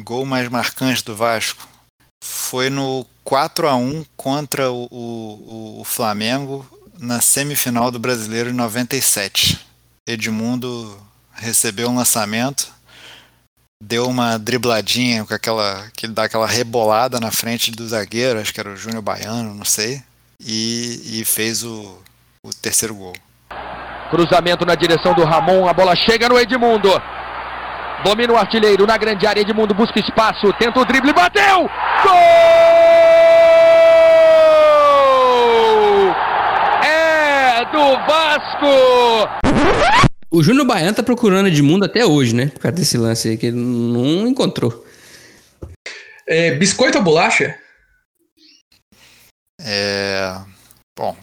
[0.04, 1.69] Gol mais marcante do Vasco
[2.24, 6.66] foi no 4 a 1 contra o, o, o Flamengo
[7.00, 9.60] na semifinal do Brasileiro em 97.
[10.08, 11.00] Edmundo
[11.34, 12.68] recebeu um lançamento,
[13.82, 18.60] deu uma dribladinha com aquela que dá aquela rebolada na frente do zagueiro, acho que
[18.60, 20.02] era o Júnior Baiano, não sei,
[20.40, 22.02] e, e fez o,
[22.44, 23.14] o terceiro gol.
[24.10, 26.90] Cruzamento na direção do Ramon, a bola chega no Edmundo.
[28.04, 31.70] Domina o artilheiro na grande área, Edmundo busca espaço, tenta o drible, bateu!
[32.04, 32.14] Gol!
[36.84, 39.30] É do Vasco!
[40.32, 42.48] O Júnior Baiano tá procurando Edmundo até hoje, né?
[42.48, 44.86] Por causa desse lance aí, que ele não encontrou.
[46.28, 47.56] É, biscoito ou bolacha?
[49.60, 50.36] É,
[50.98, 51.16] bom,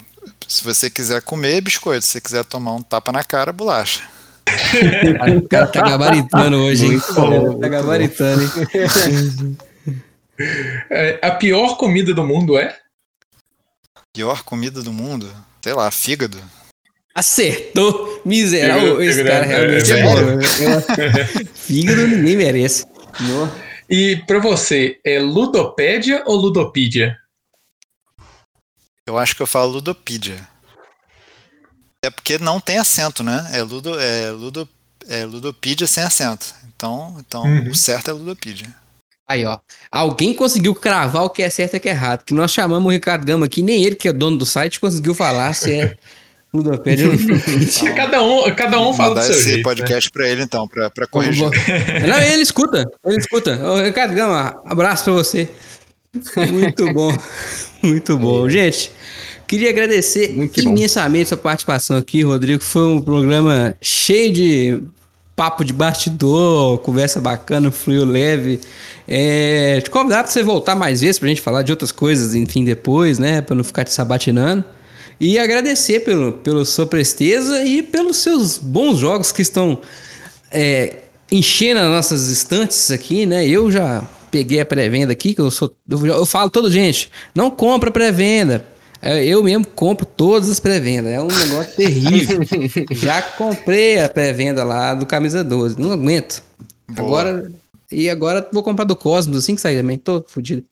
[0.47, 4.01] se você quiser comer biscoito, se você quiser tomar um tapa na cara, bolacha.
[5.43, 6.91] O cara tá gabaritando hoje, hein?
[6.91, 8.49] Muito bom, Tá gabaritando, hein?
[10.39, 12.77] É, a pior comida do mundo é?
[14.13, 15.31] Pior comida do mundo?
[15.61, 16.41] Sei lá, fígado.
[17.15, 18.21] Acertou!
[18.23, 18.97] Miserável.
[18.97, 21.53] Fígado- Esse cara é- realmente é é, bom.
[21.55, 22.85] Fígado ninguém merece.
[23.19, 23.51] No.
[23.89, 27.17] E pra você, é ludopédia ou ludopídia?
[29.05, 30.47] Eu acho que eu falo ludopídia.
[32.03, 33.49] É porque não tem acento, né?
[33.53, 34.69] É ludo, é ludo,
[35.07, 36.53] é Ludopedia sem acento.
[36.67, 37.69] Então, então Uhum.
[37.69, 38.67] o certo é Ludopedia.
[39.27, 39.57] Aí, ó.
[39.91, 42.23] Alguém conseguiu cravar o que é certo e o que é errado.
[42.23, 45.13] Que nós chamamos o Ricardo Gama aqui, nem ele, que é dono do site, conseguiu
[45.13, 45.97] falar se é
[46.53, 47.93] Ludopédia ou não.
[47.95, 49.57] Cada um, cada um fala do seu esse jeito.
[49.57, 49.63] né?
[49.63, 51.43] podcast pra ele então, pra, pra corrigir.
[52.07, 53.59] Não, ele escuta, ele escuta.
[53.69, 55.49] Ô, Ricardo Gama, abraço pra você.
[56.49, 57.13] Muito bom,
[57.83, 58.49] muito bom.
[58.49, 58.91] Gente,
[59.45, 60.69] queria agradecer Muito bom.
[60.71, 62.63] imensamente sua participação aqui, Rodrigo.
[62.63, 64.83] Foi um programa cheio de
[65.37, 68.59] papo de bastidor, conversa bacana, fluiu leve.
[69.07, 72.65] É, te convidar pra você voltar mais vezes pra gente falar de outras coisas, enfim,
[72.65, 73.39] depois, né?
[73.39, 74.65] Pra não ficar te sabatinando.
[75.19, 79.79] E agradecer pelo, pela sua presteza e pelos seus bons jogos que estão
[80.51, 83.47] é, enchendo as nossas estantes aqui, né?
[83.47, 85.71] Eu já peguei a pré-venda aqui, que eu sou.
[85.87, 88.65] Eu, eu falo todo, gente, não compra pré-venda.
[89.01, 91.11] É, Eu mesmo compro todas as pré-vendas.
[91.11, 92.39] É um negócio terrível.
[92.91, 95.79] já comprei a pré-venda lá do Camisa 12.
[95.79, 96.43] Não aguento.
[96.89, 97.21] Boa.
[97.21, 97.51] Agora.
[97.91, 99.97] E agora vou comprar do Cosmos assim que sair também.
[99.97, 100.63] Tô fudido.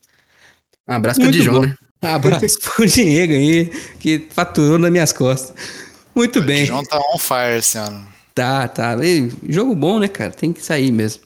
[0.87, 1.61] Um abraço Muito Dijon, bom.
[1.61, 1.75] né?
[2.01, 5.55] Abraço pro Diego aí, que faturou nas minhas costas.
[6.13, 6.65] Muito O bem.
[6.65, 8.05] João tá on fire esse ano.
[8.33, 8.95] Tá, tá.
[9.03, 10.31] E jogo bom, né, cara?
[10.31, 11.23] Tem que sair mesmo.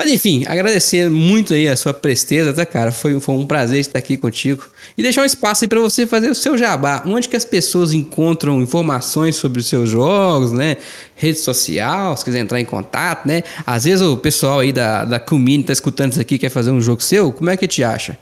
[0.00, 2.90] Mas enfim, agradecer muito aí a sua presteza, tá, cara?
[2.90, 4.66] Foi, foi um prazer estar aqui contigo.
[4.96, 7.02] E deixar um espaço aí pra você fazer o seu jabá.
[7.04, 10.78] Onde que as pessoas encontram informações sobre os seus jogos, né?
[11.14, 13.42] Rede social, se quiser entrar em contato, né?
[13.66, 16.80] Às vezes o pessoal aí da, da Comini tá escutando isso aqui quer fazer um
[16.80, 17.30] jogo seu.
[17.30, 18.16] Como é que te acha?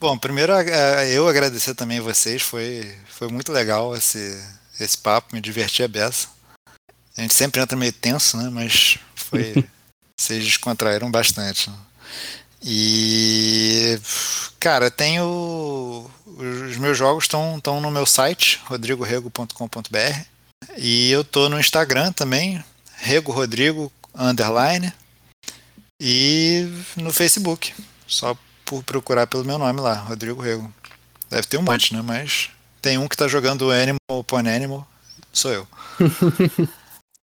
[0.00, 4.36] Bom, primeiro eh, eu agradecer também vocês, foi, foi muito legal esse,
[4.80, 6.26] esse papo, me diverti a beça.
[7.16, 8.50] A gente sempre entra meio tenso, né?
[8.52, 9.64] Mas foi.
[10.20, 11.70] vocês descontraíram bastante.
[11.70, 11.76] né?
[12.62, 13.98] E.
[14.58, 16.10] Cara, tenho.
[16.26, 20.20] Os meus jogos estão no meu site, rodrigorego.com.br.
[20.76, 22.62] E eu tô no Instagram também,
[22.96, 24.92] Rego Rodrigo, underline.
[25.98, 26.66] E
[26.96, 27.72] no Facebook.
[28.06, 30.72] Só por procurar pelo meu nome lá, Rodrigo Rego.
[31.30, 32.02] Deve ter um monte, né?
[32.02, 32.50] Mas
[32.82, 34.86] tem um que tá jogando Animal upon Animal,
[35.32, 35.68] sou eu.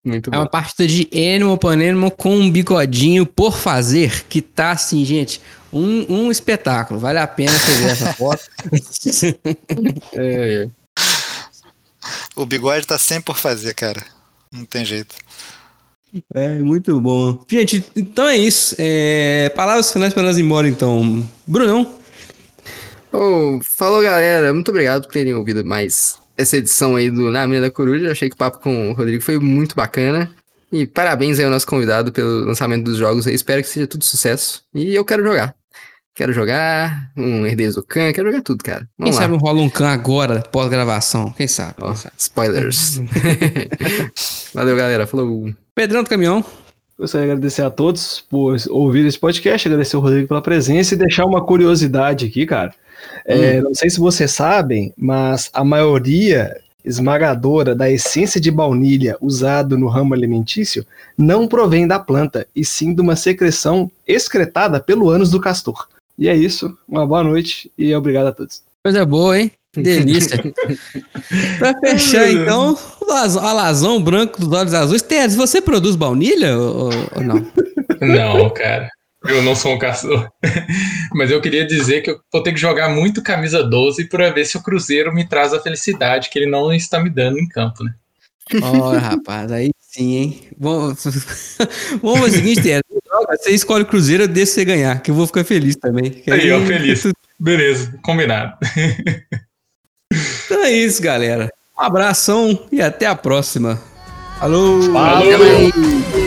[0.06, 0.50] Muito É uma bom.
[0.50, 5.40] partida de Animal Animal com um bigodinho por fazer, que tá assim, gente,
[5.72, 7.00] um, um espetáculo.
[7.00, 8.44] Vale a pena você ver essa foto.
[10.14, 10.68] É, é.
[12.36, 14.00] O bigode tá sempre por fazer, cara.
[14.52, 15.16] Não tem jeito.
[16.32, 17.44] É, muito bom.
[17.50, 18.76] Gente, então é isso.
[18.78, 21.28] É, palavras finais para nós ir embora, então.
[21.46, 21.98] Brunão,
[23.12, 24.52] Ô, falou, galera.
[24.54, 28.12] Muito obrigado por terem ouvido mais essa edição aí do Na Mina da Coruja.
[28.12, 30.30] Achei que o papo com o Rodrigo foi muito bacana.
[30.72, 33.34] E parabéns aí ao nosso convidado pelo lançamento dos jogos aí.
[33.34, 34.62] Espero que seja tudo sucesso.
[34.74, 35.54] E eu quero jogar.
[36.14, 38.80] Quero jogar um Herdeiros do Khan, quero jogar tudo, cara.
[38.80, 39.22] quem Vamos lá.
[39.22, 41.30] sabe rola um can agora, pós-gravação?
[41.32, 41.74] Quem sabe?
[41.78, 43.02] Ó, spoilers.
[44.54, 45.06] Valeu, galera.
[45.06, 45.52] Falou.
[45.74, 46.42] Pedrão do Caminhão.
[46.98, 50.96] Gostaria de agradecer a todos por ouvir esse podcast, agradecer ao Rodrigo pela presença e
[50.96, 52.74] deixar uma curiosidade aqui, cara.
[53.24, 59.76] É, não sei se vocês sabem, mas a maioria esmagadora da essência de baunilha usado
[59.76, 60.86] no ramo alimentício
[61.18, 65.88] não provém da planta, e sim de uma secreção excretada pelo ânus do castor.
[66.16, 68.62] E é isso, uma boa noite e obrigado a todos.
[68.82, 69.50] Coisa boa, hein?
[69.72, 70.38] Que delícia.
[71.58, 75.02] pra fechar, então, o a lazão branco dos olhos azuis.
[75.02, 77.46] Teres, você produz baunilha ou, ou não?
[78.00, 78.88] Não, cara.
[79.28, 80.30] Eu não sou um caçador.
[81.14, 84.44] Mas eu queria dizer que eu vou ter que jogar muito camisa 12 para ver
[84.44, 87.84] se o Cruzeiro me traz a felicidade que ele não está me dando em campo,
[87.84, 87.94] né?
[88.62, 90.40] Olha, rapaz, aí sim, hein?
[90.56, 91.02] Vamos,
[92.00, 92.82] vamos fazer o seguinte, Teres.
[93.40, 96.10] Você escolhe o Cruzeiro, eu deixo você ganhar, que eu vou ficar feliz também.
[96.10, 97.06] Que Aí, ó, feliz.
[97.38, 98.56] Beleza, combinado.
[100.44, 101.50] Então é isso, galera.
[101.76, 103.80] Um abração e até a próxima.
[104.38, 104.82] Falou!
[104.82, 104.92] Falou!
[104.92, 106.25] Valeu.